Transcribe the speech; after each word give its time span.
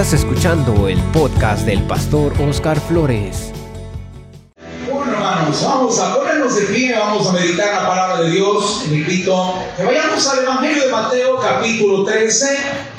Estás 0.00 0.20
escuchando 0.20 0.88
el 0.88 0.98
podcast 1.12 1.66
del 1.66 1.82
pastor 1.82 2.32
Oscar 2.40 2.80
Flores. 2.80 3.52
Bueno, 4.90 5.12
hermanos, 5.12 5.62
vamos 5.62 6.00
a 6.00 6.16
ponernos 6.16 6.56
de 6.56 6.62
pie, 6.72 6.94
vamos 6.98 7.28
a 7.28 7.32
meditar 7.32 7.82
la 7.82 7.86
palabra 7.86 8.22
de 8.22 8.30
Dios. 8.30 8.86
Le 8.88 8.96
invito 8.96 9.56
que 9.76 9.84
vayamos 9.84 10.26
al 10.26 10.38
Evangelio 10.38 10.86
de 10.86 10.90
Mateo, 10.90 11.38
capítulo 11.38 12.04
13, 12.04 12.46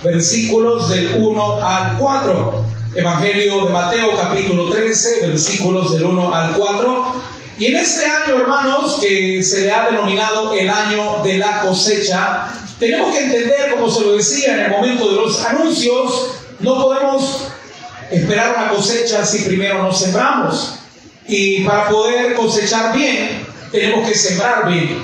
versículos 0.04 0.89
del 0.89 1.15
1 1.15 1.65
al 1.65 1.97
4. 1.97 2.65
Evangelio 2.93 3.65
de 3.65 3.71
Mateo, 3.71 4.09
capítulo 4.15 4.70
13, 4.70 5.25
versículos 5.25 5.93
del 5.93 6.04
1 6.04 6.36
al 6.36 6.54
4. 6.54 7.15
Y 7.57 7.65
en 7.65 7.77
este 7.77 8.05
año, 8.05 8.41
hermanos, 8.41 8.99
que 9.02 9.41
se 9.41 9.61
le 9.61 9.71
ha 9.71 9.89
denominado 9.89 10.54
el 10.54 10.69
año 10.69 11.24
de 11.24 11.39
la 11.39 11.61
cosecha, 11.61 12.47
tenemos 12.77 13.11
que 13.11 13.24
entender, 13.24 13.71
como 13.71 13.89
se 13.89 14.02
lo 14.02 14.18
decía 14.18 14.54
en 14.54 14.60
el 14.60 14.69
momento 14.69 15.10
de 15.10 15.15
los 15.15 15.43
anuncios, 15.43 16.40
no 16.61 16.75
podemos 16.82 17.47
esperar 18.11 18.56
una 18.57 18.69
cosecha 18.69 19.25
si 19.25 19.43
primero 19.43 19.83
no 19.83 19.93
sembramos. 19.93 20.75
Y 21.28 21.64
para 21.64 21.88
poder 21.88 22.33
cosechar 22.33 22.93
bien, 22.93 23.46
tenemos 23.71 24.07
que 24.07 24.15
sembrar 24.15 24.68
bien. 24.68 25.04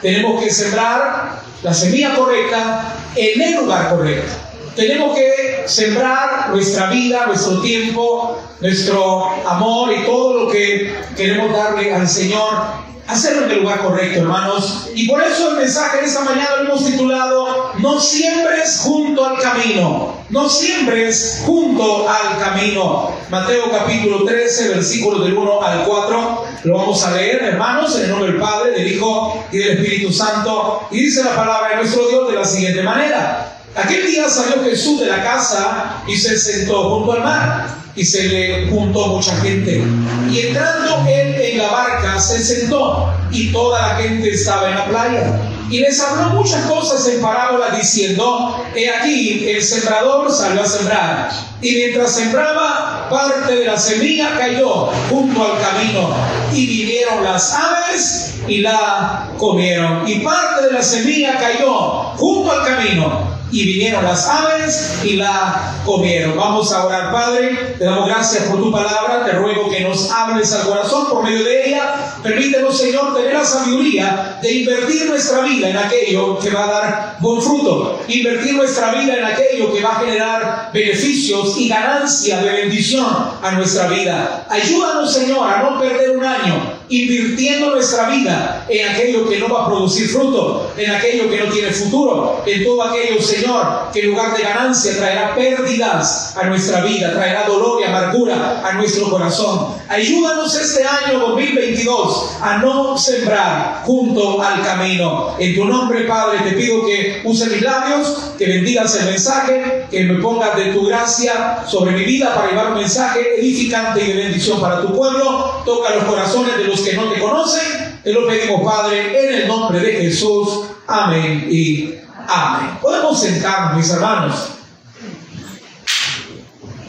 Tenemos 0.00 0.42
que 0.42 0.50
sembrar 0.50 1.42
la 1.62 1.74
semilla 1.74 2.14
correcta 2.14 2.94
en 3.14 3.40
el 3.40 3.54
lugar 3.56 3.90
correcto. 3.90 4.32
Tenemos 4.74 5.16
que 5.16 5.64
sembrar 5.66 6.50
nuestra 6.50 6.90
vida, 6.90 7.26
nuestro 7.26 7.62
tiempo, 7.62 8.38
nuestro 8.60 9.30
amor 9.46 9.92
y 9.92 10.04
todo 10.04 10.44
lo 10.44 10.50
que 10.50 10.94
queremos 11.16 11.50
darle 11.52 11.94
al 11.94 12.06
Señor 12.06 12.86
hacerlo 13.06 13.44
en 13.44 13.50
el 13.52 13.60
lugar 13.60 13.80
correcto, 13.82 14.20
hermanos. 14.20 14.88
Y 14.94 15.06
por 15.06 15.22
eso 15.22 15.50
el 15.50 15.56
mensaje 15.58 15.98
de 15.98 16.06
esta 16.06 16.20
mañana 16.20 16.56
lo 16.56 16.64
hemos 16.64 16.84
titulado 16.84 17.72
No 17.78 18.00
siembres 18.00 18.80
junto 18.82 19.24
al 19.24 19.38
camino. 19.38 20.16
No 20.30 20.48
siembres 20.48 21.42
junto 21.44 22.08
al 22.08 22.38
camino. 22.38 23.10
Mateo 23.30 23.70
capítulo 23.70 24.24
13, 24.24 24.70
versículos 24.70 25.24
del 25.24 25.34
1 25.36 25.62
al 25.62 25.84
4. 25.84 26.44
Lo 26.64 26.74
vamos 26.78 27.02
a 27.04 27.12
leer, 27.12 27.42
hermanos, 27.44 27.96
en 27.96 28.04
el 28.04 28.10
nombre 28.10 28.32
del 28.32 28.40
Padre, 28.40 28.72
del 28.72 28.92
Hijo 28.92 29.44
y 29.52 29.58
del 29.58 29.78
Espíritu 29.78 30.12
Santo. 30.12 30.88
Y 30.90 31.02
dice 31.02 31.22
la 31.22 31.36
palabra 31.36 31.70
de 31.70 31.76
nuestro 31.76 32.08
Dios 32.08 32.28
de 32.28 32.34
la 32.34 32.44
siguiente 32.44 32.82
manera. 32.82 33.52
Aquel 33.76 34.06
día 34.06 34.28
salió 34.28 34.64
Jesús 34.64 35.00
de 35.00 35.06
la 35.06 35.22
casa 35.22 36.02
y 36.06 36.16
se 36.16 36.36
sentó 36.38 36.90
junto 36.90 37.12
al 37.12 37.22
mar 37.22 37.85
y 37.96 38.04
se 38.04 38.24
le 38.24 38.68
juntó 38.68 39.06
mucha 39.08 39.34
gente. 39.36 39.82
Y 40.30 40.40
entrando 40.40 41.04
él 41.08 41.34
en 41.34 41.58
la 41.58 41.70
barca 41.70 42.20
se 42.20 42.38
sentó 42.38 43.12
y 43.30 43.50
toda 43.52 43.88
la 43.88 43.94
gente 43.96 44.30
estaba 44.30 44.68
en 44.68 44.74
la 44.76 44.86
playa. 44.86 45.40
Y 45.70 45.80
les 45.80 46.00
habló 46.00 46.28
muchas 46.30 46.64
cosas 46.66 47.08
en 47.08 47.20
parábola 47.20 47.70
diciendo, 47.76 48.64
he 48.76 48.88
aquí 48.88 49.48
el 49.48 49.62
sembrador 49.62 50.30
salió 50.30 50.62
a 50.62 50.66
sembrar. 50.66 51.30
Y 51.60 51.74
mientras 51.74 52.14
sembraba, 52.14 53.08
parte 53.10 53.56
de 53.56 53.64
la 53.64 53.78
semilla 53.78 54.36
cayó 54.38 54.90
junto 55.08 55.42
al 55.42 55.60
camino. 55.60 56.14
Y 56.52 56.66
vinieron 56.66 57.24
las 57.24 57.52
aves 57.52 58.34
y 58.46 58.58
la 58.58 59.30
comieron. 59.38 60.06
Y 60.06 60.20
parte 60.20 60.66
de 60.66 60.72
la 60.72 60.82
semilla 60.82 61.38
cayó 61.38 61.72
junto 62.16 62.52
al 62.52 62.64
camino 62.64 63.35
y 63.50 63.64
vinieron 63.64 64.04
las 64.04 64.28
aves 64.28 65.00
y 65.04 65.14
la 65.16 65.74
comieron. 65.84 66.36
Vamos 66.36 66.72
a 66.72 66.86
orar, 66.86 67.12
Padre. 67.12 67.76
Te 67.78 67.84
damos 67.84 68.08
gracias 68.08 68.44
por 68.44 68.60
tu 68.60 68.72
palabra. 68.72 69.24
Te 69.24 69.32
ruego 69.32 69.70
que 69.70 69.80
nos 69.80 70.10
hables 70.10 70.52
al 70.52 70.66
corazón 70.66 71.08
por 71.08 71.22
medio 71.22 71.44
de 71.44 71.68
ella. 71.68 72.16
Permítenos, 72.22 72.76
Señor, 72.76 73.14
tener 73.14 73.34
la 73.34 73.44
sabiduría 73.44 74.38
de 74.42 74.52
invertir 74.52 75.08
nuestra 75.08 75.42
vida 75.42 75.70
en 75.70 75.76
aquello 75.76 76.38
que 76.38 76.50
va 76.50 76.64
a 76.64 76.70
dar 76.70 77.16
buen 77.20 77.40
fruto. 77.40 78.00
Invertir 78.08 78.54
nuestra 78.54 78.92
vida 78.92 79.16
en 79.16 79.24
aquello 79.24 79.72
que 79.72 79.82
va 79.82 79.96
a 79.96 80.00
generar 80.00 80.70
beneficios 80.72 81.56
y 81.56 81.68
ganancia 81.68 82.38
de 82.42 82.50
bendición 82.50 83.06
a 83.42 83.50
nuestra 83.52 83.86
vida. 83.86 84.46
Ayúdanos, 84.50 85.12
Señor, 85.12 85.48
a 85.48 85.62
no 85.62 85.80
perder 85.80 86.10
un 86.10 86.24
año 86.24 86.75
invirtiendo 86.88 87.70
nuestra 87.70 88.08
vida 88.10 88.64
en 88.68 88.88
aquello 88.88 89.28
que 89.28 89.38
no 89.38 89.48
va 89.48 89.64
a 89.64 89.66
producir 89.66 90.08
fruto, 90.08 90.72
en 90.76 90.90
aquello 90.90 91.28
que 91.28 91.38
no 91.38 91.52
tiene 91.52 91.70
futuro, 91.70 92.42
en 92.46 92.64
todo 92.64 92.82
aquello, 92.82 93.20
Señor, 93.20 93.90
que 93.92 94.00
en 94.00 94.10
lugar 94.10 94.36
de 94.36 94.42
ganancia 94.42 94.96
traerá 94.96 95.34
pérdidas 95.34 96.36
a 96.36 96.44
nuestra 96.44 96.82
vida, 96.82 97.12
traerá 97.12 97.46
dolor 97.46 97.80
y 97.80 97.84
amargura 97.84 98.62
a 98.64 98.72
nuestro 98.74 99.10
corazón. 99.10 99.74
Ayúdanos 99.88 100.52
este 100.56 100.84
año 100.84 101.20
2022 101.20 102.38
a 102.42 102.58
no 102.58 102.98
sembrar 102.98 103.82
junto 103.84 104.42
al 104.42 104.60
camino. 104.62 105.36
En 105.38 105.54
tu 105.54 105.64
nombre, 105.64 106.00
Padre, 106.00 106.40
te 106.40 106.56
pido 106.56 106.84
que 106.84 107.20
use 107.22 107.46
mis 107.46 107.62
labios, 107.62 108.32
que 108.36 108.46
bendigas 108.46 108.96
el 108.96 109.06
mensaje, 109.06 109.86
que 109.88 110.02
me 110.02 110.20
pongas 110.20 110.56
de 110.56 110.72
tu 110.72 110.86
gracia 110.86 111.64
sobre 111.68 111.92
mi 111.92 112.02
vida 112.02 112.34
para 112.34 112.50
llevar 112.50 112.72
un 112.72 112.78
mensaje 112.78 113.38
edificante 113.38 114.02
y 114.02 114.08
de 114.08 114.24
bendición 114.24 114.60
para 114.60 114.82
tu 114.82 114.92
pueblo. 114.92 115.62
Toca 115.64 115.94
los 115.94 116.04
corazones 116.04 116.56
de 116.58 116.64
los 116.64 116.80
que 116.80 116.94
no 116.94 117.04
te 117.04 117.20
conocen. 117.20 118.00
Te 118.02 118.12
lo 118.12 118.26
pedimos, 118.26 118.62
Padre, 118.64 119.28
en 119.28 119.42
el 119.42 119.48
nombre 119.48 119.78
de 119.78 119.92
Jesús. 119.92 120.64
Amén 120.88 121.46
y 121.48 121.94
amén. 122.26 122.78
Podemos 122.82 123.20
sentarnos, 123.20 123.76
mis 123.76 123.90
hermanos. 123.90 124.55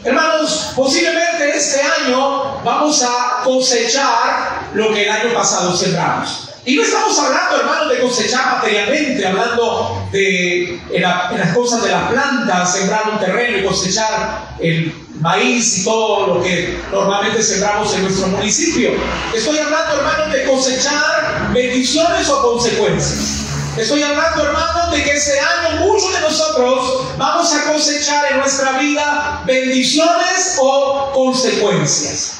Hermanos, 0.04 0.72
posiblemente 0.76 1.56
este 1.56 1.80
año 1.80 2.62
vamos 2.62 3.02
a 3.02 3.42
cosechar 3.42 4.68
lo 4.74 4.92
que 4.94 5.02
el 5.02 5.10
año 5.10 5.34
pasado 5.34 5.76
sembramos. 5.76 6.48
Y 6.64 6.76
no 6.76 6.82
estamos 6.82 7.18
hablando, 7.18 7.56
hermanos, 7.56 7.88
de 7.88 7.98
cosechar 7.98 8.46
materialmente, 8.58 9.26
hablando 9.26 10.08
de 10.12 10.80
las 10.92 11.56
cosas 11.56 11.82
de 11.82 11.88
la 11.90 12.08
planta, 12.08 12.64
sembrar 12.66 13.10
un 13.10 13.18
terreno 13.18 13.58
y 13.58 13.64
cosechar 13.64 14.54
el 14.60 14.94
maíz 15.14 15.78
y 15.78 15.84
todo 15.84 16.34
lo 16.34 16.42
que 16.42 16.78
normalmente 16.92 17.42
sembramos 17.42 17.92
en 17.94 18.02
nuestro 18.02 18.28
municipio. 18.28 18.90
Estoy 19.34 19.58
hablando, 19.58 19.96
hermanos, 19.96 20.32
de 20.32 20.44
cosechar 20.44 21.50
bendiciones 21.52 22.28
o 22.28 22.42
consecuencias. 22.42 23.47
Estoy 23.78 24.02
hablando, 24.02 24.44
hermanos, 24.44 24.90
de 24.90 25.04
que 25.04 25.12
este 25.12 25.38
año 25.38 25.86
muchos 25.86 26.12
de 26.12 26.20
nosotros 26.20 27.16
vamos 27.16 27.54
a 27.54 27.72
cosechar 27.72 28.32
en 28.32 28.38
nuestra 28.38 28.72
vida 28.72 29.42
bendiciones 29.46 30.56
o 30.60 31.12
consecuencias. 31.14 32.37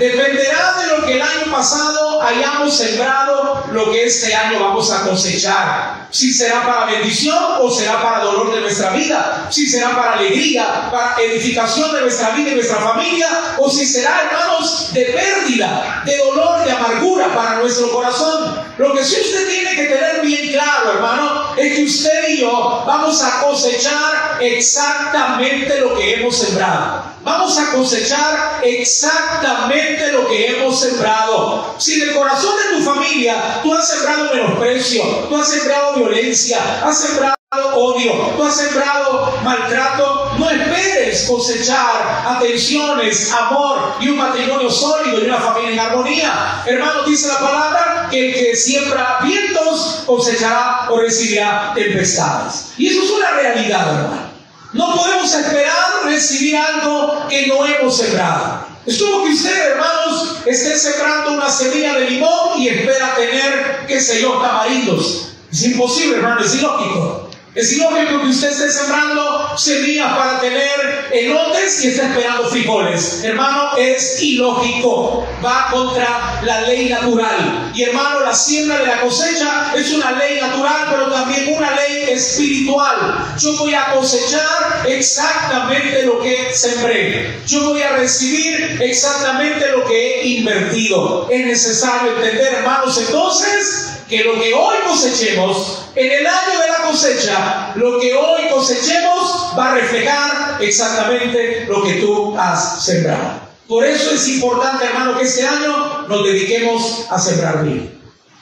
Dependerá 0.00 0.76
de 0.80 0.96
lo 0.96 1.04
que 1.04 1.16
el 1.16 1.20
año 1.20 1.52
pasado 1.52 2.22
hayamos 2.22 2.74
sembrado, 2.74 3.66
lo 3.70 3.92
que 3.92 4.06
este 4.06 4.34
año 4.34 4.58
vamos 4.58 4.90
a 4.90 5.02
cosechar. 5.06 6.06
Si 6.10 6.32
será 6.32 6.64
para 6.66 6.86
bendición 6.86 7.36
o 7.60 7.70
será 7.70 8.02
para 8.02 8.24
dolor 8.24 8.54
de 8.54 8.62
nuestra 8.62 8.92
vida. 8.92 9.46
Si 9.50 9.68
será 9.68 9.94
para 9.94 10.14
alegría, 10.14 10.88
para 10.90 11.20
edificación 11.20 11.92
de 11.92 12.00
nuestra 12.00 12.30
vida 12.30 12.52
y 12.52 12.54
nuestra 12.54 12.78
familia. 12.78 13.28
O 13.58 13.68
si 13.68 13.84
será, 13.84 14.22
hermanos, 14.22 14.90
de 14.94 15.04
pérdida, 15.04 16.02
de 16.06 16.16
dolor, 16.16 16.64
de 16.64 16.72
amargura 16.72 17.34
para 17.34 17.56
nuestro 17.56 17.92
corazón. 17.92 18.58
Lo 18.78 18.94
que 18.94 19.04
sí 19.04 19.16
usted 19.20 19.50
tiene 19.50 19.74
que 19.74 19.84
tener 19.84 20.22
bien 20.22 20.50
claro, 20.50 20.92
hermano, 20.94 21.54
es 21.58 21.76
que 21.76 21.84
usted 21.84 22.28
y 22.30 22.38
yo 22.38 22.84
vamos 22.86 23.22
a 23.22 23.42
cosechar 23.42 24.38
exactamente 24.40 25.78
lo 25.78 25.94
que 25.94 26.14
hemos 26.14 26.38
sembrado. 26.38 27.09
Vamos 27.22 27.58
a 27.58 27.70
cosechar 27.72 28.60
exactamente 28.62 30.10
lo 30.12 30.26
que 30.26 30.46
hemos 30.46 30.80
sembrado. 30.80 31.74
Si 31.78 32.00
del 32.00 32.14
corazón 32.14 32.54
de 32.56 32.78
tu 32.78 32.82
familia 32.82 33.60
tú 33.62 33.74
has 33.74 33.88
sembrado 33.88 34.34
menosprecio, 34.34 35.02
tú 35.28 35.36
has 35.36 35.48
sembrado 35.48 35.96
violencia, 35.96 36.58
has 36.82 36.98
sembrado 36.98 37.34
odio, 37.74 38.12
tú 38.36 38.44
has 38.44 38.56
sembrado 38.56 39.38
maltrato, 39.44 40.32
no 40.38 40.48
esperes 40.48 41.26
cosechar 41.28 42.24
atenciones, 42.26 43.32
amor 43.32 43.96
y 44.00 44.08
un 44.08 44.16
matrimonio 44.16 44.70
sólido 44.70 45.20
y 45.20 45.26
una 45.26 45.38
familia 45.38 45.72
en 45.72 45.80
armonía. 45.80 46.62
Hermano, 46.64 47.02
dice 47.02 47.28
la 47.28 47.38
palabra 47.38 48.08
que 48.10 48.28
el 48.28 48.34
que 48.34 48.56
siembra 48.56 49.18
vientos 49.22 50.04
cosechará 50.06 50.86
o 50.88 50.98
recibirá 50.98 51.72
tempestades. 51.74 52.72
Y 52.78 52.88
eso 52.88 53.02
es 53.02 53.10
una 53.10 53.30
realidad, 53.32 53.88
hermano. 53.88 54.29
No 54.72 54.94
podemos 54.94 55.34
esperar 55.34 56.04
recibir 56.04 56.56
algo 56.56 57.26
que 57.28 57.46
no 57.46 57.66
hemos 57.66 57.96
sembrado. 57.96 58.66
Es 58.86 59.02
como 59.02 59.24
que 59.24 59.30
usted, 59.30 59.72
hermanos, 59.72 60.36
esté 60.46 60.78
sembrando 60.78 61.32
una 61.32 61.50
semilla 61.50 61.94
de 61.94 62.10
limón 62.10 62.58
y 62.60 62.68
espera 62.68 63.14
tener, 63.16 63.86
qué 63.86 64.00
sé 64.00 64.20
yo, 64.22 64.34
tamarindos. 64.38 65.32
Es 65.50 65.64
imposible, 65.64 66.16
hermano, 66.16 66.40
es 66.40 66.54
ilógico. 66.54 67.29
Es 67.52 67.72
ilógico 67.72 68.22
que 68.22 68.28
usted 68.28 68.48
esté 68.48 68.70
sembrando 68.70 69.58
semillas 69.58 70.16
para 70.16 70.40
tener 70.40 71.08
elotes 71.12 71.84
y 71.84 71.88
esté 71.88 72.02
esperando 72.02 72.48
frijoles. 72.48 73.24
Hermano, 73.24 73.76
es 73.76 74.22
ilógico. 74.22 75.26
Va 75.44 75.66
contra 75.72 76.40
la 76.44 76.60
ley 76.60 76.88
natural. 76.88 77.72
Y 77.74 77.82
hermano, 77.82 78.20
la 78.20 78.32
siembra 78.32 78.78
de 78.78 78.86
la 78.86 79.00
cosecha 79.00 79.72
es 79.74 79.90
una 79.92 80.12
ley 80.12 80.40
natural, 80.40 80.86
pero 80.92 81.10
también 81.10 81.52
una 81.56 81.72
ley 81.74 82.10
espiritual. 82.10 83.34
Yo 83.36 83.56
voy 83.56 83.74
a 83.74 83.94
cosechar 83.94 84.84
exactamente 84.86 86.04
lo 86.04 86.20
que 86.20 86.54
sembré. 86.54 87.40
Yo 87.48 87.70
voy 87.70 87.82
a 87.82 87.96
recibir 87.96 88.78
exactamente 88.80 89.72
lo 89.72 89.84
que 89.86 90.20
he 90.20 90.26
invertido. 90.38 91.26
Es 91.28 91.46
necesario 91.46 92.12
entender, 92.14 92.54
hermanos, 92.54 92.96
entonces 92.96 93.99
que 94.10 94.24
lo 94.24 94.34
que 94.34 94.52
hoy 94.52 94.76
cosechemos, 94.84 95.86
en 95.94 96.10
el 96.10 96.26
año 96.26 96.60
de 96.60 96.68
la 96.68 96.82
cosecha, 96.88 97.72
lo 97.76 98.00
que 98.00 98.12
hoy 98.12 98.48
cosechemos 98.50 99.54
va 99.56 99.70
a 99.70 99.74
reflejar 99.76 100.58
exactamente 100.60 101.64
lo 101.68 101.84
que 101.84 101.94
tú 101.94 102.36
has 102.36 102.84
sembrado. 102.84 103.40
Por 103.68 103.84
eso 103.84 104.10
es 104.10 104.26
importante, 104.26 104.84
hermano, 104.84 105.16
que 105.16 105.24
este 105.24 105.46
año 105.46 106.06
nos 106.08 106.24
dediquemos 106.24 107.06
a 107.08 107.20
sembrar 107.20 107.62
bien. 107.62 108.00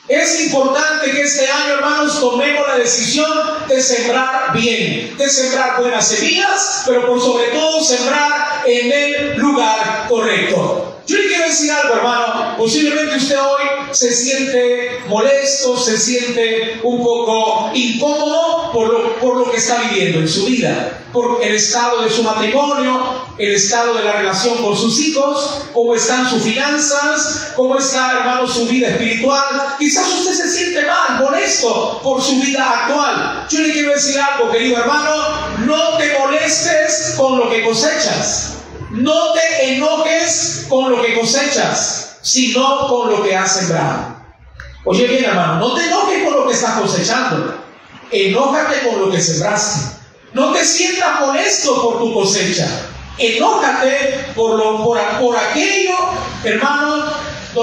Es 0.09 0.41
importante 0.41 1.11
que 1.11 1.21
este 1.21 1.47
año, 1.47 1.75
hermanos, 1.75 2.19
tomemos 2.19 2.67
la 2.67 2.79
decisión 2.79 3.31
de 3.69 3.83
sembrar 3.83 4.55
bien, 4.55 5.19
de 5.19 5.29
sembrar 5.29 5.79
buenas 5.83 6.09
semillas, 6.09 6.85
pero 6.87 7.07
por 7.07 7.21
sobre 7.21 7.49
todo 7.49 7.85
sembrar 7.85 8.63
en 8.65 8.91
el 8.91 9.37
lugar 9.37 10.07
correcto. 10.09 10.88
Yo 11.09 11.17
le 11.17 11.29
quiero 11.29 11.47
decir 11.47 11.71
algo, 11.71 11.95
hermano. 11.95 12.55
Posiblemente 12.59 13.17
usted 13.17 13.39
hoy 13.39 13.65
se 13.93 14.13
siente 14.13 15.01
molesto, 15.09 15.75
se 15.79 15.97
siente 15.97 16.81
un 16.83 17.03
poco 17.03 17.71
incómodo 17.73 18.71
por 18.75 18.93
lo, 18.93 19.17
por 19.19 19.37
lo 19.39 19.51
que 19.51 19.57
está 19.57 19.81
viviendo 19.89 20.19
en 20.19 20.29
su 20.29 20.45
vida, 20.45 21.01
por 21.11 21.43
el 21.43 21.55
estado 21.55 22.03
de 22.03 22.11
su 22.11 22.23
matrimonio, 22.23 23.25
el 23.39 23.55
estado 23.55 23.95
de 23.95 24.05
la 24.05 24.13
relación 24.19 24.59
con 24.59 24.77
sus 24.77 25.01
hijos, 25.01 25.63
cómo 25.73 25.95
están 25.95 26.29
sus 26.29 26.43
finanzas, 26.43 27.53
cómo 27.57 27.79
está, 27.79 28.19
hermano, 28.19 28.47
su 28.47 28.67
vida 28.67 28.89
espiritual. 28.89 29.77
Quizás 29.79 30.13
usted 30.13 30.35
se 30.35 30.51
siente 30.51 30.83
mal, 30.85 31.25
molesto 31.25 32.01
por 32.03 32.23
su 32.23 32.39
vida 32.39 32.83
actual. 32.83 33.47
Yo 33.49 33.61
le 33.61 33.73
quiero 33.73 33.95
decir 33.95 34.21
algo, 34.21 34.51
querido 34.51 34.77
hermano, 34.77 35.57
no 35.65 35.97
te 35.97 36.19
molestes 36.19 37.15
con 37.17 37.39
lo 37.39 37.49
que 37.49 37.65
cosechas. 37.65 38.58
No 38.91 39.33
te 39.33 39.75
enojes 39.75 40.67
con 40.69 40.91
lo 40.91 41.03
que 41.03 41.19
cosechas, 41.19 42.19
sino 42.23 42.89
con 42.89 43.11
lo 43.11 43.23
que 43.23 43.37
has 43.37 43.57
sembrado. 43.57 44.17
Oye 44.85 45.07
bien, 45.07 45.25
hermano, 45.25 45.59
no 45.59 45.75
te 45.75 45.85
enojes 45.85 46.25
con 46.25 46.33
lo 46.33 46.47
que 46.47 46.55
estás 46.55 46.81
cosechando. 46.81 47.55
Enójate 48.11 48.89
con 48.89 49.01
lo 49.01 49.11
que 49.11 49.21
sembraste. 49.21 49.97
No 50.33 50.53
te 50.53 50.65
sientas 50.65 51.21
molesto 51.21 51.83
por 51.83 51.99
tu 51.99 52.15
cosecha. 52.15 52.67
Enójate 53.19 54.33
por, 54.35 54.57
lo, 54.57 54.85
por, 54.85 54.99
por 55.21 55.37
aquello, 55.37 55.97
hermano, 56.45 57.13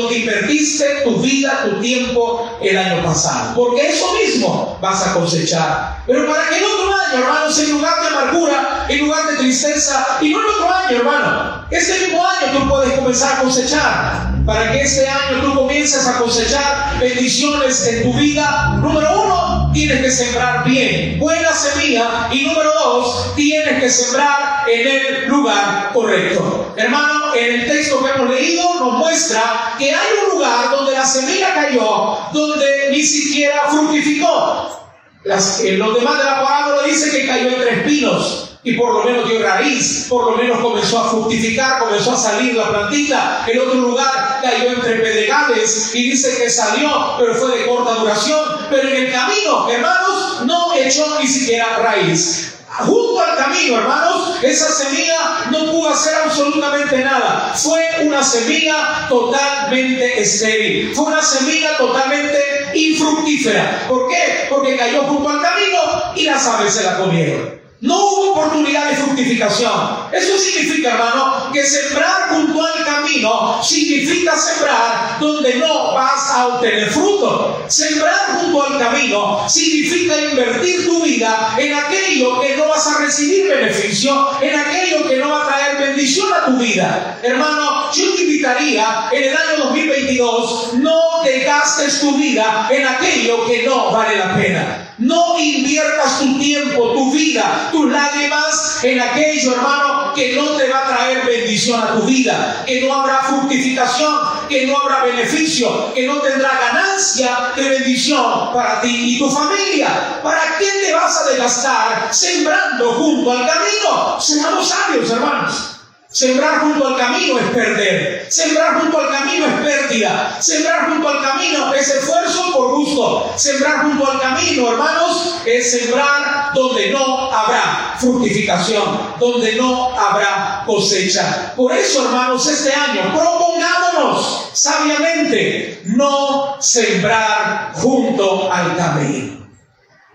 donde 0.01 0.19
invertiste 0.19 1.01
tu 1.03 1.17
vida, 1.17 1.63
tu 1.65 1.81
tiempo 1.81 2.57
el 2.61 2.77
año 2.77 3.03
pasado. 3.03 3.53
Porque 3.55 3.89
eso 3.89 4.13
mismo 4.13 4.77
vas 4.81 5.07
a 5.07 5.13
cosechar. 5.13 6.03
Pero 6.05 6.27
para 6.27 6.49
que 6.49 6.57
el 6.57 6.63
otro 6.63 6.93
año, 6.93 7.23
hermanos, 7.23 7.59
en 7.59 7.71
lugar 7.71 8.01
de 8.01 8.07
amargura, 8.07 8.85
en 8.89 8.99
lugar 8.99 9.27
de 9.31 9.37
tristeza, 9.37 10.17
y 10.21 10.29
no 10.29 10.39
el 10.39 10.45
otro 10.45 10.73
año, 10.73 10.97
hermano, 10.97 11.65
este 11.71 11.99
mismo 11.99 12.23
año 12.25 12.59
tú 12.59 12.69
puedes 12.69 12.93
comenzar 12.93 13.37
a 13.39 13.41
cosechar. 13.41 14.35
Para 14.45 14.71
que 14.71 14.81
este 14.81 15.07
año 15.07 15.41
tú 15.41 15.53
comiences 15.85 16.07
a 16.07 16.17
cosechar 16.17 16.99
bendiciones 16.99 17.87
en 17.87 18.03
tu 18.03 18.17
vida. 18.17 18.79
Número 18.81 19.21
uno, 19.21 19.69
tienes 19.71 20.01
que 20.01 20.09
sembrar 20.09 20.63
bien, 20.65 21.19
buena 21.19 21.53
semilla. 21.53 22.27
Y 22.31 22.43
número 22.45 22.73
dos, 22.73 23.35
tienes 23.35 23.79
que 23.79 23.87
sembrar 23.87 24.67
en 24.67 24.87
el 24.87 25.27
lugar 25.27 25.91
correcto. 25.93 26.73
Hermano, 26.75 27.35
en 27.35 27.61
el 27.61 27.67
texto 27.67 28.03
que 28.03 28.09
hemos 28.09 28.33
leído 28.33 28.63
nos 28.79 28.93
muestra 28.93 29.75
que 29.77 29.91
hay 29.91 30.07
un 30.23 30.39
lugar 30.39 30.71
donde 30.71 30.93
la 30.93 31.05
semilla 31.05 31.53
cayó, 31.53 32.17
donde 32.33 32.65
ni 32.89 33.03
siquiera 33.03 33.61
fructificó. 33.69 34.89
Las, 35.23 35.61
los 35.63 35.93
demás 35.93 36.17
de 36.17 36.23
la 36.23 36.43
parábola 36.43 36.87
dice 36.87 37.11
que 37.11 37.27
cayó 37.27 37.49
entre 37.49 37.81
espinos 37.81 38.44
y 38.65 38.73
por 38.73 38.93
lo 38.93 39.03
menos 39.03 39.29
dio 39.29 39.41
raíz, 39.41 40.07
por 40.09 40.31
lo 40.31 40.37
menos 40.37 40.59
comenzó 40.59 40.99
a 40.99 41.09
fructificar, 41.09 41.79
comenzó 41.79 42.11
a 42.13 42.17
salir 42.17 42.55
la 42.55 42.69
plantita. 42.69 43.45
En 43.47 43.59
otro 43.59 43.75
lugar 43.75 44.39
cayó 44.41 44.71
entre 44.71 44.95
pedregales 44.95 45.91
y 45.93 46.09
dice 46.09 46.35
que 46.37 46.49
salió, 46.49 47.15
pero 47.19 47.35
fue 47.35 47.59
de 47.59 47.67
corta 47.67 47.93
duración. 47.93 48.41
Pero 48.69 48.89
en 48.89 49.05
el 49.05 49.11
camino, 49.11 49.69
hermanos, 49.69 50.41
no 50.45 50.73
echó 50.73 51.19
ni 51.21 51.27
siquiera 51.27 51.77
raíz 51.77 52.55
junto 52.79 53.21
al 53.21 53.37
camino, 53.37 53.77
hermanos, 53.77 54.37
esa 54.41 54.67
semilla 54.67 55.45
no 55.49 55.71
pudo 55.71 55.89
hacer 55.89 56.15
absolutamente 56.25 56.97
nada. 56.97 57.53
Fue 57.55 57.81
una 58.01 58.23
semilla 58.23 59.07
totalmente 59.07 60.21
estéril. 60.21 60.93
Fue 60.93 61.05
una 61.05 61.21
semilla 61.21 61.77
totalmente 61.77 62.39
infructífera. 62.73 63.85
¿Por 63.87 64.09
qué? 64.09 64.47
Porque 64.49 64.75
cayó 64.75 65.03
junto 65.03 65.29
al 65.29 65.41
camino 65.41 65.79
y 66.15 66.25
las 66.25 66.45
aves 66.47 66.73
se 66.73 66.83
la 66.83 66.97
comieron. 66.97 67.64
No 67.85 68.03
hubo 68.03 68.31
oportunidad 68.31 68.89
de 68.89 68.95
fructificación. 68.95 69.71
Eso 70.11 70.39
significa, 70.39 70.93
hermano, 70.93 71.51
que 71.53 71.63
sembrar 71.63 72.29
junto 72.29 72.65
al 72.65 72.83
camino 72.83 73.61
significa 73.63 74.35
sembrar 74.35 75.19
donde 75.19 75.53
no 75.55 75.93
vas 75.93 76.31
a 76.31 76.47
obtener 76.47 76.89
fruto. 76.89 77.63
Sembrar 77.67 78.39
junto 78.39 78.63
al 78.63 78.79
camino 78.79 79.47
significa 79.47 80.19
invertir 80.19 80.83
tu 80.83 81.03
vida 81.03 81.55
en 81.59 81.75
aquello 81.75 82.41
que 82.41 82.57
no 82.57 82.69
vas 82.69 82.87
a 82.87 83.01
recibir 83.01 83.49
beneficio, 83.49 84.29
en 84.41 84.59
aquello 84.59 85.07
que 85.07 85.17
no 85.17 85.29
va 85.29 85.43
a 85.43 85.47
traer 85.47 85.77
bendición 85.77 86.27
a 86.33 86.45
tu 86.47 86.57
vida. 86.57 87.19
Hermano, 87.21 87.91
yo 87.91 88.15
te 88.15 88.23
invitaría 88.23 89.09
en 89.11 89.23
el 89.25 89.37
año 89.37 89.65
2022, 89.65 90.73
no 90.75 91.21
te 91.23 91.41
gastes 91.41 91.99
tu 92.01 92.17
vida 92.17 92.67
en 92.71 92.87
aquello 92.87 93.45
que 93.45 93.61
no 93.61 93.91
vale 93.91 94.17
la 94.17 94.35
pena. 94.35 94.84
No 94.97 95.37
inviertas 95.37 96.19
tu 96.19 96.39
tiempo, 96.39 96.93
tu 96.93 97.11
vida, 97.11 97.69
tus 97.71 97.91
lágrimas 97.91 98.79
en 98.83 99.01
aquello, 99.01 99.53
hermano, 99.53 100.13
que 100.13 100.33
no 100.33 100.51
te 100.51 100.69
va 100.69 100.85
a 100.85 100.87
traer 100.87 101.25
bendición 101.25 101.81
a 101.81 101.95
tu 101.95 102.03
vida, 102.03 102.63
que 102.65 102.81
no 102.81 102.93
habrá 102.93 103.21
fructificación, 103.23 104.17
que 104.47 104.65
no 104.65 104.79
habrá 104.79 105.03
beneficio, 105.03 105.93
que 105.93 106.07
no 106.07 106.21
tendrá 106.21 106.49
ganancia 106.71 107.51
de 107.57 107.69
bendición 107.69 108.53
para 108.53 108.79
ti 108.79 109.15
y 109.15 109.19
tu 109.19 109.29
familia. 109.29 110.21
¿Para 110.23 110.57
qué 110.57 110.69
te 110.85 110.93
vas 110.93 111.21
a 111.21 111.29
desgastar 111.29 112.13
sembrando 112.13 112.93
junto 112.93 113.31
al 113.31 113.45
camino? 113.45 114.19
Seamos 114.19 114.69
sabios, 114.69 115.11
hermanos. 115.11 115.74
Sembrar 116.15 116.61
junto 116.61 116.87
al 116.87 116.95
camino 116.95 117.37
es 117.37 117.49
perder. 117.49 118.25
Sembrar 118.31 118.79
junto 118.79 119.01
al 119.01 119.09
camino 119.09 119.47
es 119.47 119.53
pérdida. 119.65 120.37
Sembrar 120.39 120.89
junto 120.89 121.09
al 121.09 121.21
camino 121.21 121.73
es 121.73 121.89
esfuerzo 121.89 122.53
por 122.53 122.71
gusto. 122.71 123.33
Sembrar 123.35 123.81
junto 123.81 124.09
al 124.09 124.21
camino, 124.21 124.71
hermanos, 124.71 125.41
es 125.45 125.71
sembrar 125.71 126.53
donde 126.53 126.91
no 126.91 127.29
habrá 127.33 127.97
fructificación, 127.99 129.17
donde 129.19 129.57
no 129.57 129.93
habrá 129.93 130.63
cosecha. 130.65 131.53
Por 131.53 131.73
eso, 131.73 132.05
hermanos, 132.05 132.47
este 132.47 132.71
año 132.71 133.11
propongámonos 133.13 134.51
sabiamente 134.53 135.81
no 135.83 136.55
sembrar 136.61 137.73
junto 137.73 138.49
al 138.49 138.77
camino. 138.77 139.49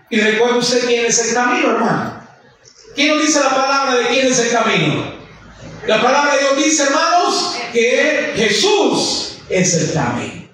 Y 0.09 0.19
recuerde 0.19 0.57
usted 0.57 0.87
quién 0.87 1.05
es 1.05 1.27
el 1.27 1.35
camino, 1.35 1.69
hermano. 1.69 2.21
¿Quién 2.95 3.09
nos 3.09 3.21
dice 3.21 3.39
la 3.39 3.51
palabra 3.51 3.97
de 3.97 4.07
quién 4.07 4.25
es 4.25 4.39
el 4.39 4.51
camino? 4.51 5.10
La 5.87 6.01
palabra 6.01 6.35
de 6.35 6.41
Dios 6.41 6.57
dice, 6.57 6.83
hermanos, 6.83 7.55
que 7.73 8.33
Jesús 8.35 9.37
es 9.49 9.73
el 9.75 9.93
camino. 9.93 10.47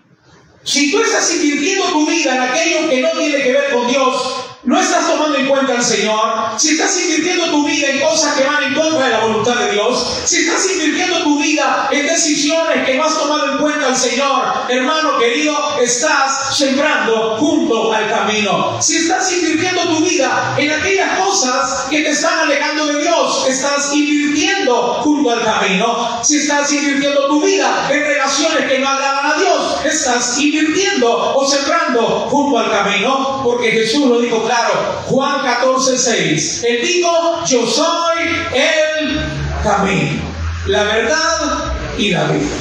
Si 0.63 0.91
tú 0.91 1.01
estás 1.01 1.33
invirtiendo 1.33 1.85
tu 1.91 2.07
vida 2.07 2.35
en 2.35 2.41
aquello 2.41 2.89
que 2.89 3.01
no 3.01 3.11
tiene 3.11 3.41
que 3.41 3.51
ver 3.51 3.71
con 3.71 3.87
Dios, 3.87 4.46
no 4.63 4.79
estás 4.79 5.07
tomando 5.07 5.37
en 5.37 5.47
cuenta 5.47 5.73
al 5.73 5.83
Señor, 5.83 6.57
si 6.57 6.69
estás 6.69 6.99
invirtiendo 6.99 7.45
tu 7.51 7.67
vida 7.67 7.89
en 7.89 7.99
cosas 7.99 8.35
que 8.35 8.43
van 8.43 8.63
en 8.63 8.73
contra 8.73 9.05
de 9.05 9.11
la 9.11 9.19
voluntad 9.19 9.55
de 9.55 9.71
Dios, 9.71 10.21
si 10.25 10.37
estás 10.37 10.65
invirtiendo 10.71 11.23
tu 11.23 11.39
vida 11.39 11.87
en 11.91 12.07
decisiones 12.07 12.85
que 12.85 12.95
no 12.95 13.03
has 13.03 13.17
tomado 13.17 13.51
en 13.51 13.57
cuenta 13.59 13.87
al 13.87 13.95
Señor, 13.95 14.43
hermano 14.67 15.19
querido, 15.19 15.55
estás 15.79 16.57
sembrando 16.57 17.37
junto 17.37 17.93
al 17.93 18.09
camino. 18.09 18.81
Si 18.81 18.97
estás 18.97 19.31
invirtiendo 19.31 19.83
tu 19.83 20.03
vida 20.03 20.55
en 20.57 20.71
aquellas 20.71 21.19
cosas 21.19 21.85
que 21.89 22.01
te 22.01 22.09
están 22.09 22.39
alejando 22.39 22.87
de 22.87 23.03
Dios, 23.03 23.45
estás 23.47 23.93
invirtiendo 23.93 24.95
junto 25.03 25.31
al 25.31 25.43
camino. 25.43 26.19
Si 26.23 26.37
estás 26.37 26.71
invirtiendo 26.73 27.27
tu 27.27 27.41
vida 27.41 27.87
en 27.91 28.01
relaciones 28.01 28.65
que 28.65 28.79
no 28.79 28.89
agradan 28.89 29.31
a 29.31 29.37
Dios, 29.37 29.85
estás 29.85 30.39
invirtiendo 30.39 31.35
o 31.35 31.47
sembrando 31.47 32.27
junto 32.29 32.57
al 32.57 32.71
camino, 32.71 33.41
porque 33.43 33.71
Jesús 33.71 34.07
lo 34.07 34.19
dijo 34.19 34.46
claro 34.47 35.03
Juan 35.05 35.41
14, 35.41 35.97
6. 35.97 36.63
Él 36.63 36.81
dijo, 36.81 37.43
yo 37.45 37.67
soy 37.67 38.17
el 38.53 39.21
camino, 39.63 40.21
la 40.65 40.83
verdad 40.83 41.73
y 41.97 42.11
la 42.11 42.25
vida. 42.25 42.55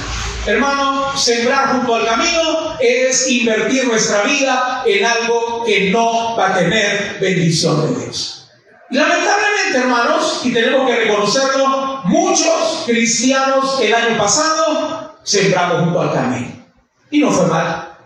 Hermano, 0.46 1.16
sembrar 1.16 1.72
junto 1.72 1.96
al 1.96 2.06
camino 2.06 2.76
es 2.78 3.28
invertir 3.28 3.86
nuestra 3.88 4.22
vida 4.22 4.84
en 4.86 5.04
algo 5.04 5.64
que 5.64 5.90
no 5.90 6.36
va 6.36 6.50
a 6.50 6.58
tener 6.58 7.18
bendición 7.20 7.82
de 7.82 8.04
Dios. 8.04 8.48
Lamentablemente, 8.90 9.78
hermanos, 9.78 10.42
y 10.44 10.52
tenemos 10.52 10.88
que 10.88 10.96
reconocerlo, 10.96 12.02
muchos 12.04 12.84
cristianos 12.86 13.80
el 13.80 13.92
año 13.92 14.16
pasado 14.16 15.18
sembramos 15.24 15.82
junto 15.82 16.00
al 16.00 16.12
camino. 16.12 16.64
Y 17.10 17.18
no 17.18 17.32
fue 17.32 17.46
mal. 17.46 17.96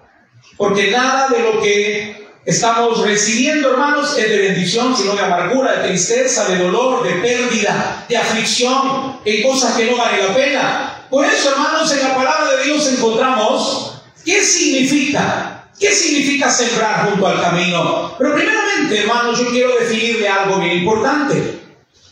Porque 0.57 0.91
nada 0.91 1.29
de 1.29 1.41
lo 1.41 1.61
que 1.61 2.20
estamos 2.45 3.03
recibiendo, 3.05 3.71
hermanos, 3.71 4.17
es 4.17 4.29
de 4.29 4.39
bendición, 4.39 4.97
sino 4.97 5.15
de 5.15 5.23
amargura, 5.23 5.81
de 5.81 5.89
tristeza, 5.89 6.49
de 6.49 6.59
dolor, 6.59 7.03
de 7.03 7.15
pérdida, 7.17 8.05
de 8.09 8.17
aflicción, 8.17 9.19
en 9.25 9.43
cosas 9.43 9.77
que 9.77 9.91
no 9.91 9.97
valen 9.97 10.27
la 10.27 10.35
pena. 10.35 11.07
Por 11.11 11.25
eso, 11.25 11.51
hermanos, 11.51 11.93
en 11.93 12.03
la 12.09 12.15
palabra 12.15 12.57
de 12.57 12.65
Dios 12.65 12.93
encontramos 12.93 14.03
qué 14.25 14.43
significa 14.43 15.61
¿Qué 15.81 15.91
significa 15.93 16.51
sembrar 16.51 17.09
junto 17.09 17.27
al 17.27 17.41
camino? 17.41 18.15
Pero 18.19 18.35
primeramente, 18.35 19.01
hermanos, 19.01 19.39
yo 19.39 19.49
quiero 19.49 19.71
definirle 19.79 20.29
algo 20.29 20.61
bien 20.61 20.77
importante. 20.77 21.59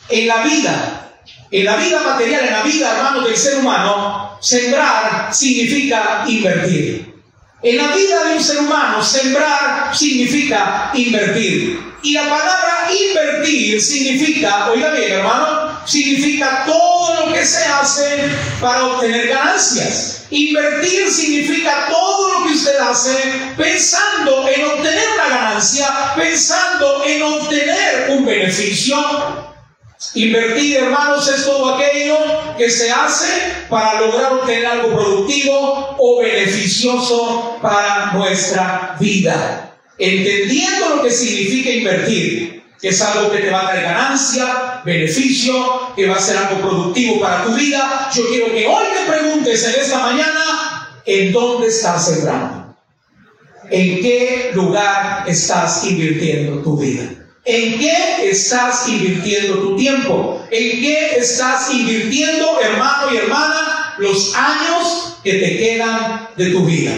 En 0.09 0.27
la 0.27 0.43
vida, 0.43 1.11
en 1.51 1.65
la 1.67 1.77
vida 1.77 2.01
material, 2.01 2.47
en 2.47 2.53
la 2.53 2.63
vida, 2.63 2.97
hermanos, 2.97 3.27
del 3.27 3.37
ser 3.37 3.59
humano, 3.59 4.39
sembrar 4.41 5.29
significa 5.35 6.25
invertir. 6.27 7.08
En 7.61 7.77
la 7.77 7.89
vida 7.89 8.25
de 8.25 8.37
un 8.37 8.45
ser 8.45 8.59
humano, 8.59 9.03
sembrar 9.03 9.91
significa 9.93 10.93
invertir. 10.95 11.81
Y 12.05 12.13
la 12.13 12.29
palabra 12.29 12.89
invertir 12.89 13.83
significa, 13.83 14.71
oiga 14.71 14.91
bien 14.91 15.15
hermano, 15.15 15.81
significa 15.85 16.63
todo 16.65 17.27
lo 17.27 17.33
que 17.33 17.45
se 17.45 17.65
hace 17.65 18.31
para 18.61 18.87
obtener 18.87 19.27
ganancias. 19.27 20.27
Invertir 20.31 21.11
significa 21.11 21.89
todo 21.91 22.39
lo 22.39 22.47
que 22.47 22.55
usted 22.55 22.79
hace 22.79 23.17
pensando 23.57 24.49
en 24.49 24.65
obtener 24.65 25.05
una 25.15 25.29
ganancia, 25.29 26.15
pensando 26.15 27.03
en 27.05 27.23
obtener 27.25 28.11
un 28.11 28.25
beneficio. 28.25 28.97
Invertir, 30.15 30.77
hermanos, 30.77 31.27
es 31.27 31.45
todo 31.45 31.75
aquello 31.75 32.19
que 32.57 32.71
se 32.71 32.89
hace 32.89 33.27
para 33.69 34.01
lograr 34.01 34.35
obtener 34.35 34.67
algo 34.67 34.95
productivo 34.95 35.78
o 35.99 36.21
beneficioso 36.21 37.59
para 37.61 38.13
nuestra 38.13 38.97
vida. 38.99 39.77
Entendiendo 39.99 40.97
lo 40.97 41.03
que 41.03 41.11
significa 41.11 41.71
invertir, 41.71 42.63
que 42.81 42.89
es 42.89 43.03
algo 43.03 43.33
que 43.33 43.39
te 43.39 43.51
va 43.51 43.63
a 43.63 43.75
dar 43.75 43.83
ganancia, 43.83 44.81
beneficio, 44.85 45.93
que 45.97 46.07
va 46.07 46.15
a 46.17 46.21
ser 46.21 46.37
algo 46.37 46.61
productivo 46.61 47.21
para 47.21 47.45
tu 47.45 47.55
vida, 47.55 48.09
yo 48.15 48.29
quiero 48.29 48.53
que 48.53 48.67
hoy 48.67 48.85
te 48.95 49.11
preguntes 49.11 49.65
en 49.65 49.81
esta 49.81 49.99
mañana, 49.99 51.03
¿en 51.05 51.33
dónde 51.33 51.67
estás 51.67 52.07
sembrando? 52.07 52.77
¿En 53.71 54.01
qué 54.01 54.53
lugar 54.55 55.25
estás 55.27 55.85
invirtiendo 55.85 56.63
tu 56.63 56.79
vida? 56.79 57.11
¿En 57.45 57.79
qué 57.79 58.29
estás 58.31 58.89
invirtiendo 58.89 59.55
tu 59.55 59.77
tiempo? 59.77 60.47
¿En 60.51 60.81
qué 60.81 61.17
estás 61.17 61.73
invirtiendo, 61.73 62.61
hermano 62.61 63.13
y 63.13 63.17
hermana, 63.17 63.78
los 63.99 64.35
años 64.35 65.19
que 65.23 65.35
te 65.35 65.59
quedan 65.59 66.29
de 66.37 66.51
tu 66.51 66.65
vida? 66.65 66.93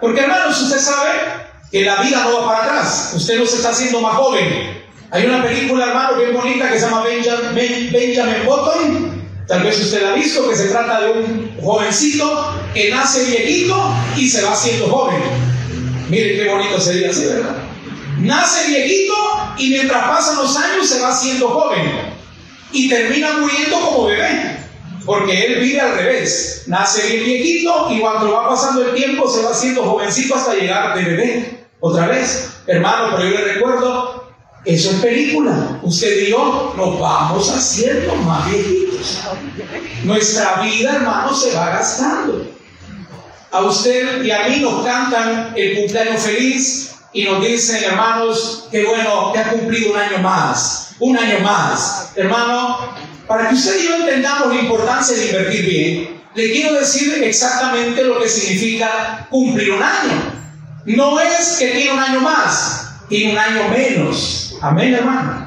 Porque, 0.00 0.20
hermanos, 0.20 0.60
usted 0.60 0.78
sabe 0.78 1.10
que 1.70 1.82
la 1.82 2.02
vida 2.02 2.24
no 2.24 2.40
va 2.40 2.46
para 2.46 2.64
atrás. 2.64 3.12
Usted 3.14 3.38
no 3.38 3.46
se 3.46 3.56
está 3.56 3.70
haciendo 3.70 4.00
más 4.00 4.14
joven. 4.16 4.78
Hay 5.10 5.24
una 5.24 5.42
película, 5.42 5.86
hermano, 5.86 6.18
bien 6.18 6.34
bonita 6.34 6.70
que 6.70 6.78
se 6.78 6.84
llama 6.86 7.02
Benjamin, 7.02 7.92
Benjamin 7.92 8.46
Button. 8.46 9.18
Tal 9.46 9.62
vez 9.62 9.80
usted 9.80 10.02
la 10.02 10.10
ha 10.10 10.14
visto, 10.14 10.48
que 10.48 10.56
se 10.56 10.68
trata 10.68 11.00
de 11.00 11.10
un 11.10 11.56
jovencito 11.62 12.54
que 12.74 12.90
nace 12.90 13.24
viejito 13.24 13.94
y 14.16 14.28
se 14.28 14.42
va 14.42 14.52
haciendo 14.52 14.88
joven. 14.88 15.22
Mire 16.10 16.36
qué 16.36 16.48
bonito 16.48 16.78
sería 16.78 17.10
así, 17.10 17.24
¿verdad? 17.24 17.56
Nace 18.18 18.68
viejito 18.68 19.14
y 19.56 19.70
mientras 19.70 20.04
pasan 20.04 20.36
los 20.36 20.54
años 20.56 20.86
se 20.86 21.00
va 21.00 21.08
haciendo 21.08 21.48
joven 21.48 21.90
y 22.72 22.88
termina 22.90 23.38
muriendo 23.38 23.80
como 23.80 24.06
bebé. 24.06 24.57
Porque 25.08 25.46
él 25.46 25.60
vive 25.60 25.80
al 25.80 25.94
revés. 25.94 26.64
Nace 26.66 27.06
bien 27.06 27.24
viejito 27.24 27.88
y 27.90 27.98
cuando 27.98 28.30
va 28.30 28.46
pasando 28.50 28.84
el 28.84 28.94
tiempo 28.94 29.26
se 29.26 29.42
va 29.42 29.52
haciendo 29.52 29.82
jovencito 29.84 30.34
hasta 30.34 30.52
llegar 30.52 30.94
de 30.94 31.02
bebé. 31.02 31.66
Otra 31.80 32.08
vez. 32.08 32.50
Hermano, 32.66 33.16
pero 33.16 33.30
yo 33.30 33.38
le 33.38 33.54
recuerdo, 33.54 34.34
eso 34.66 34.90
es 34.90 34.96
película. 34.96 35.80
Usted 35.82 36.26
y 36.26 36.30
yo 36.30 36.74
nos 36.76 37.00
vamos 37.00 37.50
haciendo 37.50 38.14
más 38.16 38.50
viejitos. 38.50 39.22
Nuestra 40.04 40.60
vida, 40.60 40.96
hermano, 40.96 41.34
se 41.34 41.56
va 41.56 41.70
gastando. 41.70 42.46
A 43.50 43.62
usted 43.62 44.22
y 44.22 44.30
a 44.30 44.46
mí 44.46 44.60
nos 44.60 44.84
cantan 44.84 45.54
el 45.56 45.78
cumpleaños 45.78 46.20
feliz, 46.20 46.88
y 47.12 47.24
nos 47.24 47.42
dicen, 47.42 47.82
hermanos, 47.82 48.68
que 48.70 48.84
bueno, 48.84 49.32
que 49.32 49.38
ha 49.38 49.50
cumplido 49.50 49.92
un 49.92 49.98
año 49.98 50.18
más, 50.18 50.90
un 50.98 51.16
año 51.16 51.40
más. 51.40 52.12
Hermano, 52.14 52.94
para 53.28 53.48
que 53.48 53.54
usted 53.54 53.78
y 53.78 53.84
yo 53.84 53.96
entendamos 53.96 54.54
la 54.54 54.62
importancia 54.62 55.16
de 55.16 55.26
invertir 55.26 55.66
bien, 55.66 56.22
le 56.34 56.50
quiero 56.50 56.74
decir 56.74 57.22
exactamente 57.22 58.02
lo 58.02 58.18
que 58.18 58.28
significa 58.28 59.26
cumplir 59.30 59.72
un 59.72 59.82
año. 59.82 60.32
No 60.86 61.20
es 61.20 61.56
que 61.58 61.68
tiene 61.68 61.92
un 61.92 61.98
año 61.98 62.20
más, 62.20 63.02
tiene 63.08 63.32
un 63.32 63.38
año 63.38 63.68
menos. 63.68 64.56
Amén, 64.62 64.94
hermano. 64.94 65.46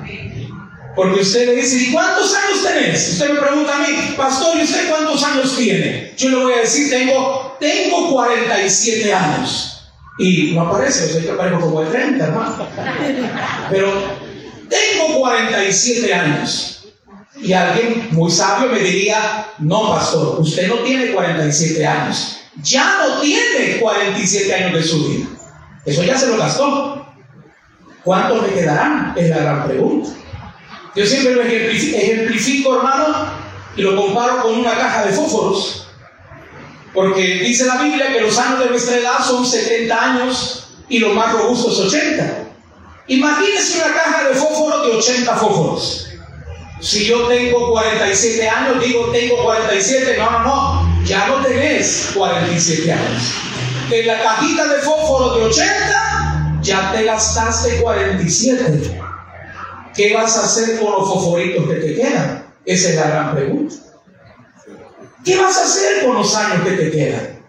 Porque 0.95 1.21
usted 1.21 1.47
le 1.47 1.55
dice, 1.55 1.77
¿y 1.77 1.91
cuántos 1.91 2.35
años 2.35 2.63
tenés? 2.63 3.13
Usted 3.13 3.33
me 3.33 3.39
pregunta 3.39 3.75
a 3.75 3.79
mí, 3.79 4.13
pastor, 4.15 4.57
¿y 4.57 4.63
usted 4.63 4.89
cuántos 4.89 5.23
años 5.23 5.55
tiene? 5.57 6.13
Yo 6.17 6.29
le 6.29 6.35
voy 6.35 6.53
a 6.53 6.57
decir, 6.57 6.89
tengo, 6.89 7.57
tengo 7.59 8.11
47 8.11 9.13
años. 9.13 9.89
Y 10.19 10.51
no 10.53 10.61
aparece, 10.67 11.13
yo 11.13 11.25
que 11.25 11.31
aparezco 11.31 11.61
como 11.61 11.81
de 11.81 11.89
30, 11.89 12.23
hermano. 12.23 12.67
Pero 13.71 13.91
tengo 14.69 15.19
47 15.19 16.13
años. 16.13 16.80
Y 17.41 17.53
alguien 17.53 18.09
muy 18.11 18.29
sabio 18.29 18.69
me 18.69 18.79
diría, 18.79 19.47
no, 19.59 19.89
pastor, 19.89 20.39
usted 20.39 20.67
no 20.67 20.75
tiene 20.79 21.11
47 21.11 21.85
años. 21.85 22.37
Ya 22.61 22.97
no 22.97 23.19
tiene 23.21 23.79
47 23.79 24.53
años 24.53 24.73
de 24.73 24.83
su 24.83 25.07
vida. 25.07 25.25
Eso 25.85 26.03
ya 26.03 26.17
se 26.17 26.27
lo 26.27 26.37
gastó. 26.37 27.07
¿Cuántos 28.03 28.43
le 28.43 28.53
quedarán? 28.53 29.13
Es 29.15 29.29
la 29.29 29.37
gran 29.37 29.67
pregunta. 29.67 30.09
Yo 30.95 31.05
siempre 31.05 31.33
lo 31.33 31.41
ejemplifico, 31.41 32.77
hermano, 32.77 33.31
y 33.75 33.81
lo 33.81 33.95
comparo 33.95 34.41
con 34.43 34.59
una 34.59 34.75
caja 34.75 35.05
de 35.05 35.13
fósforos. 35.13 35.87
Porque 36.93 37.39
dice 37.43 37.65
la 37.65 37.81
Biblia 37.81 38.11
que 38.11 38.21
los 38.21 38.37
años 38.37 38.59
de 38.59 38.69
nuestra 38.69 38.97
edad 38.97 39.25
son 39.25 39.45
70 39.45 40.03
años 40.03 40.75
y 40.89 40.99
los 40.99 41.15
más 41.15 41.31
robustos 41.31 41.79
80. 41.79 42.49
Imagínense 43.07 43.77
una 43.77 43.93
caja 43.93 44.27
de 44.27 44.35
fósforos 44.35 44.85
de 44.85 44.91
80 44.97 45.35
fósforos. 45.37 46.10
Si 46.81 47.05
yo 47.05 47.27
tengo 47.27 47.69
47 47.69 48.49
años, 48.49 48.83
digo 48.83 49.11
tengo 49.11 49.43
47, 49.43 50.17
no, 50.17 50.31
no, 50.31 50.39
no, 50.39 51.05
ya 51.05 51.27
no 51.27 51.45
tenés 51.45 52.09
47 52.15 52.91
años. 52.91 53.23
En 53.91 54.07
la 54.07 54.19
cajita 54.23 54.67
de 54.67 54.79
fósforo 54.79 55.37
de 55.37 55.45
80, 55.45 56.59
ya 56.63 56.91
te 56.91 57.03
gastaste 57.03 57.81
47. 57.81 58.99
¿Qué 59.95 60.13
vas 60.13 60.35
a 60.37 60.45
hacer 60.45 60.79
con 60.79 60.91
los 60.93 61.07
fosforitos 61.07 61.67
que 61.67 61.75
te 61.75 61.95
quedan? 61.95 62.51
Esa 62.65 62.89
es 62.89 62.95
la 62.95 63.07
gran 63.07 63.35
pregunta. 63.35 63.75
¿Qué 65.23 65.37
vas 65.37 65.57
a 65.57 65.65
hacer 65.65 66.03
con 66.03 66.15
los 66.15 66.35
años 66.35 66.63
que 66.63 66.71
te 66.71 66.89
quedan? 66.89 67.39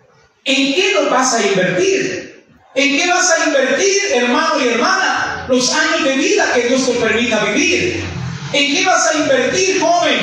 ¿En 0.45 0.75
qué 0.75 0.93
los 0.93 1.11
vas 1.11 1.33
a 1.33 1.47
invertir? 1.47 2.45
¿En 2.75 2.99
qué 2.99 3.09
vas 3.09 3.31
a 3.31 3.47
invertir, 3.47 3.99
hermano 4.15 4.61
y 4.61 4.69
hermana, 4.69 5.47
los 5.49 5.73
años 5.73 6.05
de 6.05 6.17
vida 6.17 6.53
que 6.55 6.69
Dios 6.69 6.85
te 6.85 6.93
permita 6.97 7.45
vivir? 7.45 8.22
¿En 8.53 8.75
qué 8.75 8.85
vas 8.85 9.07
a 9.07 9.19
invertir, 9.19 9.81
joven, 9.81 10.19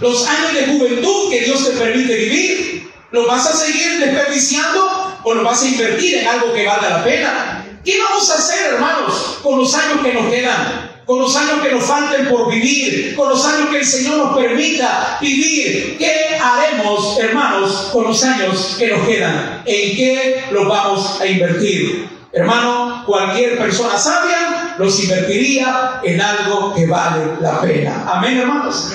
los 0.00 0.26
años 0.26 0.52
de 0.52 0.66
juventud 0.66 1.30
que 1.30 1.40
Dios 1.42 1.64
te 1.64 1.76
permite 1.76 2.14
vivir? 2.14 2.90
¿Los 3.12 3.26
vas 3.26 3.46
a 3.46 3.56
seguir 3.56 4.00
desperdiciando 4.00 5.18
o 5.22 5.34
los 5.34 5.44
vas 5.44 5.62
a 5.62 5.68
invertir 5.68 6.18
en 6.18 6.28
algo 6.28 6.52
que 6.52 6.66
valga 6.66 6.90
la 6.90 7.04
pena? 7.04 7.64
¿Qué 7.84 7.98
vamos 7.98 8.28
a 8.30 8.34
hacer, 8.34 8.74
hermanos, 8.74 9.38
con 9.42 9.58
los 9.58 9.72
años 9.74 10.00
que 10.02 10.12
nos 10.12 10.28
quedan? 10.28 10.88
con 11.08 11.20
los 11.20 11.34
años 11.36 11.62
que 11.62 11.72
nos 11.72 11.84
falten 11.84 12.28
por 12.28 12.50
vivir, 12.50 13.16
con 13.16 13.30
los 13.30 13.42
años 13.46 13.70
que 13.70 13.78
el 13.78 13.86
Señor 13.86 14.18
nos 14.18 14.36
permita 14.36 15.16
vivir. 15.22 15.96
¿Qué 15.96 16.38
haremos, 16.38 17.18
hermanos, 17.18 17.88
con 17.94 18.04
los 18.04 18.22
años 18.24 18.76
que 18.78 18.88
nos 18.88 19.08
quedan? 19.08 19.62
¿En 19.64 19.96
qué 19.96 20.44
los 20.50 20.68
vamos 20.68 21.18
a 21.18 21.26
invertir? 21.26 22.10
Hermano, 22.30 23.04
cualquier 23.06 23.56
persona 23.56 23.96
sabia 23.96 24.57
los 24.78 25.02
invertiría 25.02 26.00
en 26.04 26.20
algo 26.20 26.74
que 26.74 26.86
vale 26.86 27.24
la 27.40 27.60
pena. 27.60 28.04
Amén, 28.06 28.38
hermanos. 28.38 28.92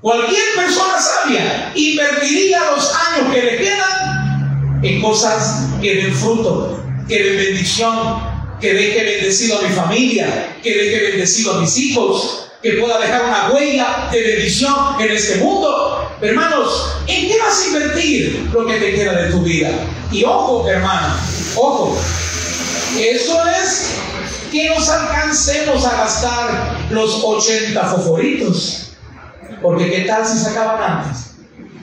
Cualquier 0.00 0.44
persona 0.56 0.98
sabia 0.98 1.72
invertiría 1.74 2.60
los 2.74 2.92
años 2.94 3.34
que 3.34 3.42
le 3.42 3.56
quedan 3.56 4.80
en 4.82 5.00
cosas 5.00 5.68
que 5.80 5.94
den 5.96 6.14
fruto, 6.14 6.84
que 7.08 7.22
den 7.22 7.36
bendición, 7.36 8.20
que 8.60 8.74
deje 8.74 9.04
bendecido 9.04 9.58
a 9.58 9.62
mi 9.62 9.74
familia, 9.74 10.56
que 10.62 10.74
deje 10.74 11.10
bendecido 11.10 11.54
a 11.54 11.60
mis 11.60 11.76
hijos, 11.76 12.50
que 12.62 12.72
pueda 12.72 13.00
dejar 13.00 13.24
una 13.24 13.50
huella 13.52 14.08
de 14.12 14.20
bendición 14.20 14.74
en 15.00 15.10
este 15.10 15.36
mundo. 15.36 16.10
Hermanos, 16.20 16.96
¿en 17.06 17.28
qué 17.28 17.38
vas 17.38 17.62
a 17.62 17.66
invertir 17.68 18.48
lo 18.52 18.66
que 18.66 18.74
te 18.74 18.94
queda 18.94 19.12
de 19.22 19.30
tu 19.30 19.40
vida? 19.42 19.70
Y 20.10 20.24
ojo, 20.24 20.68
hermano, 20.68 21.14
ojo, 21.56 21.96
eso 22.98 23.42
es 23.46 23.96
que 24.50 24.68
nos 24.70 24.88
alcancemos 24.88 25.84
a 25.84 25.96
gastar 25.96 26.78
los 26.90 27.22
80 27.22 27.84
foforitos. 27.84 28.92
Porque 29.62 29.90
¿qué 29.90 30.00
tal 30.02 30.26
si 30.26 30.38
se 30.38 30.50
acaban 30.50 30.82
antes? 30.82 31.36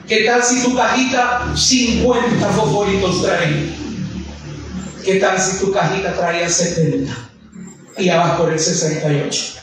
¿Qué 0.06 0.24
tal 0.24 0.42
si 0.42 0.62
tu 0.62 0.76
cajita 0.76 1.52
50 1.56 2.46
foforitos 2.48 3.22
trae? 3.22 3.74
¿Qué 5.04 5.16
tal 5.16 5.38
si 5.40 5.58
tu 5.58 5.72
cajita 5.72 6.14
traía 6.14 6.48
70 6.48 7.12
y 7.98 8.08
abajo 8.08 8.48
el 8.48 8.58
68? 8.58 9.54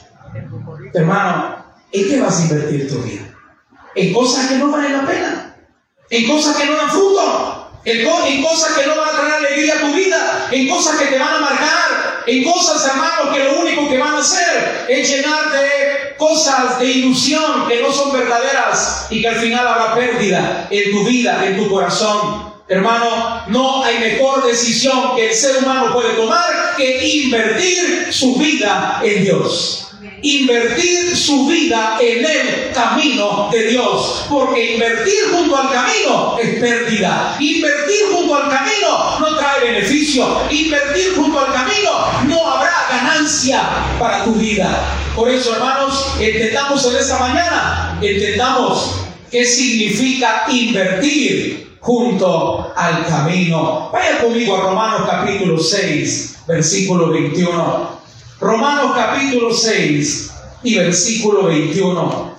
Hermano, 0.93 1.65
¿en 1.91 2.07
qué 2.07 2.19
vas 2.19 2.39
a 2.39 2.43
invertir 2.43 2.89
tu 2.89 3.01
vida? 3.01 3.21
En 3.95 4.13
cosas 4.13 4.47
que 4.47 4.57
no 4.57 4.71
valen 4.71 4.93
la 4.93 5.05
pena, 5.05 5.55
en 6.09 6.27
cosas 6.27 6.57
que 6.57 6.65
no 6.65 6.77
dan 6.77 6.89
fruto, 6.89 7.71
en, 7.85 8.43
cosas 8.43 8.73
que 8.73 8.85
no 8.85 8.95
van 8.95 9.09
a 9.09 9.11
traer 9.11 9.33
alegría 9.33 9.75
a 9.75 9.79
tu 9.79 9.93
vida, 9.93 10.47
en 10.51 10.69
cosas 10.69 10.97
que 10.97 11.05
te 11.05 11.19
van 11.19 11.35
a 11.35 11.39
marcar, 11.39 12.10
en 12.27 12.43
cosas, 12.43 12.85
hermanos, 12.87 13.35
que 13.35 13.43
lo 13.43 13.59
único 13.59 13.89
que 13.89 13.97
van 13.97 14.15
a 14.15 14.19
hacer 14.19 14.85
es 14.87 15.09
llenarte 15.09 16.15
cosas 16.17 16.79
de 16.79 16.85
ilusión 16.85 17.67
que 17.67 17.81
no 17.81 17.91
son 17.91 18.13
verdaderas 18.13 19.07
y 19.09 19.21
que 19.21 19.27
al 19.27 19.37
final 19.37 19.67
habrá 19.67 19.95
pérdida 19.95 20.67
en 20.69 20.91
tu 20.91 21.03
vida, 21.05 21.45
en 21.45 21.57
tu 21.57 21.69
corazón. 21.69 22.51
Hermano, 22.67 23.43
no 23.47 23.83
hay 23.83 23.99
mejor 23.99 24.45
decisión 24.45 25.15
que 25.15 25.29
el 25.29 25.35
ser 25.35 25.57
humano 25.57 25.93
puede 25.93 26.13
tomar 26.13 26.75
que 26.77 27.05
invertir 27.05 28.07
su 28.11 28.35
vida 28.35 29.01
en 29.03 29.23
Dios 29.23 29.80
invertir 30.21 31.15
su 31.15 31.47
vida 31.47 31.97
en 31.99 32.25
el 32.25 32.71
camino 32.73 33.49
de 33.51 33.67
Dios. 33.69 34.25
Porque 34.29 34.73
invertir 34.73 35.31
junto 35.31 35.57
al 35.57 35.71
camino 35.71 36.37
es 36.41 36.59
pérdida. 36.59 37.35
Invertir 37.39 37.99
junto 38.13 38.35
al 38.35 38.49
camino 38.49 39.19
no 39.19 39.37
trae 39.37 39.71
beneficio. 39.71 40.41
Invertir 40.49 41.15
junto 41.15 41.39
al 41.39 41.53
camino 41.53 41.91
no 42.27 42.47
habrá 42.47 42.87
ganancia 42.89 43.61
para 43.99 44.23
tu 44.23 44.33
vida. 44.33 44.69
Por 45.15 45.29
eso, 45.29 45.53
hermanos, 45.53 46.15
entendamos 46.19 46.85
en 46.85 46.95
esta 46.95 47.19
mañana, 47.19 47.97
entendamos 48.01 48.95
qué 49.29 49.45
significa 49.45 50.45
invertir 50.49 51.77
junto 51.81 52.71
al 52.75 53.05
camino. 53.07 53.89
Vaya 53.91 54.21
conmigo 54.21 54.55
a 54.55 54.61
Romanos 54.61 55.01
capítulo 55.09 55.57
6, 55.57 56.35
versículo 56.47 57.09
21. 57.09 58.00
Romanos 58.41 58.93
capítulo 58.95 59.53
6 59.53 60.31
y 60.63 60.75
versículo 60.75 61.43
21. 61.43 62.35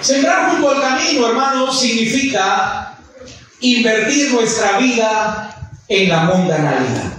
Sembrar 0.00 0.50
junto 0.50 0.70
al 0.70 0.80
camino, 0.80 1.28
hermanos, 1.28 1.78
significa 1.78 2.98
invertir 3.60 4.32
nuestra 4.32 4.78
vida 4.78 5.56
en 5.86 6.08
la 6.08 6.22
mundanalidad. 6.24 7.12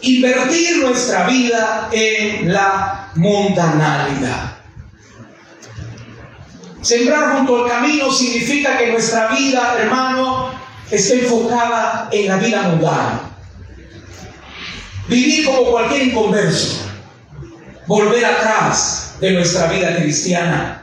Invertir 0.00 0.78
nuestra 0.78 1.26
vida 1.26 1.90
en 1.92 2.50
la 2.50 3.10
mundanalidad. 3.16 4.56
Sembrar 6.80 7.36
junto 7.36 7.64
al 7.64 7.70
camino 7.70 8.10
significa 8.10 8.78
que 8.78 8.92
nuestra 8.92 9.28
vida, 9.28 9.76
hermano, 9.78 10.57
está 10.90 11.14
enfocada 11.14 12.08
en 12.10 12.28
la 12.28 12.36
vida 12.36 12.62
mundana. 12.62 13.20
Vivir 15.08 15.46
como 15.46 15.64
cualquier 15.70 16.02
inconverso. 16.04 16.86
Volver 17.86 18.24
atrás 18.24 19.14
de 19.20 19.32
nuestra 19.32 19.66
vida 19.68 19.96
cristiana. 19.96 20.82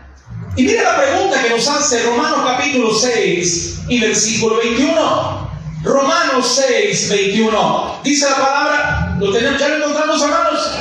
Y 0.56 0.64
mire 0.64 0.84
la 0.84 0.98
pregunta 0.98 1.44
que 1.44 1.50
nos 1.50 1.68
hace 1.68 2.04
Romanos 2.04 2.40
capítulo 2.46 2.94
6 2.94 3.82
y 3.90 4.00
versículo 4.00 4.58
21. 4.58 5.46
Romanos 5.86 6.64
6, 6.68 7.10
21. 7.10 8.00
Dice 8.04 8.28
la 8.28 8.36
palabra, 8.38 9.16
¿lo 9.20 9.32
tenemos, 9.32 9.60
¿ya 9.60 9.68
lo 9.68 9.78
encontramos, 9.78 10.22
hermanos? 10.24 10.72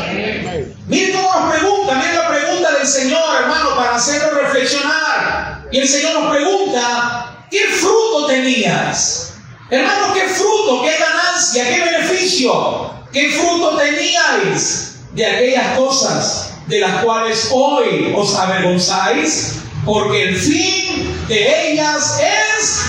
Mire 0.88 1.12
cómo 1.12 1.28
nos 1.28 1.54
pregunta, 1.54 1.94
mire 1.96 2.14
la 2.14 2.28
pregunta 2.28 2.70
del 2.78 2.86
Señor, 2.86 3.42
hermano, 3.42 3.76
para 3.76 3.96
hacerlo 3.96 4.40
reflexionar. 4.40 5.66
Y 5.70 5.80
el 5.80 5.88
Señor 5.88 6.22
nos 6.22 6.34
pregunta, 6.34 7.33
¿Qué 7.54 7.68
fruto 7.68 8.26
tenías? 8.26 9.34
Hermano, 9.70 10.12
¿qué 10.12 10.22
fruto? 10.22 10.82
¿Qué 10.82 10.90
ganancia? 10.98 11.64
¿Qué 11.68 11.84
beneficio? 11.84 12.90
¿Qué 13.12 13.30
fruto 13.30 13.76
teníais 13.76 14.96
de 15.12 15.24
aquellas 15.24 15.78
cosas 15.78 16.50
de 16.66 16.80
las 16.80 17.04
cuales 17.04 17.50
hoy 17.52 18.12
os 18.16 18.34
avergonzáis? 18.34 19.60
Porque 19.84 20.30
el 20.30 20.36
fin 20.36 21.16
de 21.28 21.70
ellas 21.70 22.18
es 22.18 22.80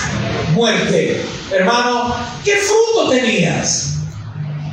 muerte. 0.54 1.24
Hermano, 1.52 2.16
¿qué 2.44 2.56
fruto 2.56 3.10
tenías? 3.10 3.98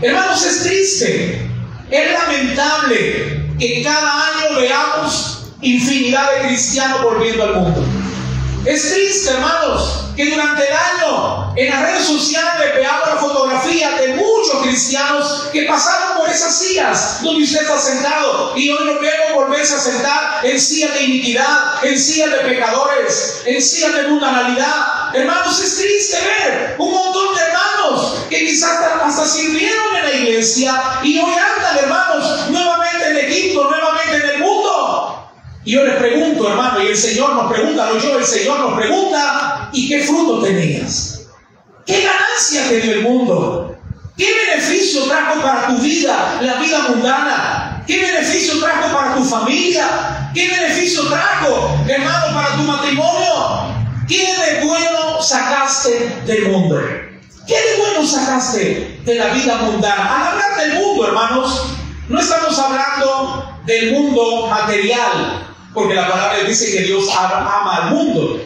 Hermanos, 0.01 0.43
es 0.43 0.63
triste, 0.63 1.51
es 1.91 2.11
lamentable 2.13 3.47
que 3.59 3.83
cada 3.83 4.25
año 4.25 4.59
veamos 4.59 5.51
infinidad 5.61 6.33
de 6.33 6.47
cristianos 6.47 7.03
volviendo 7.03 7.43
al 7.43 7.55
mundo. 7.57 8.02
Es 8.65 8.93
triste, 8.93 9.29
hermanos, 9.29 10.05
que 10.15 10.25
durante 10.25 10.65
el 10.65 10.73
año 10.73 11.53
en 11.57 11.69
las 11.69 11.81
redes 11.81 12.05
sociales 12.05 12.75
veamos 12.75 13.07
la 13.09 13.15
fotografía 13.17 13.91
de 13.97 14.15
muchos 14.15 14.61
cristianos 14.61 15.49
que 15.51 15.63
pasaron 15.63 16.17
por 16.17 16.29
esas 16.29 16.57
sillas 16.57 17.19
donde 17.21 17.43
usted 17.43 17.61
está 17.61 17.77
sentado 17.77 18.53
y 18.55 18.69
hoy 18.69 18.85
nos 18.85 19.01
vemos 19.01 19.33
volverse 19.35 19.75
a 19.75 19.79
sentar 19.79 20.45
en 20.45 20.57
sillas 20.57 20.93
de 20.93 21.03
iniquidad, 21.03 21.83
en 21.83 21.99
sillas 21.99 22.31
de 22.31 22.37
pecadores, 22.37 23.41
en 23.45 23.61
sillas 23.61 23.95
de 23.95 24.07
mundanalidad. 24.07 25.13
Hermanos, 25.13 25.61
es 25.61 25.75
triste 25.75 26.17
ver 26.21 26.75
un 26.77 26.89
montón 26.89 27.35
de 27.35 27.41
hermanos 27.41 28.15
que 28.29 28.45
quizás 28.45 28.79
hasta 29.03 29.25
sirvieron 29.25 29.97
en 29.97 30.03
la 30.05 30.13
iglesia 30.13 30.81
y 31.03 31.19
hoy 31.19 31.33
andan, 31.33 31.77
hermanos, 31.79 32.49
nuevamente 32.49 32.72
Y 35.65 35.71
yo 35.71 35.83
les 35.85 35.95
pregunto, 35.95 36.49
hermano, 36.49 36.83
y 36.83 36.87
el 36.87 36.97
Señor 36.97 37.35
nos 37.35 37.51
pregunta, 37.51 37.89
no 37.93 37.99
yo, 37.99 38.19
el 38.19 38.25
Señor 38.25 38.59
nos 38.59 38.73
pregunta, 38.77 39.69
¿y 39.71 39.87
qué 39.87 40.03
fruto 40.03 40.41
tenías? 40.41 41.27
¿Qué 41.85 42.01
ganancia 42.01 42.67
te 42.67 42.81
dio 42.81 42.93
el 42.93 43.01
mundo? 43.01 43.77
¿Qué 44.17 44.27
beneficio 44.33 45.03
trajo 45.05 45.41
para 45.41 45.67
tu 45.67 45.77
vida, 45.79 46.39
la 46.41 46.55
vida 46.55 46.79
mundana? 46.89 47.83
¿Qué 47.87 47.99
beneficio 47.99 48.59
trajo 48.59 48.93
para 48.93 49.15
tu 49.15 49.23
familia? 49.23 50.31
¿Qué 50.33 50.47
beneficio 50.47 51.07
trajo, 51.07 51.77
hermano, 51.87 52.33
para 52.33 52.55
tu 52.55 52.63
matrimonio? 52.63 53.83
¿Qué 54.07 54.17
de 54.17 54.65
bueno 54.65 55.21
sacaste 55.21 56.21
del 56.25 56.49
mundo? 56.49 56.79
¿Qué 57.47 57.55
de 57.55 57.77
bueno 57.79 58.05
sacaste 58.05 59.01
de 59.03 59.15
la 59.15 59.33
vida 59.33 59.55
mundana? 59.57 60.15
Al 60.15 60.27
hablar 60.33 60.57
del 60.59 60.73
mundo, 60.73 61.07
hermanos, 61.07 61.73
no 62.09 62.19
estamos 62.19 62.57
hablando 62.59 63.59
del 63.65 63.93
mundo 63.93 64.47
material, 64.47 65.52
porque 65.73 65.93
la 65.95 66.07
palabra 66.07 66.43
dice 66.43 66.71
que 66.71 66.83
Dios 66.83 67.09
ama 67.15 67.77
al 67.77 67.89
mundo. 67.91 68.39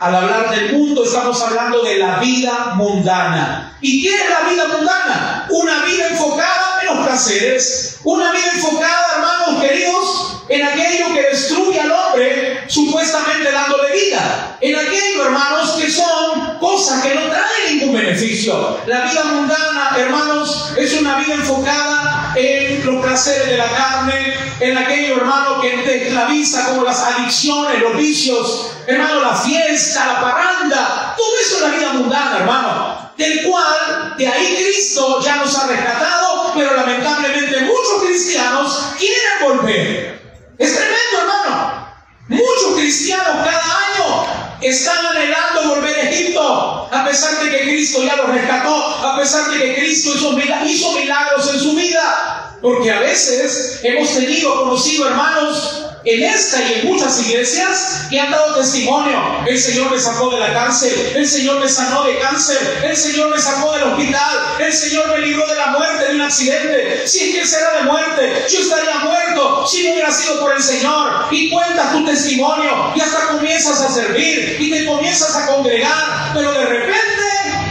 Al 0.00 0.14
hablar 0.14 0.50
del 0.50 0.72
mundo 0.72 1.04
estamos 1.04 1.40
hablando 1.42 1.82
de 1.82 1.98
la 1.98 2.18
vida 2.18 2.72
mundana. 2.74 3.76
¿Y 3.80 4.02
qué 4.02 4.14
es 4.14 4.30
la 4.30 4.48
vida 4.48 4.68
mundana? 4.68 5.46
Una 5.50 5.84
vida 5.84 6.08
enfocada 6.08 6.67
en 6.88 6.96
los 6.96 7.06
placeres, 7.06 7.98
una 8.04 8.32
vida 8.32 8.50
enfocada, 8.54 9.06
hermanos 9.16 9.62
queridos, 9.62 10.42
en 10.48 10.66
aquello 10.66 11.12
que 11.14 11.22
destruye 11.22 11.80
al 11.80 11.90
hombre, 11.90 12.64
supuestamente 12.68 13.50
dándole 13.52 13.92
vida. 13.92 14.56
En 14.60 14.76
aquello, 14.76 15.26
hermanos, 15.26 15.72
que 15.72 15.90
son 15.90 16.58
cosas 16.58 17.02
que 17.02 17.14
no 17.14 17.22
traen 17.26 17.78
ningún 17.78 17.94
beneficio. 17.94 18.78
La 18.86 19.02
vida 19.02 19.24
mundana, 19.24 19.96
hermanos, 19.98 20.72
es 20.76 20.94
una 21.00 21.18
vida 21.18 21.34
enfocada 21.34 22.32
en 22.34 22.84
los 22.86 23.04
placeres 23.04 23.48
de 23.48 23.56
la 23.58 23.70
carne, 23.70 24.34
en 24.60 24.78
aquello, 24.78 25.16
hermano, 25.16 25.60
que 25.60 25.70
te 25.70 26.06
esclaviza 26.06 26.70
como 26.70 26.82
las 26.82 27.00
adicciones, 27.00 27.80
los 27.80 27.96
vicios, 27.96 28.70
hermano, 28.86 29.20
la 29.20 29.36
fiesta, 29.36 30.06
la 30.06 30.20
parranda. 30.20 31.14
Todo 31.16 31.32
eso 31.44 31.56
es 31.56 31.62
la 31.62 31.68
vida 31.76 31.92
mundana, 31.92 32.38
hermano. 32.38 33.08
Del 33.16 33.42
cual, 33.42 34.14
de 34.16 34.28
ahí 34.28 34.56
Cristo 34.62 35.20
ya 35.20 35.36
nos 35.36 35.56
ha 35.58 35.66
rescatado, 35.66 36.27
pero 36.54 36.76
lamentablemente 36.76 37.60
muchos 37.60 38.02
cristianos 38.04 38.92
quieren 38.98 39.58
volver. 39.58 40.20
Es 40.58 40.74
tremendo, 40.74 41.20
hermano. 41.20 41.88
Muchos 42.28 42.74
cristianos 42.76 43.36
cada 43.44 43.62
año 43.62 44.26
están 44.60 45.06
anhelando 45.06 45.74
volver 45.74 45.98
a 45.98 46.10
Egipto, 46.10 46.88
a 46.92 47.04
pesar 47.06 47.42
de 47.42 47.50
que 47.50 47.62
Cristo 47.62 48.02
ya 48.02 48.16
los 48.16 48.28
rescató, 48.28 48.74
a 48.74 49.16
pesar 49.18 49.50
de 49.50 49.58
que 49.58 49.74
Cristo 49.76 50.10
hizo 50.14 50.92
milagros 50.92 51.54
en 51.54 51.60
su 51.60 51.74
vida. 51.74 52.56
Porque 52.60 52.90
a 52.90 53.00
veces 53.00 53.80
hemos 53.84 54.12
tenido, 54.14 54.64
conocido 54.64 55.08
hermanos, 55.08 55.87
en 56.08 56.22
esta 56.22 56.62
y 56.62 56.72
en 56.74 56.86
muchas 56.86 57.20
iglesias 57.20 58.06
que 58.08 58.18
han 58.18 58.30
dado 58.30 58.54
testimonio. 58.54 59.20
El 59.46 59.58
Señor 59.58 59.90
me 59.90 59.98
sacó 59.98 60.30
de 60.30 60.40
la 60.40 60.54
cárcel, 60.54 61.12
el 61.14 61.28
Señor 61.28 61.60
me 61.60 61.68
sanó 61.68 62.02
de 62.04 62.18
cáncer, 62.18 62.80
el 62.82 62.96
Señor 62.96 63.30
me 63.30 63.38
sacó 63.38 63.74
del 63.74 63.82
hospital, 63.84 64.56
el 64.58 64.72
Señor 64.72 65.08
me 65.08 65.26
libró 65.26 65.46
de 65.46 65.56
la 65.56 65.66
muerte, 65.66 66.08
de 66.08 66.14
un 66.14 66.22
accidente. 66.22 67.06
Si 67.06 67.28
es 67.28 67.34
que 67.34 67.46
será 67.46 67.78
de 67.78 67.82
muerte, 67.82 68.46
yo 68.50 68.60
estaría 68.60 68.98
muerto 69.00 69.66
si 69.66 69.84
no 69.84 69.92
hubiera 69.92 70.10
sido 70.10 70.40
por 70.40 70.56
el 70.56 70.62
Señor. 70.62 71.26
Y 71.30 71.50
cuentas 71.50 71.92
tu 71.92 72.04
testimonio 72.06 72.92
y 72.94 73.00
hasta 73.00 73.28
comienzas 73.28 73.80
a 73.82 73.92
servir 73.92 74.56
y 74.58 74.70
te 74.70 74.86
comienzas 74.86 75.36
a 75.36 75.46
congregar, 75.46 76.32
pero 76.32 76.52
de 76.52 76.64
repente 76.64 77.22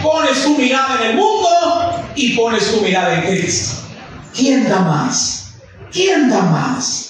pones 0.04 0.44
tu 0.44 0.56
mirada 0.56 1.00
en 1.02 1.10
el 1.10 1.16
mundo 1.16 2.06
y 2.14 2.34
pones 2.34 2.72
tu 2.72 2.82
mirada 2.82 3.16
en 3.16 3.22
Cristo. 3.22 3.82
¿Quién 4.36 4.70
da 4.70 4.82
más? 4.82 5.54
¿Quién 5.92 6.30
da 6.30 6.42
más? 6.42 7.07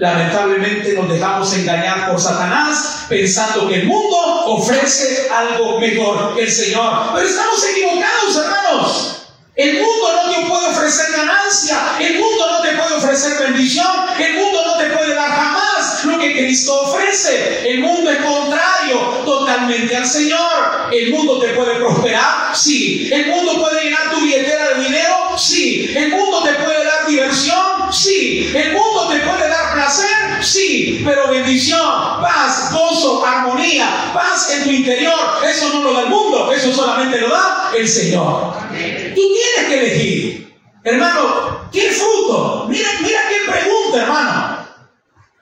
Lamentablemente 0.00 0.94
nos 0.94 1.10
dejamos 1.10 1.52
engañar 1.52 2.08
por 2.10 2.18
Satanás 2.18 3.04
pensando 3.06 3.68
que 3.68 3.80
el 3.80 3.86
mundo 3.86 4.46
ofrece 4.46 5.28
algo 5.30 5.78
mejor 5.78 6.34
que 6.34 6.44
el 6.44 6.50
Señor. 6.50 7.10
Pero 7.14 7.28
estamos 7.28 7.62
equivocados, 7.68 8.36
hermanos. 8.36 9.16
El 9.54 9.74
mundo 9.74 10.22
no 10.24 10.32
te 10.32 10.48
puede 10.48 10.68
ofrecer 10.68 11.04
ganancia, 11.14 11.98
el 12.00 12.18
mundo 12.18 12.46
no 12.50 12.62
te 12.62 12.78
puede 12.78 12.94
ofrecer 12.94 13.46
bendición, 13.46 13.86
el 14.18 14.36
mundo 14.36 14.62
no 14.64 14.78
te 14.78 14.86
puede 14.86 15.14
dar 15.14 15.28
jamás 15.28 16.04
lo 16.04 16.18
que 16.18 16.32
Cristo 16.32 16.80
ofrece. 16.80 17.70
El 17.70 17.80
mundo 17.80 18.10
es 18.10 18.22
contrario 18.24 18.98
totalmente 19.26 19.94
al 19.94 20.06
Señor. 20.06 20.88
El 20.90 21.10
mundo 21.10 21.40
te 21.40 21.48
puede 21.48 21.74
prosperar, 21.74 22.56
sí. 22.56 23.10
El 23.12 23.26
mundo 23.26 23.60
puede 23.60 23.84
llenar 23.84 24.10
tu 24.10 24.20
billetera 24.22 24.70
de 24.70 24.84
dinero, 24.84 25.36
sí. 25.36 25.92
El 25.94 26.08
mundo 26.08 26.42
te 26.42 26.54
puede 26.54 26.82
dar 26.82 27.06
diversión, 27.06 27.92
sí. 27.92 28.50
El 28.54 28.72
mundo 28.72 29.08
te 29.10 29.20
puede 29.20 29.46
dar 29.46 29.74
placer, 29.74 30.08
sí. 30.42 31.02
Pero 31.04 31.28
bendición, 31.28 31.80
paz, 32.20 32.72
gozo, 32.72 33.24
armonía, 33.24 34.10
paz 34.14 34.50
en 34.50 34.64
tu 34.64 34.70
interior, 34.70 35.14
eso 35.44 35.68
no 35.72 35.82
lo 35.82 35.92
da 35.94 36.00
el 36.02 36.08
mundo, 36.08 36.52
eso 36.52 36.72
solamente 36.72 37.20
lo 37.20 37.28
da 37.28 37.72
el 37.76 37.88
Señor. 37.88 38.54
Tú 38.70 38.74
tienes 38.74 39.68
que 39.68 39.78
elegir. 39.78 40.58
Hermano, 40.82 41.68
¿qué 41.70 41.90
fruto? 41.90 42.66
Mira, 42.68 42.88
mira 43.02 43.20
qué 43.28 43.50
pregunta, 43.50 44.02
hermano. 44.02 44.66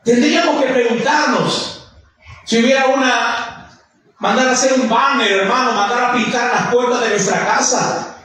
Tendríamos 0.05 0.63
que 0.63 0.71
preguntarnos 0.73 1.79
si 2.45 2.59
hubiera 2.59 2.87
una, 2.87 3.69
mandar 4.19 4.49
a 4.49 4.53
hacer 4.53 4.73
un 4.73 4.89
banner, 4.89 5.31
hermano, 5.31 5.73
mandar 5.73 6.05
a 6.05 6.13
pintar 6.15 6.53
las 6.53 6.73
puertas 6.73 7.03
de 7.03 7.11
nuestra 7.11 7.45
casa, 7.45 8.18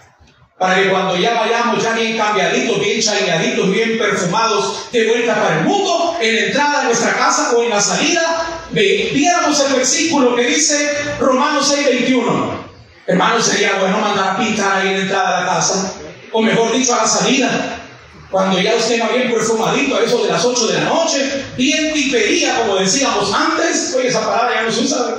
para 0.57 0.75
que 0.75 0.89
cuando 0.89 1.17
ya 1.17 1.33
vayamos 1.33 1.83
ya 1.83 1.93
bien 1.93 2.17
cambiaditos, 2.17 2.79
bien 2.79 3.01
chaineaditos, 3.01 3.71
bien 3.71 3.97
perfumados, 3.97 4.91
de 4.91 5.07
vuelta 5.07 5.35
para 5.35 5.59
el 5.59 5.65
mundo, 5.65 6.15
en 6.21 6.35
la 6.35 6.41
entrada 6.43 6.79
de 6.79 6.85
nuestra 6.85 7.13
casa 7.17 7.53
o 7.55 7.63
en 7.63 7.69
la 7.69 7.81
salida, 7.81 8.45
viéramos 8.71 9.59
el 9.59 9.73
versículo 9.73 10.35
que 10.35 10.43
dice 10.43 10.91
Romanos 11.19 11.67
6, 11.73 11.85
21. 11.85 12.63
Hermano, 13.05 13.41
sería 13.41 13.79
bueno 13.79 13.97
mandar 13.97 14.35
a 14.35 14.37
pintar 14.37 14.77
ahí 14.77 14.89
en 14.89 14.93
la 14.93 14.99
entrada 15.01 15.39
de 15.39 15.45
la 15.45 15.53
casa, 15.53 15.93
o 16.31 16.41
mejor 16.41 16.71
dicho, 16.71 16.93
a 16.93 16.97
la 16.97 17.07
salida. 17.07 17.79
Cuando 18.31 18.59
ya 18.59 18.75
usted 18.75 19.01
va 19.01 19.09
bien 19.09 19.31
perfumadito, 19.31 19.95
a 19.95 20.03
eso 20.03 20.23
de 20.23 20.31
las 20.31 20.43
8 20.43 20.67
de 20.67 20.73
la 20.75 20.85
noche, 20.85 21.45
bien 21.57 21.93
tipería, 21.93 22.59
como 22.59 22.77
decíamos 22.77 23.31
antes, 23.33 23.93
oye, 23.95 24.07
esa 24.07 24.25
palabra 24.25 24.55
ya 24.55 24.61
no 24.63 24.71
se 24.71 24.81
usa, 24.81 25.15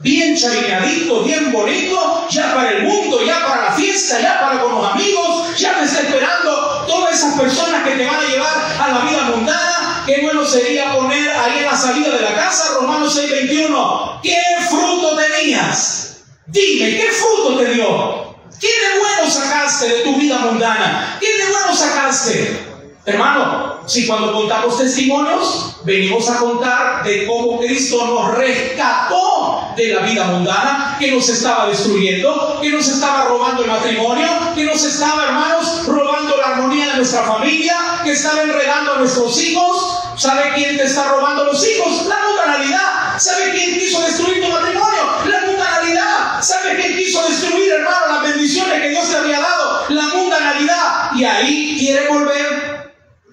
Bien 0.00 0.36
charineadito, 0.36 1.24
bien 1.24 1.50
bonito, 1.50 2.28
ya 2.30 2.54
para 2.54 2.70
el 2.70 2.82
mundo, 2.84 3.24
ya 3.24 3.44
para 3.44 3.64
la 3.64 3.72
fiesta, 3.72 4.20
ya 4.20 4.40
para 4.40 4.60
con 4.60 4.76
los 4.76 4.92
amigos, 4.92 5.58
ya 5.58 5.76
me 5.76 5.84
está 5.84 6.02
esperando 6.02 6.84
todas 6.86 7.14
esas 7.14 7.34
personas 7.34 7.82
que 7.82 7.96
te 7.96 8.06
van 8.06 8.14
a 8.14 8.28
llevar 8.28 8.76
a 8.80 8.88
la 8.92 8.98
vida 9.00 9.22
mundana. 9.34 10.04
Qué 10.06 10.20
bueno 10.22 10.46
sería 10.46 10.94
poner 10.94 11.28
ahí 11.30 11.58
en 11.58 11.64
la 11.64 11.76
salida 11.76 12.10
de 12.10 12.20
la 12.20 12.34
casa, 12.36 12.74
Romanos 12.74 13.12
6:21, 13.18 14.20
¿qué 14.22 14.40
fruto 14.70 15.16
tenías? 15.16 16.18
Dime, 16.46 16.96
¿qué 16.96 17.10
fruto 17.10 17.58
te 17.58 17.74
dio? 17.74 18.36
¿Qué 18.60 18.68
de 18.68 18.98
bueno 19.00 19.28
sacaste 19.28 19.88
de 19.88 20.00
tu 20.02 20.14
vida 20.14 20.38
mundana? 20.38 21.18
¿Qué 21.20 21.26
de 21.26 21.50
bueno 21.50 21.74
sacaste? 21.74 22.66
Hermano, 23.04 23.77
si 23.88 24.06
cuando 24.06 24.32
contamos 24.32 24.76
testimonios, 24.76 25.76
venimos 25.82 26.28
a 26.28 26.36
contar 26.36 27.02
de 27.04 27.26
cómo 27.26 27.58
Cristo 27.58 28.06
nos 28.06 28.36
rescató 28.36 29.72
de 29.74 29.94
la 29.94 30.00
vida 30.00 30.24
mundana, 30.26 30.96
que 30.98 31.10
nos 31.10 31.26
estaba 31.28 31.68
destruyendo, 31.68 32.58
que 32.60 32.70
nos 32.70 32.86
estaba 32.86 33.24
robando 33.24 33.62
el 33.62 33.70
matrimonio, 33.70 34.28
que 34.54 34.64
nos 34.64 34.84
estaba, 34.84 35.24
hermanos, 35.24 35.86
robando 35.86 36.36
la 36.36 36.48
armonía 36.48 36.88
de 36.88 36.96
nuestra 36.96 37.22
familia, 37.22 37.76
que 38.04 38.12
estaba 38.12 38.42
enredando 38.42 38.94
a 38.94 38.98
nuestros 38.98 39.40
hijos. 39.42 40.00
¿Sabe 40.16 40.52
quién 40.54 40.76
te 40.76 40.84
está 40.84 41.08
robando 41.08 41.44
los 41.44 41.66
hijos? 41.66 42.06
La 42.06 42.16
mundanalidad. 42.28 43.18
¿Sabe 43.18 43.52
quién 43.52 43.78
quiso 43.78 44.02
destruir 44.02 44.44
tu 44.44 44.50
matrimonio? 44.50 45.00
La 45.24 45.46
mundanalidad. 45.46 46.42
¿Sabe 46.42 46.76
quién 46.76 46.94
quiso 46.96 47.26
destruir, 47.26 47.72
hermano, 47.72 48.14
las 48.14 48.22
bendiciones 48.22 48.82
que 48.82 48.90
Dios 48.90 49.08
te 49.08 49.16
había 49.16 49.40
dado? 49.40 49.84
La 49.88 50.08
mundanalidad. 50.08 51.12
Y 51.14 51.24
ahí 51.24 51.76
quiere 51.78 52.08
volver. 52.08 52.67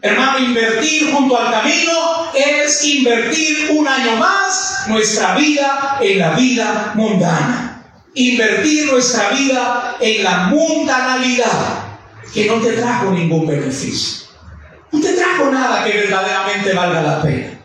Hermano, 0.06 0.38
invertir 0.38 1.12
junto 1.12 1.36
al 1.36 1.52
camino 1.52 2.32
es 2.32 2.84
invertir 2.84 3.72
un 3.72 3.88
año 3.88 4.18
más 4.18 4.84
nuestra 4.86 5.34
vida 5.34 5.98
en 6.00 6.20
la 6.20 6.30
vida 6.34 6.92
mundana. 6.94 7.84
Invertir 8.14 8.86
nuestra 8.92 9.30
vida 9.32 9.98
en 10.00 10.24
la 10.24 10.38
mundanalidad 10.50 11.86
que 12.32 12.46
no 12.46 12.62
te 12.62 12.74
trajo 12.74 13.10
ningún 13.10 13.48
beneficio. 13.48 14.28
No 14.92 15.02
te 15.02 15.14
trajo 15.14 15.50
nada 15.50 15.84
que 15.84 15.98
verdaderamente 15.98 16.74
valga 16.74 17.02
la 17.02 17.22
pena. 17.24 17.60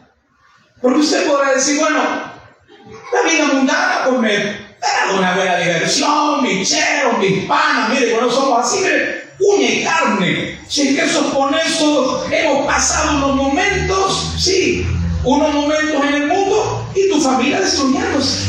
Porque 0.80 1.00
usted 1.00 1.26
podrá 1.26 1.52
decir, 1.52 1.78
bueno, 1.78 2.00
la 2.02 3.30
vida 3.30 3.52
mundana, 3.52 4.04
pues 4.06 4.18
me 4.18 4.36
da 4.80 5.12
una 5.14 5.34
buena 5.34 5.58
diversión, 5.58 6.42
mi 6.42 6.64
chero, 6.64 7.18
mis 7.18 7.44
panas, 7.44 7.90
mire, 7.90 8.12
cuando 8.12 8.32
somos 8.32 8.66
así, 8.66 8.78
mire, 8.78 9.19
uña 9.40 9.68
y 9.68 9.84
carne. 9.84 10.58
Si 10.68 10.88
es 10.88 11.12
que 11.12 11.30
con 11.30 11.54
eso 11.54 12.26
hemos 12.30 12.66
pasado 12.66 13.16
unos 13.16 13.36
momentos, 13.36 14.34
sí, 14.38 14.86
unos 15.24 15.54
momentos 15.54 16.04
en 16.06 16.14
el 16.14 16.26
mundo 16.26 16.86
y 16.94 17.08
tu 17.08 17.20
familia 17.20 17.60
destruyéndose. 17.60 18.46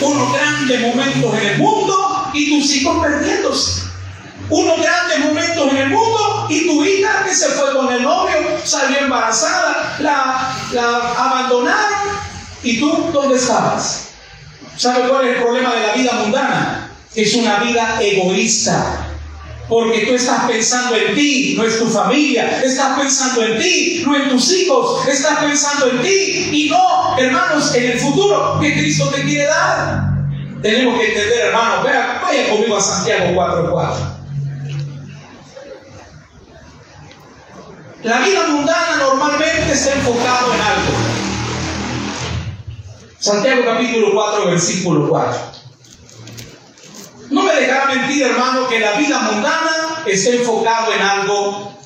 Unos 0.00 0.32
grandes 0.32 0.80
momentos 0.80 1.34
en 1.40 1.48
el 1.48 1.58
mundo 1.58 2.30
y 2.32 2.50
tus 2.50 2.76
hijos 2.76 3.02
perdiéndose 3.02 3.88
unos 4.50 4.80
grandes 4.80 5.18
momentos 5.20 5.70
en 5.70 5.76
el 5.76 5.90
mundo 5.90 6.46
y 6.48 6.66
tu 6.66 6.84
hija 6.84 7.24
que 7.24 7.34
se 7.34 7.48
fue 7.48 7.72
con 7.74 7.92
el 7.92 8.02
novio, 8.02 8.36
salió 8.64 8.98
embarazada, 8.98 9.96
la, 10.00 10.56
la 10.72 11.14
abandonaron 11.16 12.18
y 12.62 12.80
tú 12.80 13.10
dónde 13.12 13.36
estabas. 13.36 14.08
¿Sabe 14.76 15.08
cuál 15.08 15.26
es 15.26 15.36
el 15.36 15.42
problema 15.42 15.74
de 15.74 15.86
la 15.86 15.92
vida 15.92 16.12
mundana? 16.12 16.90
Es 17.14 17.34
una 17.34 17.58
vida 17.58 17.98
egoísta. 18.00 19.07
Porque 19.68 20.06
tú 20.06 20.14
estás 20.14 20.48
pensando 20.48 20.96
en 20.96 21.14
ti, 21.14 21.54
no 21.56 21.64
es 21.64 21.78
tu 21.78 21.86
familia. 21.86 22.62
Estás 22.62 22.98
pensando 22.98 23.42
en 23.44 23.58
ti, 23.58 24.02
no 24.06 24.16
en 24.16 24.30
tus 24.30 24.50
hijos. 24.52 25.06
Estás 25.06 25.38
pensando 25.40 25.90
en 25.90 26.00
ti 26.00 26.48
y 26.52 26.70
no, 26.70 27.18
hermanos, 27.18 27.74
en 27.74 27.92
el 27.92 27.98
futuro 27.98 28.58
que 28.60 28.72
Cristo 28.72 29.08
te 29.08 29.22
quiere 29.22 29.44
dar. 29.44 30.08
Tenemos 30.62 30.98
que 30.98 31.08
entender, 31.08 31.38
hermanos. 31.46 31.84
vaya 31.84 32.48
conmigo 32.48 32.76
a 32.76 32.80
Santiago 32.80 33.26
4.4. 33.34 34.18
La 38.04 38.20
vida 38.20 38.46
mundana 38.48 38.96
normalmente 38.96 39.72
está 39.72 39.92
enfocado 39.92 40.54
en 40.54 40.60
algo. 40.60 40.92
Santiago 43.18 43.62
capítulo 43.66 44.12
4, 44.14 44.46
versículo 44.46 45.08
4. 45.08 45.57
No 47.30 47.42
me 47.42 47.54
dejará 47.54 47.86
mentir, 47.86 48.22
hermano, 48.22 48.68
que 48.68 48.80
la 48.80 48.92
vida 48.92 49.18
mundana 49.20 50.02
está 50.06 50.30
enfocado 50.30 50.92
en 50.92 51.02
algo 51.02 51.78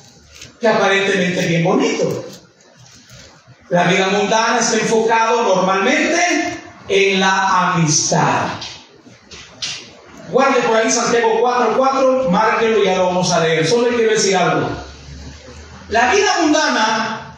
que 0.59 0.67
aparentemente 0.67 1.39
es 1.41 1.47
bien 1.49 1.63
bonito. 1.63 2.25
La 3.69 3.85
vida 3.85 4.07
mundana 4.07 4.59
está 4.59 4.77
enfocado 4.77 5.43
normalmente 5.55 6.59
en 6.87 7.19
la 7.19 7.73
amistad. 7.73 8.47
Guarde 10.29 10.61
por 10.61 10.77
ahí 10.77 10.89
Santiago 10.89 11.39
4, 11.41 11.75
4, 11.77 12.29
márquelo 12.31 12.81
y 12.81 12.85
ya 12.85 12.97
lo 12.97 13.07
vamos 13.07 13.31
a 13.31 13.41
leer. 13.41 13.67
Solo 13.67 13.89
quiero 13.89 14.11
decir 14.11 14.37
algo. 14.37 14.69
La 15.89 16.13
vida 16.13 16.31
mundana 16.41 17.35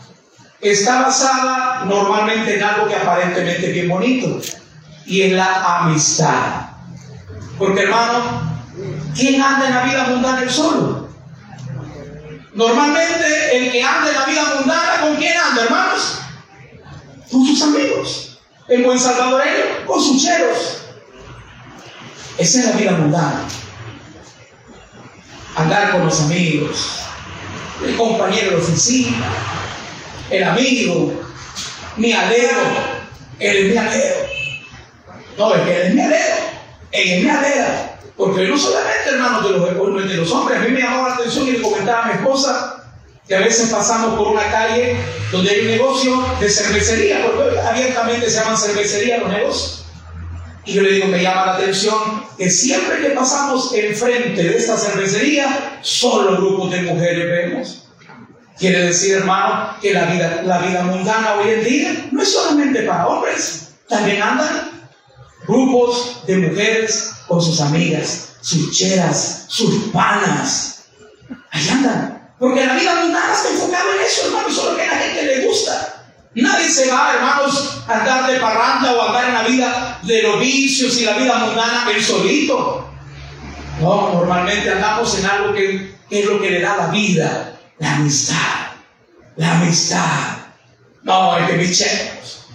está 0.62 1.02
basada 1.02 1.86
normalmente 1.86 2.56
en 2.56 2.64
algo 2.64 2.88
que 2.88 2.96
aparentemente 2.96 3.68
es 3.68 3.74
bien 3.74 3.90
bonito 3.90 4.40
y 5.06 5.24
en 5.24 5.38
la 5.38 5.80
amistad. 5.80 6.75
Porque 7.58 7.84
hermano, 7.84 8.42
¿quién 9.16 9.42
anda 9.42 9.68
en 9.68 9.76
la 9.76 9.84
vida 9.84 10.04
mundana 10.10 10.44
el 10.44 10.50
solo? 10.50 11.10
Normalmente 12.54 13.58
el 13.58 13.72
que 13.72 13.84
anda 13.84 14.10
en 14.10 14.16
la 14.16 14.26
vida 14.26 14.56
mundana, 14.56 15.02
¿con 15.02 15.16
quién 15.16 15.38
anda, 15.38 15.64
hermanos? 15.64 16.20
Con 17.32 17.46
sus 17.46 17.62
amigos. 17.62 18.40
El 18.68 18.84
buen 18.84 19.00
salvadoreño, 19.00 19.86
con 19.86 20.02
sus 20.02 20.22
cheros. 20.22 20.80
Esa 22.38 22.60
es 22.60 22.66
la 22.66 22.72
vida 22.74 22.92
mundana. 22.92 23.42
Andar 25.56 25.92
con 25.92 26.06
los 26.06 26.22
amigos, 26.22 27.00
el 27.86 27.96
compañero 27.96 28.52
de 28.52 28.58
oficina, 28.58 29.26
el 30.30 30.44
amigo, 30.44 31.14
mi 31.96 32.12
alero, 32.12 32.60
él 33.40 33.58
es 33.58 33.72
mi 33.72 33.78
alero. 33.78 34.16
No, 35.38 35.56
es 35.56 35.62
que 35.62 35.76
él 35.76 35.88
es 35.88 35.94
mi 35.94 36.02
alero, 36.96 37.02
él 37.02 37.10
es 37.10 37.24
mi 37.24 37.30
alera. 37.30 37.92
Porque 38.18 38.48
no 38.48 38.58
solamente, 38.58 39.10
hermanos, 39.10 39.44
de 39.44 40.16
los, 40.16 40.32
hombres, 40.32 40.58
a 40.58 40.62
mí 40.62 40.72
me 40.72 40.80
llamó 40.80 41.08
la 41.08 41.16
atención 41.16 41.48
y 41.48 41.52
le 41.52 41.62
comentaba 41.62 42.04
a 42.04 42.08
mi 42.08 42.14
esposa 42.14 42.84
que 43.28 43.36
a 43.36 43.40
veces 43.40 43.70
pasamos 43.70 44.18
por 44.18 44.28
una 44.28 44.50
calle 44.52 44.96
donde 45.32 45.50
hay 45.50 45.62
un 45.62 45.68
negocio 45.68 46.26
de 46.40 46.50
cervecería, 46.50 47.26
porque 47.26 47.60
abiertamente 47.60 48.30
se 48.30 48.40
llaman 48.40 48.58
cervecería 48.58 49.18
los 49.18 49.30
negocios. 49.30 49.86
Y 50.64 50.74
yo 50.74 50.82
le 50.82 50.94
digo, 50.94 51.08
me 51.08 51.22
llama 51.22 51.46
la 51.46 51.54
atención 51.56 52.26
que 52.38 52.50
siempre 52.50 53.00
que 53.00 53.10
pasamos 53.10 53.74
enfrente 53.74 54.44
de 54.44 54.58
esta 54.58 54.78
cervecería, 54.78 55.80
solo 55.82 56.38
grupos 56.38 56.72
de 56.72 56.82
mujeres 56.84 57.26
vemos. 57.26 57.88
Quiere 58.58 58.86
decir, 58.86 59.16
hermano, 59.16 59.76
que 59.82 59.94
la 59.94 60.06
vida, 60.06 60.42
la 60.46 60.60
vida 60.60 60.84
mundana 60.84 61.36
hoy 61.36 61.52
en 61.52 61.64
día 61.64 62.08
no 62.12 62.22
es 62.22 62.32
solamente 62.32 62.84
para 62.84 63.08
hombres, 63.08 63.74
también 63.90 64.22
andan 64.22 64.75
grupos 65.48 66.26
de 66.26 66.38
mujeres 66.38 67.12
con 67.28 67.42
sus 67.42 67.62
amigas, 67.62 68.30
sus 68.42 68.78
cheras, 68.78 69.46
sus 69.48 69.92
panas. 69.92 70.86
Ahí 71.52 71.70
andan. 71.70 72.34
Porque 72.40 72.66
la 72.66 72.76
vida 72.76 72.96
mundana 72.96 73.34
está 73.34 73.50
enfocada 73.50 73.96
en 73.96 74.06
eso, 74.06 74.28
hermano, 74.28 74.50
solo 74.50 74.76
que 74.76 74.84
a 74.84 74.92
la 74.92 74.98
gente 74.98 75.24
le 75.24 75.48
gusta. 75.48 76.04
Nadie 76.36 76.70
se 76.70 76.92
va, 76.92 77.14
hermanos, 77.16 77.82
a 77.88 78.00
andar 78.00 78.30
de 78.30 78.40
parranda 78.40 78.94
o 78.94 79.02
a 79.02 79.08
andar 79.08 79.26
en 79.26 79.34
la 79.34 79.44
vida 79.44 80.00
de 80.04 80.22
los 80.22 80.40
vicios 80.40 81.00
y 81.00 81.06
la 81.06 81.18
vida 81.18 81.38
mundana 81.38 81.90
el 81.90 82.04
solito. 82.04 82.90
No, 83.80 84.14
normalmente 84.14 84.70
andamos 84.70 85.18
en 85.18 85.26
algo 85.26 85.54
que, 85.54 85.96
es 86.10 86.26
lo 86.26 86.42
que 86.42 86.50
le 86.50 86.62
da 86.62 86.76
la 86.76 86.88
vida, 86.88 87.58
la 87.80 87.96
amistad. 87.96 88.36
La 89.38 89.60
amistad. 89.60 90.38
No, 91.04 91.34
hay 91.34 91.46
que 91.46 91.54
bicheros. 91.54 92.48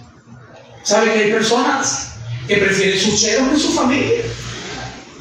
¿Sabe 0.83 1.13
que 1.13 1.19
hay 1.19 1.31
personas 1.31 2.10
que 2.51 2.57
prefieren 2.57 2.99
sus 2.99 3.21
cheros 3.21 3.49
que 3.49 3.57
su 3.57 3.71
familia? 3.71 4.23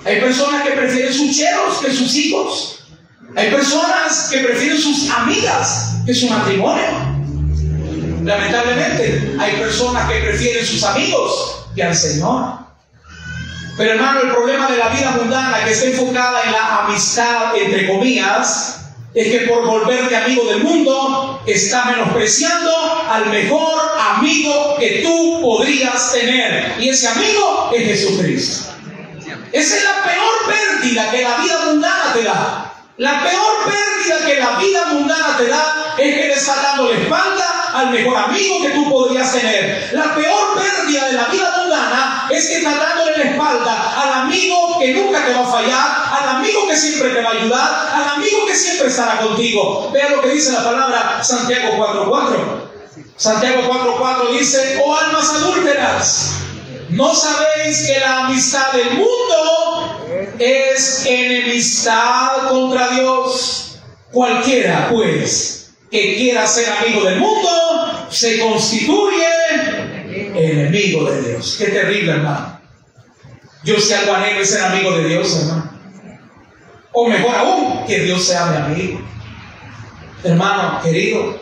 Hay 0.05 0.21
personas 0.21 0.63
que 0.63 0.71
prefieren 0.73 1.15
sus 1.15 1.37
cheros 1.37 1.79
que 1.79 1.93
sus 1.93 2.13
hijos. 2.17 2.85
Hay 3.37 3.53
personas 3.53 4.29
que 4.33 4.39
prefieren 4.39 4.81
sus 4.81 5.09
amigas 5.09 5.95
que 6.05 6.13
su 6.13 6.29
matrimonio. 6.29 6.89
Lamentablemente, 8.25 9.37
hay 9.39 9.57
personas 9.61 10.11
que 10.11 10.19
prefieren 10.19 10.67
sus 10.67 10.83
amigos 10.83 11.67
que 11.77 11.85
al 11.85 11.95
Señor. 11.95 12.59
Pero 13.77 13.93
hermano, 13.93 14.23
el 14.23 14.31
problema 14.31 14.69
de 14.69 14.79
la 14.79 14.89
vida 14.89 15.13
mundana 15.13 15.65
que 15.65 15.71
está 15.71 15.87
enfocada 15.87 16.43
en 16.45 16.53
la 16.53 16.85
amistad, 16.85 17.57
entre 17.57 17.87
comillas, 17.87 18.80
es 19.15 19.29
que 19.29 19.41
por 19.47 19.67
volverte 19.67 20.17
amigo 20.17 20.45
del 20.45 20.63
mundo, 20.63 21.43
está 21.47 21.85
menospreciando 21.87 22.71
al 23.09 23.27
mejor 23.27 23.75
amigo 23.99 24.77
que 24.79 25.01
tú 25.03 25.41
podrías 25.43 26.13
tener. 26.13 26.77
Y 26.79 26.91
ese 26.91 27.09
amigo 27.09 27.71
es 27.75 27.85
Jesucristo. 27.87 28.73
Esa 29.53 29.77
es 29.77 29.85
la 29.85 30.05
peor 30.05 30.35
pérdida 30.47 31.11
que 31.11 31.23
la 31.23 31.37
vida 31.39 31.59
mundana 31.67 32.13
te 32.15 32.23
da. 32.23 32.73
La 32.99 33.23
peor 33.25 33.65
pérdida 33.65 34.27
que 34.27 34.37
la 34.39 34.59
vida 34.59 34.87
mundana 34.93 35.37
te 35.37 35.47
da 35.47 35.95
es 35.99 36.15
que 36.15 36.29
le 36.29 36.35
estás 36.35 36.63
dando 36.63 36.93
la 36.93 36.99
espalda 36.99 37.50
al 37.73 37.91
mejor 37.91 38.17
amigo 38.17 38.63
que 38.63 38.71
tú 38.71 38.91
podrías 38.91 39.33
tener. 39.33 39.91
La 39.93 40.15
peor 40.15 40.55
pérdida 40.55 41.07
de 41.07 41.13
la 41.13 41.25
vida 41.27 41.55
mundana 41.59 42.27
es 42.31 42.49
que 42.49 42.57
estás 42.59 42.79
dándole 42.79 43.17
la 43.17 43.31
espalda 43.31 44.03
al 44.03 44.13
amigo 44.23 44.79
que 44.79 44.95
nunca 44.95 45.25
te 45.25 45.33
va 45.33 45.41
a 45.41 45.51
fallar, 45.51 46.05
al 46.21 46.37
amigo 46.37 46.67
que 46.69 46.77
siempre 46.77 47.11
te 47.11 47.23
va 47.23 47.31
a 47.31 47.33
ayudar, 47.33 47.91
al 47.95 48.09
amigo 48.17 48.47
que 48.47 48.55
siempre 48.55 48.89
estará 48.89 49.21
contigo. 49.21 49.91
Vea 49.93 50.11
lo 50.11 50.23
que 50.23 50.29
dice 50.29 50.53
la 50.53 50.65
palabra 50.65 51.23
Santiago 51.23 51.77
4.4. 51.77 52.71
Santiago 53.17 53.63
4.4 53.63 54.39
dice, 54.39 54.83
oh 54.85 54.97
almas 54.97 55.29
adúlteras, 55.31 56.31
¿no 56.89 57.15
sabéis 57.15 57.87
que 57.87 58.01
la 58.01 58.27
amistad 58.27 58.73
del 58.73 58.93
mundo 58.93 59.61
es 60.41 61.05
enemistad 61.07 62.49
contra 62.49 62.89
Dios. 62.89 63.79
Cualquiera, 64.11 64.89
pues, 64.91 65.60
que 65.91 66.17
quiera 66.17 66.47
ser 66.47 66.71
amigo 66.71 67.03
del 67.05 67.19
mundo, 67.19 68.09
se 68.11 68.39
constituye 68.39 69.27
enemigo 70.35 71.11
de 71.11 71.23
Dios. 71.23 71.57
Qué 71.59 71.67
terrible, 71.67 72.13
hermano. 72.13 72.61
Yo 73.65 73.79
si 73.79 73.93
algo 73.93 74.15
anhelo 74.15 74.41
es 74.41 74.51
ser 74.51 74.63
amigo 74.63 74.97
de 74.97 75.09
Dios, 75.09 75.37
hermano. 75.37 75.71
O 76.93 77.09
mejor 77.09 77.35
aún, 77.35 77.87
que 77.87 78.01
Dios 78.01 78.25
sea 78.25 78.47
mi 78.47 78.57
amigo. 78.57 79.01
Hermano, 80.25 80.81
querido, 80.83 81.39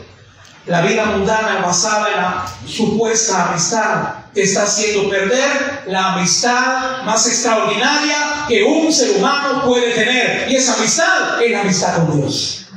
la 0.67 0.83
vida 0.83 1.05
mundana 1.07 1.61
basada 1.61 2.09
en 2.11 2.17
la 2.17 2.47
supuesta 2.67 3.51
amistad 3.51 4.15
está 4.35 4.65
haciendo 4.65 5.09
perder 5.09 5.85
la 5.87 6.15
amistad 6.15 7.03
más 7.05 7.27
extraordinaria 7.27 8.45
que 8.47 8.63
un 8.63 8.93
ser 8.93 9.17
humano 9.17 9.65
puede 9.65 9.93
tener. 9.93 10.51
Y 10.51 10.57
esa 10.57 10.75
amistad 10.75 11.43
es 11.43 11.51
la 11.51 11.61
amistad 11.63 11.97
con 11.97 12.21
Dios. 12.21 12.68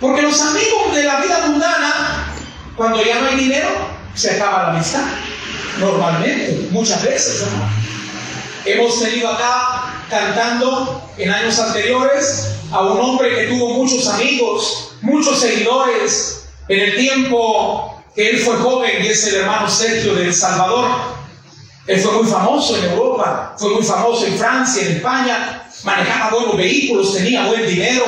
Porque 0.00 0.22
los 0.22 0.40
amigos 0.40 0.94
de 0.94 1.04
la 1.04 1.20
vida 1.20 1.46
mundana, 1.46 2.34
cuando 2.76 3.02
ya 3.02 3.20
no 3.20 3.28
hay 3.28 3.36
dinero, 3.36 3.68
se 4.14 4.32
acaba 4.32 4.64
la 4.64 4.70
amistad. 4.70 5.04
Normalmente, 5.78 6.68
muchas 6.70 7.02
veces. 7.02 7.44
Hemos 8.64 9.00
tenido 9.00 9.28
acá 9.28 10.04
cantando 10.08 11.10
en 11.18 11.30
años 11.30 11.58
anteriores 11.58 12.56
a 12.70 12.80
un 12.82 13.00
hombre 13.00 13.34
que 13.34 13.44
tuvo 13.44 13.74
muchos 13.74 14.08
amigos, 14.08 14.92
muchos 15.02 15.38
seguidores, 15.38 16.46
en 16.68 16.80
el 16.80 16.96
tiempo 16.96 18.02
que 18.14 18.30
él 18.30 18.38
fue 18.38 18.56
joven 18.56 19.02
y 19.02 19.08
es 19.08 19.26
el 19.26 19.36
hermano 19.36 19.68
Sergio 19.68 20.14
de 20.14 20.26
El 20.26 20.34
Salvador, 20.34 20.86
él 21.86 22.00
fue 22.00 22.12
muy 22.12 22.30
famoso 22.30 22.78
en 22.78 22.84
Europa, 22.84 23.54
fue 23.58 23.74
muy 23.74 23.82
famoso 23.82 24.24
en 24.26 24.38
Francia, 24.38 24.86
en 24.86 24.96
España, 24.96 25.68
manejaba 25.82 26.30
buenos 26.30 26.56
vehículos, 26.56 27.14
tenía 27.14 27.46
buen 27.46 27.66
dinero, 27.66 28.04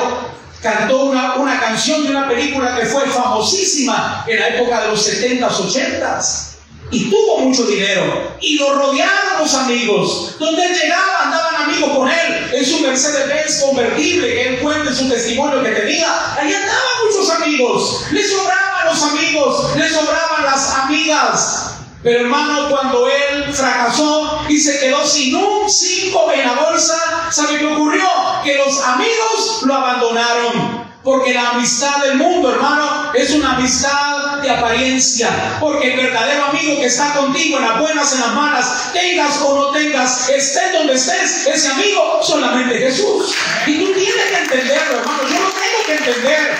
cantó 0.73 1.05
una, 1.05 1.35
una 1.35 1.59
canción 1.59 2.03
de 2.03 2.11
una 2.11 2.27
película 2.27 2.75
que 2.75 2.85
fue 2.85 3.05
famosísima 3.07 4.25
en 4.27 4.39
la 4.39 4.47
época 4.49 4.81
de 4.81 4.87
los 4.89 5.07
70s, 5.07 5.49
80s. 5.49 6.47
Y 6.89 7.09
tuvo 7.09 7.39
mucho 7.39 7.63
dinero. 7.65 8.35
Y 8.39 8.57
lo 8.57 8.73
rodearon 8.75 9.39
los 9.39 9.53
amigos. 9.53 10.35
Donde 10.39 10.65
él 10.65 10.73
llegaba, 10.73 11.23
andaban 11.25 11.55
amigos 11.63 11.97
con 11.97 12.09
él. 12.09 12.51
En 12.53 12.65
su 12.65 12.79
Mercedes-Benz 12.79 13.61
convertible, 13.61 14.27
que 14.27 14.47
él 14.47 14.59
cuenta 14.59 14.89
en 14.89 14.95
su 14.95 15.09
testimonio 15.09 15.61
que 15.63 15.71
tenía. 15.71 16.35
Ahí 16.37 16.53
andaban 16.53 17.05
muchos 17.05 17.29
amigos. 17.29 18.03
Le 18.11 18.25
sobraban 18.25 18.85
los 18.85 19.03
amigos. 19.03 19.75
Le 19.75 19.89
sobraban 19.89 20.45
las 20.45 20.73
amigas. 20.75 21.76
Hermano, 22.07 22.69
cuando 22.69 23.05
él 23.09 23.53
fracasó 23.53 24.45
y 24.47 24.57
se 24.57 24.79
quedó 24.79 25.05
sin 25.05 25.35
un 25.35 25.69
cinco 25.69 26.31
en 26.31 26.45
la 26.47 26.53
bolsa, 26.53 27.27
¿sabe 27.29 27.59
qué 27.59 27.65
ocurrió? 27.65 28.07
Que 28.45 28.55
los 28.55 28.81
amigos 28.81 29.63
lo 29.63 29.73
abandonaron. 29.73 30.87
Porque 31.03 31.33
la 31.33 31.51
amistad 31.51 32.03
del 32.03 32.15
mundo, 32.15 32.53
hermano, 32.53 33.13
es 33.13 33.31
una 33.31 33.55
amistad 33.55 34.39
de 34.41 34.49
apariencia. 34.49 35.57
Porque 35.59 35.93
el 35.93 35.97
verdadero 35.97 36.45
amigo 36.45 36.79
que 36.79 36.85
está 36.85 37.13
contigo 37.13 37.57
en 37.57 37.65
las 37.65 37.79
buenas, 37.79 38.13
en 38.13 38.21
las 38.21 38.33
malas, 38.33 38.93
tengas 38.93 39.41
o 39.41 39.55
no 39.55 39.71
tengas, 39.71 40.29
estés 40.29 40.73
donde 40.73 40.93
estés, 40.93 41.47
ese 41.47 41.67
amigo 41.69 42.19
solamente 42.21 42.77
Jesús. 42.77 43.35
Y 43.65 43.79
tú 43.79 43.93
tienes 43.93 44.25
que 44.25 44.37
entenderlo, 44.37 44.99
hermano. 44.99 45.23
Yo 45.23 45.39
lo 45.39 45.51
tengo 45.51 45.85
que 45.85 45.93
entender. 45.93 46.57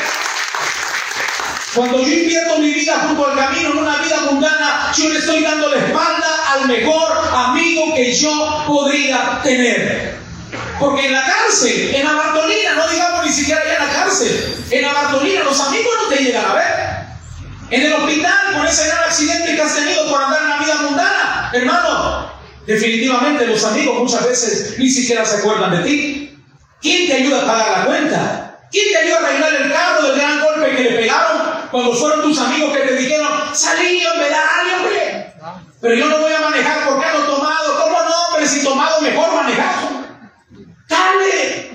Cuando 1.78 2.00
yo 2.02 2.12
invierto 2.12 2.58
mi 2.58 2.74
vida 2.74 3.06
junto 3.08 3.28
al 3.28 3.38
camino 3.38 3.70
en 3.70 3.78
una 3.78 3.98
vida 3.98 4.18
mundana, 4.32 4.92
yo 4.98 5.10
le 5.10 5.20
estoy 5.20 5.44
dando 5.44 5.70
la 5.70 5.78
espalda 5.78 6.28
al 6.54 6.68
mejor 6.68 7.12
amigo 7.32 7.94
que 7.94 8.12
yo 8.14 8.64
podría 8.66 9.40
tener. 9.44 10.18
Porque 10.80 11.06
en 11.06 11.14
la 11.14 11.24
cárcel, 11.24 11.94
en 11.94 12.04
la 12.04 12.14
Bartolina, 12.14 12.74
no 12.74 12.88
digamos 12.88 13.24
ni 13.28 13.32
siquiera 13.32 13.62
allá 13.62 13.76
en 13.76 13.88
la 13.88 13.94
cárcel, 13.94 14.56
en 14.72 14.82
la 14.82 14.92
Bartolina 14.92 15.44
los 15.44 15.60
amigos 15.60 15.94
no 16.02 16.16
te 16.16 16.24
llegan 16.24 16.46
a 16.46 16.54
ver. 16.56 16.74
En 17.70 17.82
el 17.84 17.94
hospital, 17.94 18.54
con 18.56 18.66
ese 18.66 18.88
gran 18.88 19.04
accidente 19.04 19.56
que 19.56 19.62
has 19.62 19.76
tenido 19.76 20.10
por 20.10 20.24
andar 20.24 20.42
en 20.42 20.50
la 20.50 20.58
vida 20.58 20.76
mundana, 20.82 21.52
hermano, 21.54 22.32
definitivamente 22.66 23.46
los 23.46 23.64
amigos 23.64 24.00
muchas 24.00 24.26
veces 24.26 24.80
ni 24.80 24.90
siquiera 24.90 25.24
se 25.24 25.38
acuerdan 25.38 25.70
de 25.78 25.84
ti. 25.88 26.40
¿Quién 26.82 27.08
te 27.08 27.14
ayuda 27.18 27.44
a 27.44 27.46
pagar 27.46 27.78
la 27.78 27.86
cuenta? 27.86 28.60
¿Quién 28.72 28.86
te 28.92 28.98
ayuda 28.98 29.18
a 29.18 29.28
arreglar 29.28 29.54
el 29.62 29.72
carro 29.72 30.08
del 30.08 30.16
gran 30.16 30.42
golpe 30.42 30.76
que 30.76 30.84
le 30.84 30.98
pegaron 30.98 31.57
cuando 31.72 31.94
fueron 31.94 32.22
tus 32.22 32.40
amigos 32.40 32.76
que 32.76 32.84
te 32.84 32.96
dijeron, 32.96 33.28
salí, 33.54 34.04
hombre, 34.06 34.30
dale, 34.30 34.76
hombre? 34.76 35.34
Pero 35.82 35.96
yo 35.96 36.10
no 36.10 36.20
voy 36.20 36.34
a 36.34 36.42
manejar 36.42 36.88
porque 36.88 37.06
ando 37.06 37.36
tomado. 37.36 37.84
¿Cómo 37.84 38.04
no, 38.04 38.28
hombre? 38.28 38.48
Si 38.48 38.64
tomado, 38.64 39.02
mejor 39.02 39.34
manejar. 39.36 39.76
Dale. 40.88 41.72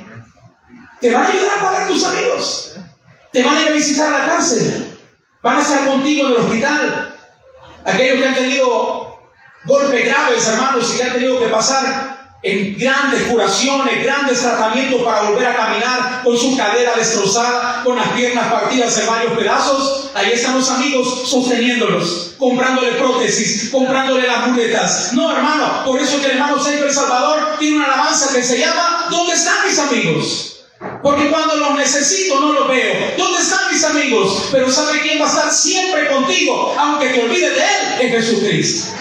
Te 1.00 1.12
van 1.12 1.24
a 1.24 1.28
ayudar 1.28 1.58
a 1.58 1.62
pagar 1.62 1.86
tus 1.88 2.04
amigos. 2.04 2.76
Te 3.32 3.42
van 3.42 3.56
a 3.56 3.62
ir 3.62 3.68
a 3.68 3.72
visitar 3.72 4.10
la 4.10 4.26
cárcel. 4.26 4.98
Van 5.42 5.58
a 5.58 5.62
estar 5.62 5.86
contigo 5.86 6.26
en 6.26 6.32
el 6.32 6.38
hospital. 6.38 7.16
Aquellos 7.84 8.18
que 8.18 8.28
han 8.28 8.34
tenido 8.34 9.18
golpes 9.64 10.04
graves, 10.04 10.48
hermanos, 10.48 10.92
y 10.92 10.96
que 10.96 11.02
han 11.04 11.12
tenido 11.12 11.40
que 11.40 11.46
pasar 11.46 12.11
en 12.42 12.76
grandes 12.76 13.22
curaciones, 13.22 14.02
grandes 14.02 14.40
tratamientos 14.40 15.00
para 15.02 15.30
volver 15.30 15.46
a 15.46 15.56
caminar 15.56 16.22
con 16.24 16.36
su 16.36 16.56
cadera 16.56 16.94
destrozada, 16.96 17.82
con 17.84 17.96
las 17.96 18.08
piernas 18.08 18.52
partidas 18.52 18.98
en 18.98 19.06
varios 19.06 19.32
pedazos. 19.34 20.10
Ahí 20.14 20.32
están 20.32 20.56
los 20.56 20.68
amigos 20.68 21.22
sosteniéndolos, 21.28 22.34
comprándole 22.38 22.92
prótesis, 22.92 23.70
comprándole 23.70 24.26
las 24.26 24.48
muletas. 24.48 25.12
No, 25.12 25.30
hermano, 25.30 25.84
por 25.84 26.00
eso 26.00 26.20
que 26.20 26.26
el 26.26 26.32
hermano 26.32 26.62
Sergio 26.62 26.86
El 26.86 26.92
Salvador 26.92 27.56
tiene 27.60 27.76
una 27.76 27.86
alabanza 27.86 28.34
que 28.34 28.42
se 28.42 28.58
llama 28.58 29.06
¿Dónde 29.08 29.34
están 29.34 29.66
mis 29.66 29.78
amigos? 29.78 30.48
Porque 31.00 31.28
cuando 31.30 31.54
los 31.56 31.76
necesito 31.76 32.40
no 32.40 32.52
los 32.52 32.68
veo. 32.68 33.12
¿Dónde 33.16 33.40
están 33.40 33.72
mis 33.72 33.84
amigos? 33.84 34.48
Pero 34.50 34.68
¿sabe 34.70 35.00
quién 35.00 35.20
va 35.20 35.26
a 35.26 35.28
estar 35.28 35.52
siempre 35.52 36.08
contigo? 36.08 36.74
Aunque 36.76 37.08
te 37.10 37.22
olvides 37.22 37.54
de 37.54 37.60
Él, 37.60 38.00
es 38.00 38.12
Jesucristo. 38.12 38.92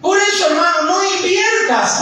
Por 0.00 0.16
eso, 0.18 0.48
hermano, 0.48 0.82
no 0.82 1.16
inviertas, 1.16 2.00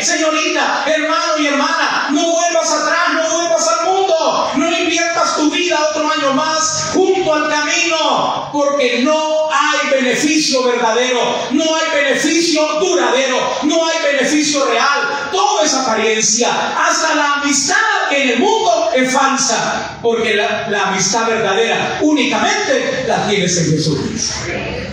señorita, 0.00 0.84
hermano 0.86 1.38
y 1.38 1.46
hermana, 1.46 2.08
no 2.10 2.32
vuelvas 2.32 2.72
atrás, 2.72 3.14
no 3.14 3.36
vuelvas 3.36 3.68
al 3.68 3.86
mundo, 3.86 4.50
no 4.56 4.78
inviertas 4.78 5.36
tu 5.36 5.50
vida 5.50 5.78
otro 5.90 6.10
año 6.10 6.32
más 6.34 6.90
junto 6.92 7.32
al 7.32 7.48
camino, 7.48 8.50
porque 8.52 9.00
no 9.02 9.50
hay 9.50 9.90
beneficio 9.90 10.64
verdadero, 10.64 11.48
no 11.52 11.64
hay 11.64 12.04
beneficio 12.04 12.62
duradero, 12.80 13.38
no 13.62 13.86
hay 13.86 14.12
beneficio 14.12 14.64
real. 14.66 15.28
Todo 15.32 15.62
es 15.64 15.72
apariencia. 15.74 16.50
Hasta 16.78 17.14
la 17.14 17.34
amistad 17.34 17.76
en 18.10 18.30
el 18.30 18.38
mundo 18.38 18.90
es 18.94 19.12
falsa, 19.12 19.98
porque 20.02 20.34
la, 20.34 20.68
la 20.68 20.88
amistad 20.88 21.26
verdadera 21.26 21.98
únicamente 22.02 23.04
la 23.06 23.26
tienes 23.28 23.56
en 23.56 23.70
Jesús. 23.70 23.98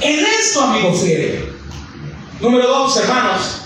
En 0.02 0.26
esto, 0.26 0.62
amigo 0.62 0.94
fiel. 0.94 1.54
Número 2.40 2.68
dos, 2.70 2.96
hermanos, 2.96 3.59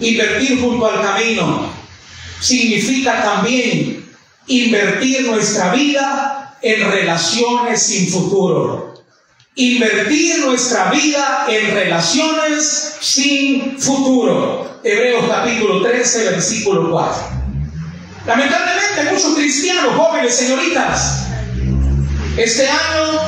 invertir 0.00 0.60
junto 0.60 0.86
al 0.86 1.02
camino 1.02 1.72
significa 2.40 3.22
también 3.22 4.04
invertir 4.46 5.26
nuestra 5.26 5.72
vida 5.72 6.56
en 6.60 6.90
relaciones 6.90 7.82
sin 7.82 8.08
futuro. 8.08 8.94
Invertir 9.56 10.44
nuestra 10.44 10.90
vida 10.90 11.46
en 11.48 11.74
relaciones 11.74 12.96
sin 13.00 13.78
futuro. 13.78 14.80
Hebreos 14.82 15.26
capítulo 15.28 15.82
13, 15.82 16.30
versículo 16.30 16.90
4. 16.90 17.14
Lamentablemente 18.26 19.12
muchos 19.12 19.34
cristianos, 19.34 19.94
jóvenes, 19.96 20.34
señoritas, 20.34 21.26
este 22.36 22.66
año 22.66 23.20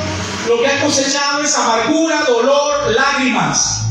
lo 0.49 0.61
que 0.61 0.67
han 0.67 0.81
cosechado 0.81 1.43
es 1.43 1.55
amargura, 1.55 2.25
dolor, 2.25 2.93
lágrimas, 2.93 3.87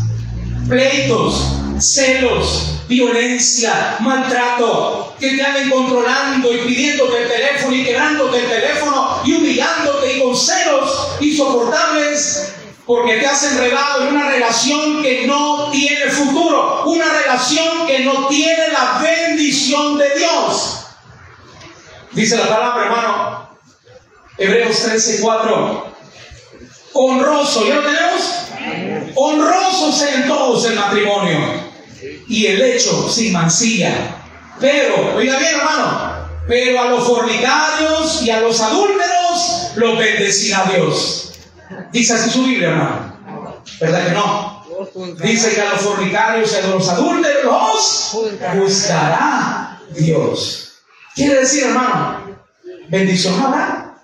pleitos, 0.67 1.59
celos, 1.81 2.75
violencia, 2.87 3.97
maltrato, 3.99 5.15
que 5.19 5.31
te 5.31 5.43
anden 5.43 5.69
controlando 5.69 6.53
y 6.53 6.57
pidiéndote 6.59 7.23
el 7.23 7.29
teléfono 7.29 7.75
y 7.75 7.83
quedándote 7.83 8.39
el 8.39 8.49
teléfono 8.49 9.21
y 9.23 9.33
humillándote 9.33 10.13
y 10.13 10.21
con 10.21 10.35
celos 10.35 11.17
insoportables 11.19 12.53
porque 12.85 13.17
te 13.17 13.25
has 13.25 13.43
enredado 13.51 14.03
en 14.03 14.15
una 14.15 14.29
relación 14.29 15.01
que 15.01 15.25
no 15.25 15.71
tiene 15.71 16.05
futuro, 16.11 16.83
una 16.85 17.05
relación 17.05 17.87
que 17.87 17.99
no 18.01 18.27
tiene 18.27 18.67
la 18.71 18.99
bendición 19.01 19.97
de 19.97 20.09
Dios. 20.15 20.85
Dice 22.11 22.37
la 22.37 22.47
palabra, 22.47 22.85
hermano, 22.85 23.49
Hebreos 24.37 24.83
13, 24.83 25.19
4. 25.21 25.95
Honroso, 26.93 27.67
¿ya 27.67 27.75
lo 27.75 27.81
tenemos? 27.81 29.15
Honroso 29.15 29.91
sean 29.91 30.27
todos 30.27 30.65
el 30.65 30.75
matrimonio 30.75 31.64
y 32.27 32.45
el 32.47 32.61
hecho 32.61 33.09
sin 33.09 33.33
mancilla. 33.33 34.17
Pero, 34.59 35.15
oiga 35.15 35.37
bien, 35.37 35.55
hermano, 35.55 36.27
pero 36.47 36.81
a 36.81 36.85
los 36.85 37.05
fornicarios 37.05 38.21
y 38.21 38.29
a 38.29 38.41
los 38.41 38.59
adúlteros 38.61 39.71
los 39.75 39.97
bendecirá 39.97 40.71
Dios. 40.73 41.33
Dice 41.91 42.13
así 42.13 42.29
su 42.29 42.43
Biblia, 42.43 42.69
hermano. 42.69 43.15
¿Verdad 43.79 44.07
que 44.07 44.13
no? 44.13 44.65
Dice 45.21 45.55
que 45.55 45.61
a 45.61 45.71
los 45.71 45.81
fornicarios 45.81 46.51
y 46.53 46.55
a 46.55 46.67
los 46.67 46.87
adúlteros 46.89 47.43
los 47.45 48.35
juzgará 48.53 49.81
Dios. 49.91 50.73
Quiere 51.15 51.39
decir, 51.39 51.63
hermano, 51.63 52.37
bendición 52.89 53.41
habrá. 53.41 53.97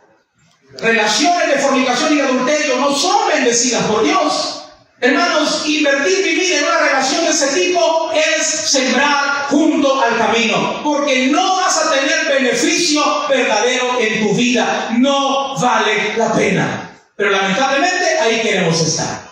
Relaciones 0.79 1.47
de 1.49 1.55
fornicación 1.55 2.17
y 2.17 2.21
adulterio 2.21 2.77
no 2.77 2.95
son 2.95 3.27
bendecidas 3.27 3.84
por 3.84 4.03
Dios. 4.03 4.61
Hermanos, 5.03 5.63
invertir 5.65 6.23
mi 6.23 6.35
vida 6.35 6.59
en 6.59 6.63
una 6.63 6.77
relación 6.77 7.25
de 7.25 7.31
ese 7.31 7.47
tipo 7.59 8.11
es 8.13 8.45
sembrar 8.45 9.47
junto 9.49 9.99
al 9.99 10.15
camino, 10.15 10.79
porque 10.83 11.25
no 11.25 11.55
vas 11.55 11.75
a 11.75 11.91
tener 11.91 12.27
beneficio 12.27 13.01
verdadero 13.27 13.99
en 13.99 14.21
tu 14.21 14.35
vida, 14.35 14.89
no 14.99 15.59
vale 15.59 16.15
la 16.15 16.31
pena. 16.33 16.91
Pero 17.15 17.31
lamentablemente 17.31 18.19
ahí 18.19 18.41
queremos 18.41 18.79
estar, 18.79 19.23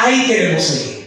ahí 0.00 0.26
queremos 0.26 0.64
seguir. 0.64 0.97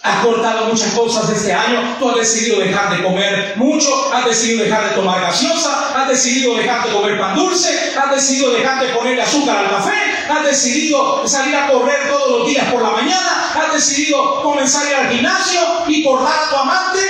Has 0.00 0.24
cortado 0.24 0.66
muchas 0.66 0.92
cosas 0.92 1.28
este 1.30 1.52
año. 1.52 1.96
Tú 1.98 2.08
has 2.08 2.16
decidido 2.16 2.60
dejar 2.60 2.96
de 2.96 3.02
comer 3.02 3.54
mucho, 3.56 4.14
has 4.14 4.24
decidido 4.24 4.64
dejar 4.64 4.90
de 4.90 4.94
tomar 4.94 5.20
gaseosa, 5.20 6.00
has 6.00 6.08
decidido 6.08 6.56
dejar 6.56 6.86
de 6.86 6.92
comer 6.92 7.18
pan 7.18 7.34
dulce, 7.34 7.68
has 7.98 8.14
decidido 8.14 8.52
dejar 8.52 8.80
de 8.80 8.92
ponerle 8.94 9.22
azúcar 9.22 9.56
al 9.56 9.70
café, 9.70 9.96
has 10.28 10.44
decidido 10.44 11.26
salir 11.26 11.56
a 11.56 11.68
correr 11.68 12.08
todos 12.08 12.38
los 12.38 12.48
días 12.48 12.70
por 12.70 12.80
la 12.80 12.90
mañana, 12.90 13.52
has 13.56 13.72
decidido 13.72 14.42
comenzar 14.42 14.86
a 14.86 14.88
ir 14.88 14.94
al 14.94 15.08
gimnasio 15.08 15.60
y 15.88 16.04
cortar 16.04 16.44
a 16.46 16.50
tu 16.50 16.56
amante. 16.56 17.00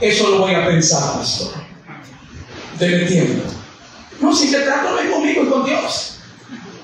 Eso 0.00 0.30
lo 0.30 0.38
voy 0.38 0.54
a 0.54 0.66
pensar, 0.66 1.14
pastor. 1.14 1.52
Debe 2.78 3.06
tiempo. 3.06 3.50
No, 4.20 4.34
si 4.34 4.52
te 4.52 4.60
trato 4.60 4.90
no 4.90 4.98
es 5.00 5.10
conmigo 5.10 5.42
y 5.42 5.46
con 5.48 5.64
Dios. 5.64 6.15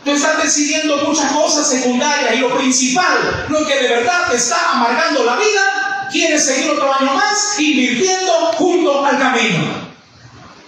Tú 0.04 0.10
estás 0.10 0.42
decidiendo 0.42 0.96
muchas 0.98 1.30
cosas 1.30 1.68
secundarias 1.68 2.34
y 2.34 2.38
lo 2.38 2.56
principal, 2.58 3.46
lo 3.48 3.64
que 3.64 3.76
de 3.76 3.88
verdad 3.88 4.28
te 4.28 4.36
está 4.36 4.72
amargando 4.72 5.24
la 5.24 5.36
vida, 5.36 6.08
quieres 6.10 6.44
seguir 6.44 6.70
otro 6.70 6.92
año 6.92 7.14
más 7.14 7.54
invirtiendo 7.60 8.32
junto 8.56 9.04
al 9.04 9.16
camino. 9.16 9.92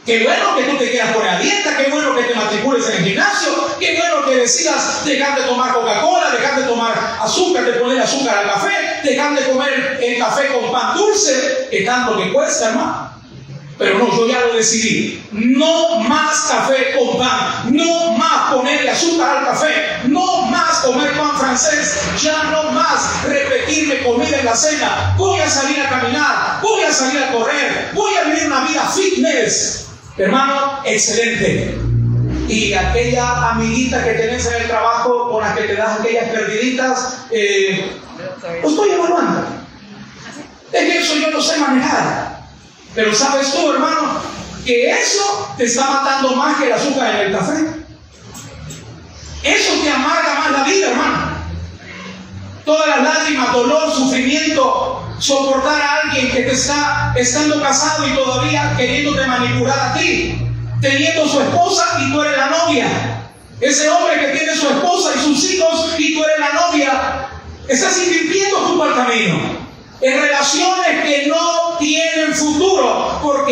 Qué 0.06 0.22
bueno 0.22 0.54
que 0.54 0.64
tú 0.64 0.76
te 0.76 0.90
quieras 0.90 1.12
poner 1.14 1.30
a 1.30 1.38
dieta, 1.40 1.76
qué 1.76 1.90
bueno 1.90 2.14
que 2.14 2.24
te 2.24 2.34
matricules 2.34 2.88
en 2.90 2.96
el 2.96 3.04
gimnasio, 3.04 3.76
qué 3.80 3.96
bueno 3.98 4.24
que 4.26 4.36
decidas 4.36 5.04
dejar 5.04 5.40
de 5.40 5.46
tomar 5.46 5.72
Coca-Cola, 5.72 6.30
dejar 6.30 6.60
de 6.60 6.68
tomar 6.68 7.16
azúcar, 7.20 7.64
de 7.64 7.72
poner 7.72 8.00
azúcar 8.00 8.36
al 8.38 8.52
café, 8.52 9.00
dejar 9.02 9.34
de 9.34 9.50
comer 9.50 9.98
el 10.00 10.18
café 10.18 10.48
con 10.48 10.70
pan 10.70 10.94
dulce, 10.94 11.68
que 11.70 11.80
tanto 11.80 12.16
que 12.18 12.32
cuesta, 12.32 12.68
hermano. 12.68 13.03
Pero 13.78 13.98
no, 13.98 14.08
yo 14.16 14.28
ya 14.28 14.40
lo 14.40 14.54
decidí. 14.54 15.22
No 15.32 15.98
más 16.00 16.46
café 16.48 16.94
con 16.96 17.18
pan. 17.18 17.74
No 17.74 18.16
más 18.16 18.54
ponerle 18.54 18.90
azúcar 18.90 19.38
al 19.38 19.44
café. 19.46 19.74
No 20.04 20.42
más 20.46 20.78
comer 20.78 21.16
pan 21.16 21.36
francés. 21.36 21.98
Ya 22.22 22.44
no 22.44 22.70
más 22.70 23.24
repetirme 23.24 24.04
comida 24.04 24.38
en 24.38 24.46
la 24.46 24.54
cena. 24.54 25.14
Voy 25.16 25.40
a 25.40 25.50
salir 25.50 25.80
a 25.80 25.88
caminar. 25.88 26.60
Voy 26.62 26.82
a 26.82 26.92
salir 26.92 27.22
a 27.22 27.32
correr. 27.32 27.90
Voy 27.94 28.14
a 28.14 28.24
vivir 28.24 28.46
una 28.46 28.64
vida 28.64 28.88
fitness. 28.88 29.88
Hermano, 30.16 30.80
excelente. 30.84 31.76
Y 32.48 32.74
aquella 32.74 33.50
amiguita 33.50 34.04
que 34.04 34.12
tenés 34.12 34.46
en 34.46 34.62
el 34.62 34.68
trabajo 34.68 35.30
con 35.30 35.42
la 35.42 35.54
que 35.54 35.62
te 35.62 35.74
das 35.74 35.98
aquellas 35.98 36.28
perdiditas, 36.28 37.24
eh, 37.30 37.98
estoy 38.62 38.90
evaluando. 38.90 39.44
Es 40.70 40.80
que 40.80 40.98
eso 40.98 41.14
yo 41.16 41.30
no 41.30 41.40
sé 41.40 41.58
manejar. 41.58 42.33
Pero 42.94 43.12
sabes 43.14 43.52
tú, 43.52 43.72
hermano, 43.72 44.20
que 44.64 44.90
eso 44.90 45.54
te 45.56 45.64
está 45.64 45.90
matando 45.90 46.36
más 46.36 46.56
que 46.58 46.66
el 46.66 46.72
azúcar 46.72 47.14
en 47.14 47.20
el 47.26 47.32
café. 47.32 47.84
Eso 49.42 49.72
te 49.82 49.90
amarga 49.90 50.34
más 50.34 50.50
la 50.52 50.64
vida, 50.64 50.90
hermano. 50.90 51.34
Todas 52.64 52.88
las 52.88 53.02
lágrimas, 53.02 53.52
dolor, 53.52 53.92
sufrimiento, 53.92 55.06
soportar 55.18 55.82
a 55.82 56.00
alguien 56.02 56.30
que 56.30 56.42
te 56.44 56.52
está 56.52 57.12
estando 57.16 57.60
casado 57.60 58.08
y 58.08 58.14
todavía 58.14 58.74
queriéndote 58.76 59.26
manipular 59.26 59.78
a 59.78 59.94
ti, 59.94 60.38
teniendo 60.80 61.28
su 61.28 61.40
esposa 61.40 61.98
y 62.00 62.12
tú 62.12 62.22
eres 62.22 62.38
la 62.38 62.46
novia. 62.46 62.86
Ese 63.60 63.88
hombre 63.90 64.20
que 64.20 64.38
tiene 64.38 64.54
su 64.54 64.68
esposa 64.68 65.10
y 65.16 65.20
sus 65.20 65.50
hijos 65.50 65.94
y 65.98 66.14
tú 66.14 66.24
eres 66.24 66.38
la 66.38 66.52
novia, 66.52 67.28
estás 67.68 67.98
invirtiendo 68.02 68.56
junto 68.60 68.84
al 68.84 68.94
camino 68.94 69.64
en 70.00 70.20
relaciones 70.20 71.02
que 71.04 71.26
no 71.28 71.53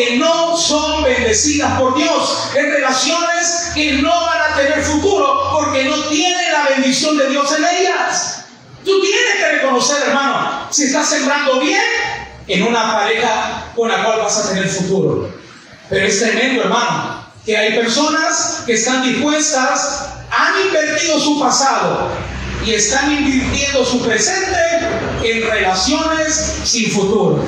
porque 0.03 0.17
no 0.17 0.57
son 0.57 1.03
bendecidas 1.03 1.79
por 1.79 1.97
Dios, 1.97 2.51
en 2.55 2.71
relaciones 2.71 3.71
que 3.75 3.93
no 3.95 4.11
van 4.11 4.53
a 4.53 4.57
tener 4.57 4.83
futuro 4.83 5.51
porque 5.53 5.85
no 5.85 6.03
tienen 6.05 6.53
la 6.53 6.69
bendición 6.71 7.17
de 7.19 7.29
Dios 7.29 7.53
en 7.57 7.65
ellas. 7.65 8.45
Tú 8.85 9.01
tienes 9.01 9.37
que 9.39 9.49
reconocer, 9.59 10.03
hermano, 10.09 10.67
si 10.71 10.85
estás 10.85 11.09
sembrando 11.09 11.61
bien 11.61 11.81
en 12.49 12.63
una 12.65 12.93
pareja 12.93 13.71
con 13.77 13.89
la 13.89 14.03
cual 14.05 14.21
vas 14.21 14.39
a 14.39 14.49
tener 14.49 14.69
futuro. 14.69 15.31
Pero 15.89 16.07
es 16.07 16.19
tremendo, 16.19 16.63
hermano, 16.63 17.27
que 17.45 17.57
hay 17.57 17.77
personas 17.77 18.63
que 18.67 18.75
están 18.75 19.03
dispuestas, 19.03 20.09
han 20.31 20.67
invertido 20.67 21.21
su 21.21 21.39
pasado 21.39 22.09
y 22.65 22.75
están 22.75 23.13
invirtiendo 23.13 23.85
su 23.85 24.03
presente 24.03 24.59
en 25.23 25.49
relaciones 25.49 26.55
sin 26.65 26.91
futuro. 26.91 27.45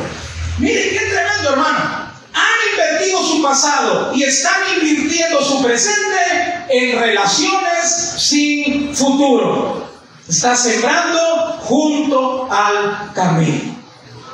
Miren 0.58 0.90
qué 0.90 1.00
tremendo, 1.00 1.50
hermano. 1.50 2.03
Han 2.34 2.70
invertido 2.72 3.22
su 3.24 3.42
pasado 3.42 4.12
y 4.14 4.24
están 4.24 4.60
invirtiendo 4.74 5.42
su 5.42 5.62
presente 5.62 6.64
en 6.68 6.98
relaciones 6.98 8.14
sin 8.18 8.94
futuro. 8.94 9.88
Está 10.28 10.56
sembrando 10.56 11.20
junto 11.60 12.48
al 12.50 13.12
camino. 13.14 13.74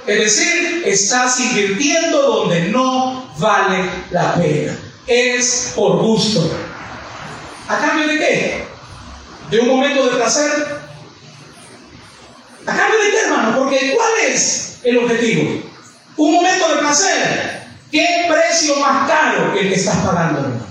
Es 0.06 0.18
decir, 0.18 0.82
estás 0.86 1.38
invirtiendo 1.40 2.22
donde 2.22 2.68
no 2.68 3.30
vale 3.38 3.84
la 4.10 4.34
pena. 4.34 4.76
Es 5.06 5.72
por 5.76 5.98
gusto. 5.98 6.50
¿A 7.68 7.78
cambio 7.78 8.08
de 8.08 8.18
qué? 8.18 8.64
¿De 9.50 9.60
un 9.60 9.68
momento 9.68 10.06
de 10.06 10.16
placer? 10.16 10.50
¿A 12.66 12.76
cambio 12.76 12.98
de 13.04 13.10
qué, 13.10 13.20
hermano? 13.20 13.58
Porque 13.58 13.94
¿cuál 13.94 14.10
es 14.28 14.78
el 14.84 14.98
objetivo? 14.98 15.62
Un 16.16 16.34
momento 16.34 16.68
de 16.68 16.76
placer. 16.76 17.59
¿Qué 17.90 18.26
precio 18.28 18.76
más 18.76 19.08
caro 19.08 19.52
que 19.52 19.60
el 19.60 19.68
que 19.68 19.74
estás 19.74 19.96
pagando? 19.98 20.66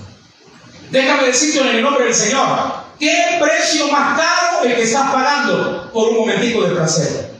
Déjame 0.90 1.26
decirte 1.26 1.60
en 1.60 1.76
el 1.76 1.82
nombre 1.82 2.04
del 2.04 2.14
Señor. 2.14 2.80
¿Qué 2.98 3.38
precio 3.40 3.88
más 3.88 4.18
caro 4.18 4.64
el 4.64 4.74
que 4.74 4.82
estás 4.82 5.10
pagando 5.10 5.90
por 5.92 6.10
un 6.10 6.16
momentico 6.16 6.62
de 6.62 6.74
placer? 6.74 7.30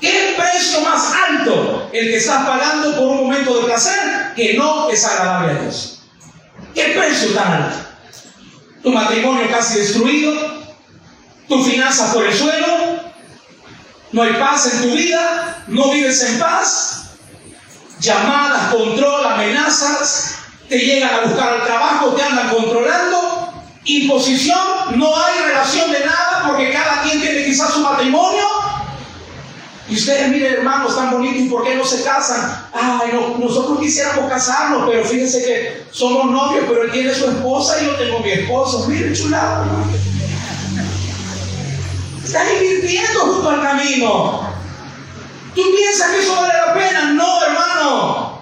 ¿Qué 0.00 0.34
precio 0.36 0.80
más 0.82 1.12
alto 1.12 1.88
el 1.92 2.06
que 2.08 2.16
estás 2.16 2.44
pagando 2.44 2.96
por 2.96 3.08
un 3.08 3.16
momento 3.24 3.58
de 3.58 3.66
placer 3.66 4.34
que 4.36 4.54
no 4.54 4.88
es 4.88 5.04
agradable 5.04 5.52
a 5.52 5.62
Dios? 5.62 6.00
¿Qué 6.74 6.94
precio 6.96 7.30
tan 7.34 7.52
alto? 7.52 7.76
Tu 8.82 8.90
matrimonio 8.90 9.48
casi 9.50 9.78
destruido, 9.78 10.32
tu 11.48 11.64
finanzas 11.64 12.12
por 12.12 12.26
el 12.26 12.34
suelo, 12.34 13.00
no 14.12 14.22
hay 14.22 14.34
paz 14.34 14.72
en 14.72 14.82
tu 14.82 14.96
vida, 14.96 15.64
no 15.68 15.90
vives 15.92 16.22
en 16.22 16.38
paz, 16.38 17.03
llamadas, 18.00 18.74
control, 18.74 19.26
amenazas, 19.26 20.36
te 20.68 20.78
llegan 20.78 21.10
a 21.14 21.26
buscar 21.26 21.54
al 21.54 21.64
trabajo, 21.64 22.08
te 22.10 22.22
andan 22.22 22.50
controlando, 22.50 23.52
imposición, 23.84 24.58
no 24.96 25.14
hay 25.16 25.44
relación 25.44 25.92
de 25.92 26.00
nada 26.00 26.44
porque 26.46 26.72
cada 26.72 27.02
quien 27.02 27.20
tiene 27.20 27.44
quizás 27.44 27.72
su 27.72 27.80
matrimonio 27.80 28.44
y 29.88 29.96
ustedes, 29.96 30.30
miren, 30.30 30.54
hermanos, 30.54 30.96
tan 30.96 31.10
bonitos, 31.10 31.42
¿y 31.42 31.48
por 31.48 31.62
qué 31.62 31.74
no 31.74 31.84
se 31.84 32.02
casan? 32.02 32.68
Ay, 32.72 33.10
no, 33.12 33.36
nosotros 33.38 33.78
quisiéramos 33.78 34.30
casarnos, 34.30 34.88
pero 34.88 35.04
fíjense 35.04 35.44
que 35.44 35.84
somos 35.90 36.30
novios, 36.30 36.64
pero 36.66 36.84
él 36.84 36.90
tiene 36.90 37.14
su 37.14 37.26
esposa 37.26 37.82
y 37.82 37.86
yo 37.86 37.94
tengo 37.96 38.20
mi 38.20 38.30
esposo. 38.30 38.86
Miren, 38.88 39.14
chulado. 39.14 39.66
Estás 42.24 42.46
invirtiendo 42.54 43.20
junto 43.20 43.50
al 43.50 43.60
camino. 43.60 44.53
¿Tú 45.54 45.62
piensas 45.76 46.10
que 46.10 46.20
eso 46.20 46.34
vale 46.34 46.54
la 46.54 46.74
pena? 46.74 47.12
No, 47.12 47.42
hermano. 47.42 48.40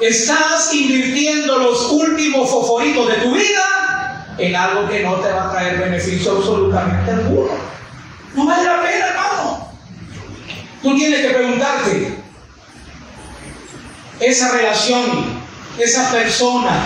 Estás 0.00 0.72
invirtiendo 0.74 1.58
los 1.58 1.90
últimos 1.90 2.48
foforitos 2.48 3.08
de 3.08 3.14
tu 3.14 3.34
vida 3.34 4.34
en 4.38 4.54
algo 4.54 4.88
que 4.88 5.02
no 5.02 5.14
te 5.16 5.32
va 5.32 5.48
a 5.48 5.52
traer 5.52 5.78
beneficio 5.78 6.32
absolutamente 6.32 7.10
alguno. 7.10 7.52
No 8.34 8.46
vale 8.46 8.64
la 8.64 8.82
pena, 8.82 9.06
hermano. 9.06 9.68
Tú 10.82 10.96
tienes 10.96 11.20
que 11.20 11.30
preguntarte, 11.30 12.18
esa 14.20 14.52
relación, 14.52 15.40
esa 15.78 16.10
persona 16.10 16.84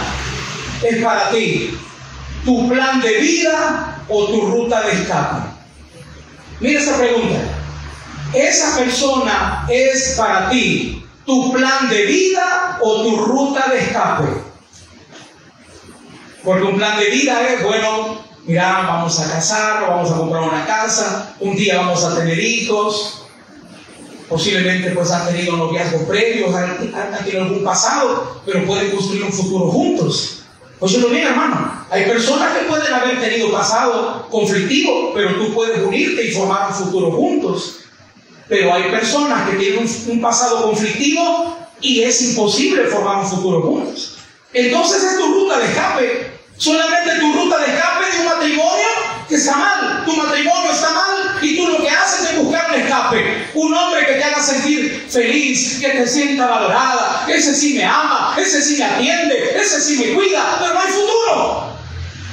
es 0.83 1.03
para 1.03 1.31
ti 1.31 1.79
tu 2.45 2.69
plan 2.69 3.01
de 3.01 3.19
vida 3.19 4.03
o 4.09 4.27
tu 4.27 4.41
ruta 4.43 4.83
de 4.83 4.93
escape. 4.93 5.49
Mira 6.61 6.81
esa 6.81 6.97
pregunta. 6.97 7.58
¿Esa 8.35 8.77
persona 8.77 9.67
es 9.71 10.15
para 10.17 10.51
ti 10.51 11.03
tu 11.25 11.53
plan 11.53 11.89
de 11.89 12.05
vida 12.05 12.79
o 12.83 13.03
tu 13.03 13.17
ruta 13.17 13.71
de 13.71 13.79
escape? 13.79 14.29
Porque 16.45 16.65
un 16.65 16.77
plan 16.77 16.99
de 16.99 17.11
vida 17.11 17.49
es, 17.49 17.63
bueno, 17.63 18.23
mira, 18.45 18.85
vamos 18.87 19.19
a 19.21 19.31
casar, 19.31 19.83
vamos 19.89 20.11
a 20.11 20.17
comprar 20.17 20.43
una 20.43 20.67
casa, 20.67 21.35
un 21.41 21.57
día 21.57 21.79
vamos 21.79 22.05
a 22.05 22.17
tener 22.17 22.39
hijos, 22.39 23.23
posiblemente 24.29 24.91
pues 24.91 25.11
han 25.11 25.27
tenido 25.27 25.57
noviazgos 25.57 26.03
previos, 26.03 26.55
han, 26.55 26.79
tenido 27.25 27.45
algún 27.45 27.65
pasado, 27.65 28.43
pero 28.45 28.67
pueden 28.67 28.91
construir 28.91 29.25
un 29.25 29.33
futuro 29.33 29.71
juntos. 29.71 30.43
Pues 30.79 30.93
yo 30.93 31.01
lo 31.01 31.09
digo, 31.09 31.29
hermano, 31.29 31.87
hay 31.91 32.05
personas 32.05 32.57
que 32.57 32.67
pueden 32.67 32.93
haber 32.93 33.21
tenido 33.21 33.51
pasado 33.51 34.29
conflictivo, 34.31 35.13
pero 35.15 35.35
tú 35.37 35.53
puedes 35.55 35.83
unirte 35.83 36.25
y 36.25 36.31
formar 36.31 36.69
un 36.69 36.75
futuro 36.75 37.11
juntos. 37.11 37.79
Pero 38.49 38.73
hay 38.73 38.85
personas 38.85 39.49
que 39.49 39.57
tienen 39.57 39.87
un, 40.09 40.21
pasado 40.21 40.63
conflictivo 40.63 41.57
y 41.81 42.03
es 42.03 42.23
imposible 42.23 42.85
formar 42.85 43.19
un 43.19 43.29
futuro 43.29 43.63
juntos. 43.63 44.17
Entonces 44.53 45.05
es 45.05 45.17
tu 45.19 45.27
ruta 45.27 45.59
de 45.59 45.67
escape. 45.67 46.39
Solamente 46.57 47.21
tu 47.21 47.33
ruta 47.33 47.59
de 47.59 47.67
escape 47.67 48.05
de 48.11 48.21
un 48.21 48.25
matrimonio 48.25 48.87
que 49.29 49.35
está 49.35 49.57
mal. 49.57 50.05
Tu 50.07 50.13
matrimonio 50.13 50.73
está 50.73 50.91
mal 50.91 51.39
y 51.43 51.57
tú 51.57 51.69
lo 51.69 51.79
que 51.79 51.91
haces 51.91 52.31
es 52.31 52.43
buscar 52.43 52.71
un 52.71 52.81
escape. 52.81 53.51
Un 53.55 53.75
hombre 53.75 54.07
que 54.07 54.15
te 54.15 54.25
haga 54.25 54.43
sentir 54.43 55.07
feliz, 55.11 55.79
que 55.81 55.91
te 55.91 56.07
sienta 56.07 56.47
valorada. 56.47 57.27
Ese 57.29 57.55
sí 57.55 57.75
me 57.75 57.85
ama, 57.85 58.35
ese 58.39 58.63
sí 58.63 58.79
me 58.79 58.85
atiende, 58.85 59.57
ese 59.61 59.81
sí 59.81 59.99
me 59.99 60.15
cuida, 60.15 60.57
pero 60.59 60.73
no 60.73 60.81
hay 60.81 60.89
futuro. 60.89 61.69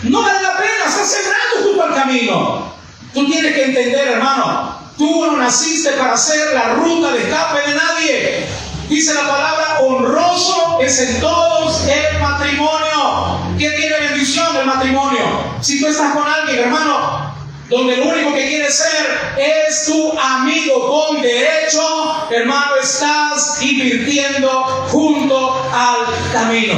No 0.03 0.21
vale 0.21 0.41
la 0.41 0.57
pena, 0.57 0.85
estás 0.87 1.11
sembrando 1.11 1.69
junto 1.69 1.83
al 1.83 1.93
camino. 1.93 2.73
Tú 3.13 3.25
tienes 3.25 3.53
que 3.53 3.63
entender, 3.65 4.07
hermano, 4.07 4.74
tú 4.97 5.25
no 5.25 5.37
naciste 5.37 5.91
para 5.91 6.17
ser 6.17 6.53
la 6.53 6.75
ruta 6.75 7.11
de 7.11 7.23
escape 7.23 7.69
de 7.69 7.75
nadie. 7.75 8.45
Dice 8.89 9.13
la 9.13 9.27
palabra, 9.27 9.79
honroso 9.81 10.79
es 10.81 10.99
en 10.99 11.19
todos 11.19 11.87
el 11.87 12.19
matrimonio. 12.19 13.39
¿Qué 13.57 13.71
tiene 13.71 13.99
bendición 13.99 14.55
el 14.57 14.65
matrimonio? 14.65 15.55
Si 15.61 15.79
tú 15.81 15.87
estás 15.87 16.13
con 16.13 16.27
alguien, 16.27 16.59
hermano, 16.59 17.33
donde 17.69 17.97
lo 17.97 18.05
único 18.05 18.33
que 18.33 18.47
quiere 18.47 18.71
ser 18.71 19.35
es 19.37 19.85
tu 19.85 20.19
amigo 20.19 20.87
con 20.87 21.21
derecho, 21.21 22.27
hermano, 22.29 22.75
estás 22.81 23.61
invirtiendo 23.61 24.49
junto 24.91 25.63
al 25.73 26.05
camino. 26.31 26.75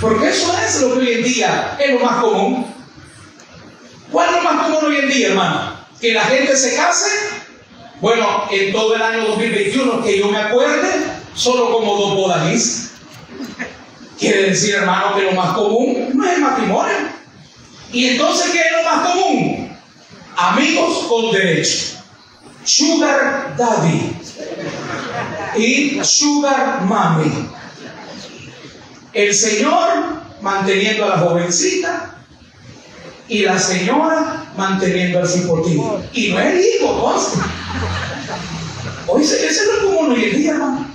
Porque 0.00 0.28
eso 0.28 0.54
es 0.64 0.80
lo 0.82 0.94
que 0.94 0.98
hoy 1.00 1.12
en 1.14 1.24
día 1.24 1.76
es 1.80 1.94
lo 1.94 2.00
más 2.00 2.22
común. 2.22 2.66
¿Cuál 4.12 4.28
es 4.28 4.36
lo 4.36 4.42
más 4.42 4.66
común 4.66 4.84
hoy 4.84 4.96
en 4.98 5.08
día, 5.08 5.28
hermano? 5.28 5.83
Que 6.04 6.12
la 6.12 6.24
gente 6.24 6.54
se 6.54 6.76
case 6.76 7.08
bueno, 8.02 8.44
en 8.50 8.72
todo 8.72 8.94
el 8.94 9.00
año 9.00 9.26
2021 9.28 10.02
que 10.02 10.18
yo 10.18 10.28
me 10.28 10.36
acuerde, 10.36 10.90
solo 11.34 11.72
como 11.72 11.96
dos 11.96 12.14
bodas 12.14 12.90
Quiere 14.18 14.50
decir, 14.50 14.74
hermano, 14.74 15.16
que 15.16 15.22
lo 15.22 15.32
más 15.32 15.54
común 15.54 16.10
no 16.12 16.26
es 16.26 16.34
el 16.34 16.42
matrimonio. 16.42 16.94
¿Y 17.90 18.08
entonces 18.08 18.50
qué 18.50 18.58
es 18.58 18.72
lo 18.72 18.82
más 18.82 19.08
común? 19.08 19.78
Amigos 20.36 21.06
con 21.08 21.32
derecho. 21.32 22.02
Sugar 22.64 23.54
Daddy 23.56 24.12
y 25.56 26.04
Sugar 26.04 26.82
Mommy. 26.82 27.48
El 29.14 29.34
Señor 29.34 29.88
manteniendo 30.42 31.06
a 31.06 31.08
la 31.08 31.18
jovencita 31.20 32.13
y 33.28 33.40
la 33.40 33.58
señora 33.58 34.46
manteniendo 34.56 35.20
al 35.20 35.28
cipotillo. 35.28 36.02
Y 36.12 36.28
no 36.28 36.40
es 36.40 36.64
hijo, 36.76 37.00
consta. 37.00 37.46
Hoy 39.06 39.22
ese 39.22 39.46
es 39.46 39.62
lo 39.66 39.88
común 39.88 40.12
hoy 40.12 40.24
en 40.24 40.36
día, 40.36 40.50
hermano. 40.52 40.86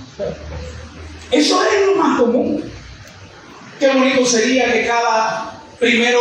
Eso 1.30 1.62
es 1.62 1.86
lo 1.86 1.96
más 1.96 2.20
común. 2.20 2.64
Qué 3.78 3.88
bonito 3.88 4.26
sería 4.26 4.72
que 4.72 4.86
cada 4.86 5.60
primero, 5.78 6.20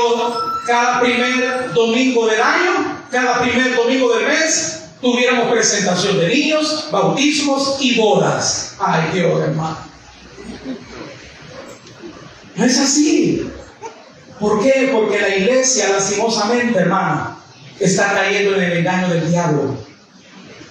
cada 0.65 1.01
primer 1.01 1.73
domingo 1.73 2.27
del 2.27 2.41
año, 2.41 3.03
cada 3.11 3.41
primer 3.41 3.75
domingo 3.75 4.15
del 4.15 4.27
mes, 4.27 4.83
tuviéramos 5.01 5.51
presentación 5.51 6.19
de 6.19 6.27
niños, 6.29 6.87
bautismos 6.91 7.77
y 7.81 7.95
bodas. 7.95 8.75
Ay, 8.79 9.09
Dios, 9.13 9.41
hermano. 9.41 9.77
No 12.55 12.65
es 12.65 12.77
así. 12.77 13.49
¿Por 14.39 14.61
qué? 14.63 14.89
Porque 14.93 15.19
la 15.19 15.35
iglesia, 15.35 15.89
lastimosamente, 15.89 16.79
hermano, 16.79 17.37
está 17.79 18.13
cayendo 18.13 18.55
en 18.55 18.63
el 18.63 18.77
engaño 18.77 19.09
del 19.09 19.29
diablo, 19.29 19.77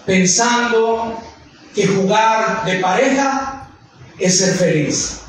pensando 0.07 1.21
que 1.75 1.87
jugar 1.87 2.65
de 2.65 2.79
pareja 2.79 3.69
es 4.19 4.39
ser 4.39 4.55
feliz. 4.55 5.21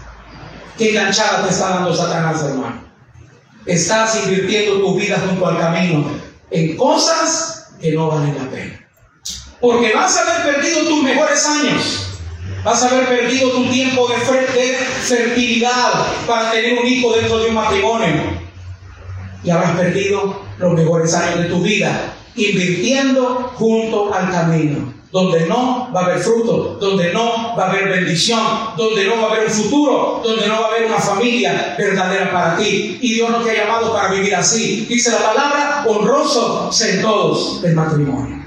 ¿Qué 0.77 0.91
enganchada 0.91 1.43
te 1.43 1.53
está 1.53 1.69
dando 1.69 1.93
Satanás, 1.93 2.41
hermano? 2.43 2.81
Estás 3.65 4.23
invirtiendo 4.23 4.79
tu 4.79 4.95
vida 4.95 5.21
junto 5.27 5.45
al 5.45 5.59
camino 5.59 6.09
en 6.49 6.77
cosas 6.77 7.71
que 7.81 7.91
no 7.91 8.07
valen 8.07 8.37
la 8.37 8.49
pena. 8.49 8.87
Porque 9.59 9.93
vas 9.93 10.17
a 10.17 10.21
haber 10.21 10.55
perdido 10.55 10.87
tus 10.87 11.03
mejores 11.03 11.45
años. 11.45 12.08
Vas 12.63 12.83
a 12.83 12.89
haber 12.89 13.07
perdido 13.07 13.51
tu 13.51 13.69
tiempo 13.69 14.07
de, 14.07 14.15
fertilidad 14.15 15.93
para 16.27 16.51
tener 16.51 16.77
un 16.77 16.85
hijo 16.85 17.15
dentro 17.15 17.39
de 17.39 17.49
un 17.49 17.55
matrimonio. 17.55 18.39
Y 19.43 19.49
habrás 19.49 19.77
perdido 19.77 20.41
los 20.57 20.73
mejores 20.73 21.13
años 21.13 21.39
de 21.39 21.45
tu 21.45 21.61
vida 21.61 22.15
invirtiendo 22.35 23.51
junto 23.55 24.13
al 24.13 24.31
camino, 24.31 24.93
donde 25.11 25.47
no 25.47 25.89
va 25.93 26.01
a 26.01 26.05
haber 26.05 26.19
fruto, 26.19 26.77
donde 26.79 27.11
no 27.11 27.55
va 27.57 27.65
a 27.65 27.69
haber 27.69 27.89
bendición, 27.89 28.41
donde 28.77 29.05
no 29.05 29.21
va 29.21 29.29
a 29.29 29.31
haber 29.31 29.47
un 29.47 29.51
futuro, 29.51 30.21
donde 30.23 30.47
no 30.47 30.61
va 30.61 30.67
a 30.67 30.69
haber 30.69 30.85
una 30.85 30.99
familia 30.99 31.75
verdadera 31.77 32.31
para 32.31 32.57
ti. 32.57 32.97
Y 33.01 33.13
Dios 33.15 33.29
no 33.29 33.39
te 33.39 33.51
ha 33.51 33.65
llamado 33.65 33.93
para 33.93 34.11
vivir 34.11 34.35
así. 34.35 34.85
Dice 34.87 35.11
la 35.11 35.19
palabra, 35.19 35.85
honroso 35.87 36.69
en 36.87 37.01
todos 37.01 37.63
el 37.63 37.73
matrimonio. 37.73 38.43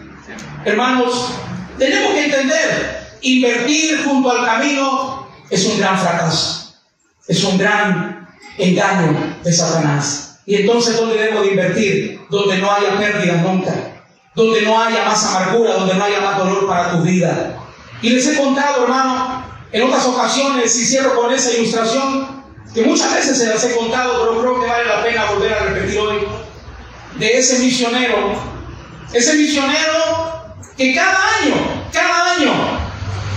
Hermanos, 0.65 1.33
tenemos 1.79 2.13
que 2.13 2.25
entender 2.27 3.02
Invertir 3.23 4.05
junto 4.05 4.31
al 4.31 4.45
camino 4.45 5.29
es 5.49 5.64
un 5.66 5.79
gran 5.79 5.99
fracaso, 5.99 6.75
es 7.29 7.45
un 7.45 7.57
gran 7.57 8.29
engaño 8.59 9.37
de 9.43 9.53
Satanás. 9.53 10.41
Y 10.45 10.57
entonces, 10.57 10.97
¿dónde 10.97 11.16
debo 11.16 11.43
de 11.43 11.49
invertir? 11.49 12.20
Donde 12.29 12.59
no 12.59 12.73
haya 12.73 12.99
pérdida 12.99 13.35
nunca, 13.37 13.73
donde 14.35 14.62
no 14.62 14.83
haya 14.83 15.05
más 15.05 15.25
amargura, 15.27 15.75
donde 15.75 15.95
no 15.95 16.05
haya 16.05 16.20
más 16.20 16.39
dolor 16.39 16.66
para 16.66 16.91
tu 16.93 17.03
vida. 17.03 17.57
Y 18.01 18.11
les 18.11 18.27
he 18.27 18.37
contado, 18.37 18.83
hermano, 18.85 19.45
en 19.70 19.83
otras 19.83 20.05
ocasiones, 20.07 20.75
y 20.77 20.85
cierro 20.85 21.14
con 21.14 21.33
esa 21.33 21.53
ilustración, 21.53 22.43
que 22.75 22.83
muchas 22.83 23.14
veces 23.14 23.39
se 23.39 23.47
las 23.47 23.62
he 23.64 23.77
contado, 23.77 24.20
pero 24.20 24.41
creo 24.41 24.61
que 24.61 24.66
vale 24.66 24.85
la 24.87 25.03
pena 25.03 25.31
volver 25.31 25.53
a 25.53 25.59
repetir 25.66 25.99
hoy, 26.01 26.18
de 27.18 27.39
ese 27.39 27.59
misionero 27.59 28.35
Ese 29.12 29.35
misionero 29.35 30.57
que 30.77 30.95
cada 30.95 31.18
año, 31.43 31.55
cada 31.93 32.35
año, 32.35 32.53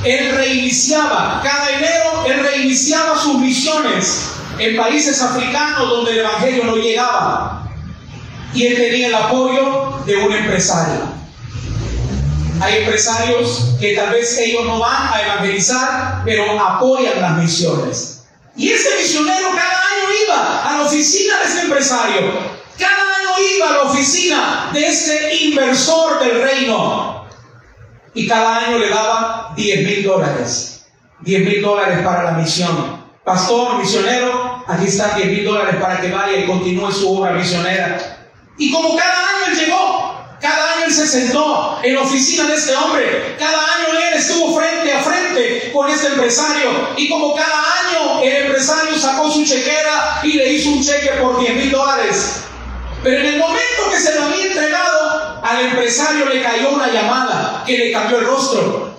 él 0.05 0.35
reiniciaba, 0.35 1.41
cada 1.43 1.69
enero, 1.71 2.25
él 2.27 2.39
reiniciaba 2.43 3.17
sus 3.17 3.39
misiones 3.39 4.29
en 4.59 4.77
países 4.77 5.19
africanos 5.21 5.89
donde 5.89 6.11
el 6.11 6.19
Evangelio 6.19 6.63
no 6.63 6.75
llegaba. 6.75 7.67
Y 8.53 8.67
él 8.67 8.75
tenía 8.75 9.07
el 9.07 9.15
apoyo 9.15 9.99
de 10.05 10.15
un 10.15 10.31
empresario. 10.31 11.15
Hay 12.61 12.83
empresarios 12.83 13.75
que 13.79 13.95
tal 13.95 14.11
vez 14.11 14.37
ellos 14.37 14.63
no 14.65 14.79
van 14.79 15.13
a 15.13 15.21
evangelizar, 15.21 16.21
pero 16.23 16.57
apoyan 16.57 17.19
las 17.19 17.37
misiones. 17.37 18.23
Y 18.55 18.69
ese 18.69 18.89
misionero 19.01 19.49
cada 19.49 19.71
año 19.71 20.23
iba 20.25 20.69
a 20.69 20.77
la 20.77 20.83
oficina 20.83 21.39
de 21.39 21.45
ese 21.45 21.61
empresario. 21.63 22.21
Cada 22.77 22.95
año 22.95 23.49
iba 23.57 23.69
a 23.69 23.71
la 23.73 23.81
oficina 23.83 24.69
de 24.71 24.87
ese 24.87 25.35
inversor 25.47 26.19
del 26.19 26.41
reino. 26.41 27.14
Y 28.15 28.27
cada 28.27 28.59
año 28.59 28.79
le 28.79 28.89
daba 28.89 29.53
10 29.55 29.85
mil 29.85 30.03
dólares. 30.03 30.87
10 31.19 31.45
mil 31.45 31.61
dólares 31.61 31.99
para 32.03 32.23
la 32.23 32.31
misión. 32.31 33.03
Pastor, 33.25 33.77
misionero, 33.77 34.63
aquí 34.67 34.85
están 34.85 35.17
10 35.17 35.27
mil 35.27 35.45
dólares 35.45 35.75
para 35.81 35.99
que 35.99 36.11
vaya 36.11 36.37
y 36.37 36.45
continúe 36.45 36.91
su 36.91 37.17
obra 37.17 37.33
misionera. 37.33 38.29
Y 38.57 38.71
como 38.71 38.95
cada 38.95 39.19
año 39.19 39.51
él 39.51 39.57
llegó, 39.57 40.15
cada 40.39 40.73
año 40.73 40.85
él 40.85 40.93
se 40.93 41.07
sentó 41.07 41.79
en 41.83 41.95
la 41.95 42.01
oficina 42.01 42.47
de 42.47 42.55
este 42.55 42.73
hombre. 42.73 43.35
Cada 43.37 43.57
año 43.57 43.99
él 43.99 44.13
estuvo 44.13 44.57
frente 44.57 44.93
a 44.93 44.99
frente 45.01 45.71
con 45.73 45.89
este 45.89 46.07
empresario. 46.07 46.69
Y 46.95 47.09
como 47.09 47.35
cada 47.35 47.57
año 47.57 48.21
el 48.21 48.45
empresario 48.45 48.97
sacó 48.97 49.29
su 49.29 49.43
chequera 49.43 50.21
y 50.23 50.33
le 50.33 50.53
hizo 50.53 50.69
un 50.69 50.81
cheque 50.81 51.09
por 51.21 51.37
10 51.39 51.55
mil 51.55 51.71
dólares. 51.71 52.43
Pero 53.03 53.19
en 53.19 53.25
el 53.25 53.39
momento 53.39 53.89
que 53.91 53.99
se 53.99 54.15
lo 54.15 54.23
había 54.23 54.45
entregado, 54.45 54.94
al 55.45 55.63
empresario 55.63 56.25
le 56.25 56.41
cayó 56.41 56.71
una 56.71 56.87
llamada 56.91 57.63
que 57.67 57.77
le 57.77 57.91
cambió 57.91 58.17
el 58.17 58.25
rostro. 58.25 58.95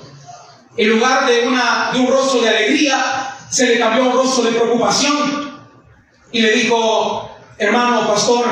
En 0.76 0.90
lugar 0.90 1.26
de, 1.26 1.49
una, 1.49 1.90
de 1.92 1.99
un 1.99 2.07
rostro 2.07 2.40
de 2.40 2.49
alegría, 2.49 3.34
se 3.51 3.66
le 3.66 3.78
cambió 3.80 4.05
un 4.05 4.12
rostro 4.12 4.44
de 4.44 4.53
preocupación. 4.53 5.61
Y 6.30 6.42
le 6.42 6.53
dijo, 6.53 7.28
hermano 7.59 8.07
pastor, 8.07 8.44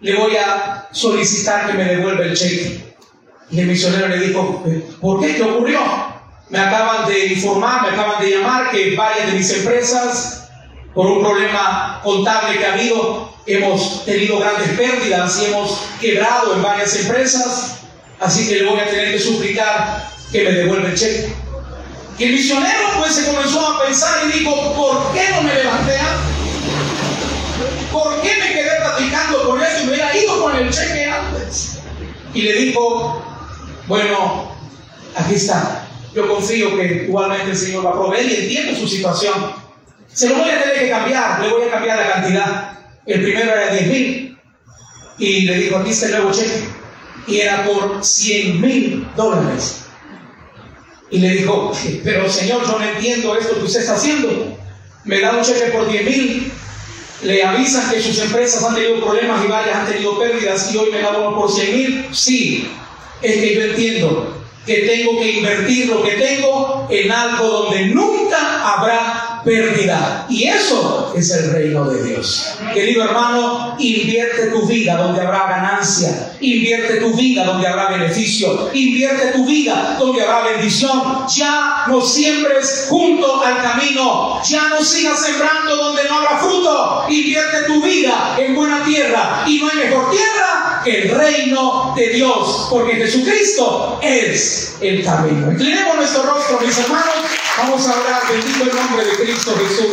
le 0.00 0.16
voy 0.16 0.36
a 0.36 0.88
solicitar 0.90 1.68
que 1.68 1.74
me 1.74 1.84
devuelva 1.84 2.24
el 2.24 2.36
cheque. 2.36 2.96
Y 3.48 3.60
el 3.60 3.66
misionero 3.66 4.08
le 4.08 4.18
dijo, 4.18 4.64
¿por 5.00 5.20
qué? 5.20 5.36
¿Qué 5.36 5.42
ocurrió? 5.42 5.80
Me 6.48 6.58
acaban 6.58 7.06
de 7.06 7.26
informar, 7.26 7.82
me 7.82 7.88
acaban 7.90 8.20
de 8.20 8.30
llamar 8.30 8.70
que 8.72 8.96
varias 8.96 9.26
de 9.26 9.38
mis 9.38 9.50
empresas, 9.52 10.48
por 10.92 11.06
un 11.06 11.20
problema 11.20 12.00
contable 12.02 12.58
que 12.58 12.66
ha 12.66 12.72
habido, 12.72 13.32
hemos 13.54 14.04
tenido 14.04 14.38
grandes 14.38 14.68
pérdidas 14.70 15.40
y 15.40 15.46
hemos 15.46 15.80
quebrado 16.00 16.54
en 16.54 16.62
varias 16.62 16.94
empresas, 16.96 17.78
así 18.18 18.48
que 18.48 18.56
le 18.56 18.70
voy 18.70 18.80
a 18.80 18.86
tener 18.88 19.12
que 19.12 19.18
suplicar 19.18 20.10
que 20.30 20.44
me 20.44 20.52
devuelva 20.52 20.88
el 20.88 20.94
cheque. 20.94 21.32
Y 22.18 22.24
el 22.24 22.32
misionero 22.32 22.80
pues 22.98 23.14
se 23.14 23.26
comenzó 23.26 23.66
a 23.66 23.82
pensar 23.84 24.26
y 24.28 24.38
dijo, 24.38 24.74
¿por 24.74 25.12
qué 25.14 25.30
no 25.30 25.42
me 25.42 25.54
levanté 25.54 25.98
¿Por 27.90 28.20
qué 28.22 28.36
me 28.36 28.52
quedé 28.52 28.70
platicando 28.80 29.48
con 29.48 29.60
eso 29.60 29.82
y 29.82 29.86
me 29.86 29.92
hubiera 29.94 30.16
ido 30.16 30.42
con 30.42 30.56
el 30.56 30.70
cheque 30.70 31.06
antes? 31.06 31.78
Y 32.32 32.42
le 32.42 32.52
dijo, 32.52 33.24
bueno, 33.88 34.54
aquí 35.16 35.34
está. 35.34 35.86
Yo 36.14 36.28
confío 36.28 36.76
que 36.76 37.04
igualmente 37.08 37.50
el 37.50 37.56
Señor 37.56 37.86
va 37.86 37.90
a 37.90 37.94
proveer 37.94 38.26
y 38.26 38.34
entiendo 38.36 38.78
su 38.78 38.86
situación. 38.86 39.52
Se 40.12 40.28
lo 40.28 40.36
voy 40.36 40.50
a 40.50 40.62
tener 40.62 40.78
que 40.78 40.90
cambiar, 40.90 41.40
le 41.40 41.50
voy 41.50 41.62
a 41.68 41.70
cambiar 41.70 41.98
la 41.98 42.12
cantidad. 42.12 42.79
El 43.10 43.22
primero 43.22 43.52
era 43.52 43.72
10 43.74 43.86
mil. 43.88 44.38
Y 45.18 45.40
le 45.42 45.58
dijo, 45.58 45.76
aquí 45.76 45.90
está 45.90 46.06
el 46.06 46.12
nuevo 46.12 46.32
cheque. 46.32 46.64
Y 47.26 47.40
era 47.40 47.64
por 47.64 48.04
100 48.04 48.60
mil 48.60 49.06
dólares. 49.16 49.84
Y 51.10 51.18
le 51.18 51.30
dijo, 51.30 51.72
pero 52.04 52.30
Señor, 52.30 52.62
yo 52.66 52.78
no 52.78 52.84
entiendo 52.84 53.36
esto 53.36 53.56
que 53.56 53.64
usted 53.64 53.80
está 53.80 53.94
haciendo. 53.94 54.56
Me 55.04 55.20
da 55.20 55.36
un 55.36 55.42
cheque 55.42 55.70
por 55.72 55.88
10 55.88 56.04
mil 56.04 56.52
le 57.22 57.44
avisan 57.44 57.90
que 57.90 58.00
sus 58.00 58.18
empresas 58.18 58.64
han 58.64 58.74
tenido 58.74 58.98
problemas 59.00 59.44
y 59.44 59.48
varias 59.48 59.76
han 59.76 59.86
tenido 59.86 60.18
pérdidas 60.18 60.72
y 60.72 60.78
hoy 60.78 60.90
me 60.90 61.00
da 61.00 61.10
uno 61.18 61.36
por 61.36 61.50
100 61.50 61.76
mil. 61.76 62.08
Sí, 62.12 62.70
es 63.20 63.34
que 63.34 63.54
yo 63.54 63.62
entiendo 63.62 64.42
que 64.64 64.74
tengo 64.74 65.20
que 65.20 65.32
invertir 65.32 65.88
lo 65.88 66.02
que 66.02 66.12
tengo 66.12 66.86
en 66.90 67.12
algo 67.12 67.46
donde 67.46 67.86
nunca 67.88 68.74
habrá 68.74 69.29
pérdida. 69.44 70.26
Y 70.28 70.44
eso 70.44 71.12
es 71.16 71.30
el 71.30 71.52
reino 71.52 71.84
de 71.88 72.02
Dios. 72.02 72.54
Querido 72.72 73.04
hermano, 73.04 73.76
invierte 73.78 74.46
tu 74.48 74.66
vida 74.66 74.96
donde 74.96 75.20
habrá 75.22 75.48
ganancia. 75.48 76.32
Invierte 76.40 76.96
tu 76.96 77.14
vida 77.14 77.44
donde 77.44 77.66
habrá 77.66 77.90
beneficio. 77.90 78.70
Invierte 78.72 79.32
tu 79.32 79.44
vida 79.46 79.96
donde 79.98 80.22
habrá 80.22 80.52
bendición. 80.52 81.26
Ya 81.28 81.84
no 81.88 82.00
siembres 82.00 82.86
junto 82.88 83.42
al 83.42 83.62
camino. 83.62 84.40
Ya 84.48 84.68
no 84.68 84.82
sigas 84.82 85.24
sembrando 85.24 85.76
donde 85.76 86.04
no 86.04 86.16
habrá 86.16 86.38
fruto. 86.38 87.04
Invierte 87.08 87.64
tu 87.66 87.82
vida 87.82 88.36
en 88.38 88.54
buena 88.54 88.84
tierra. 88.84 89.44
Y 89.46 89.58
no 89.58 89.68
hay 89.68 89.76
mejor 89.76 90.10
tierra 90.10 90.82
que 90.84 91.02
el 91.02 91.10
reino 91.10 91.92
de 91.96 92.08
Dios. 92.10 92.68
Porque 92.70 92.94
Jesucristo 92.96 93.98
es 94.02 94.76
el 94.80 95.04
camino. 95.04 95.52
Inclinemos 95.52 95.96
nuestro 95.96 96.22
rostro, 96.22 96.60
mis 96.60 96.78
hermanos. 96.78 97.14
Vamos 97.62 97.86
a 97.86 97.90
orar, 97.90 98.22
bendito 98.26 98.64
el 98.64 98.74
nombre 98.74 99.04
de 99.04 99.16
Cristo 99.16 99.52
Jesús. 99.54 99.92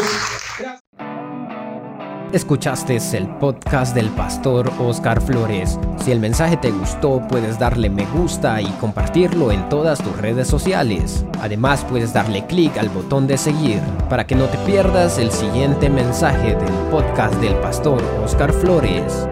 Escuchaste 2.32 2.98
el 3.18 3.28
podcast 3.40 3.94
del 3.94 4.10
pastor 4.12 4.72
Oscar 4.80 5.22
Flores. 5.22 5.78
Si 6.02 6.14
el 6.14 6.22
mensaje 6.22 6.56
te 6.56 6.72
gustó, 6.72 7.22
puedes 7.28 7.60
darle 7.60 7.90
me 7.90 8.06
gusta 8.06 8.62
y 8.62 8.68
compartirlo 8.80 9.52
en 9.52 9.68
todas 9.68 10.02
tus 10.02 10.16
redes 10.16 10.48
sociales. 10.48 11.26
Además, 11.42 11.86
puedes 11.90 12.14
darle 12.14 12.46
clic 12.46 12.78
al 12.78 12.88
botón 12.88 13.28
de 13.28 13.38
seguir 13.38 13.82
para 14.10 14.26
que 14.26 14.36
no 14.36 14.46
te 14.46 14.58
pierdas 14.60 15.18
el 15.18 15.30
siguiente 15.30 15.90
mensaje 15.90 16.56
del 16.56 16.74
podcast 16.90 17.36
del 17.42 17.56
pastor 17.56 18.02
Oscar 18.24 18.54
Flores. 18.54 19.28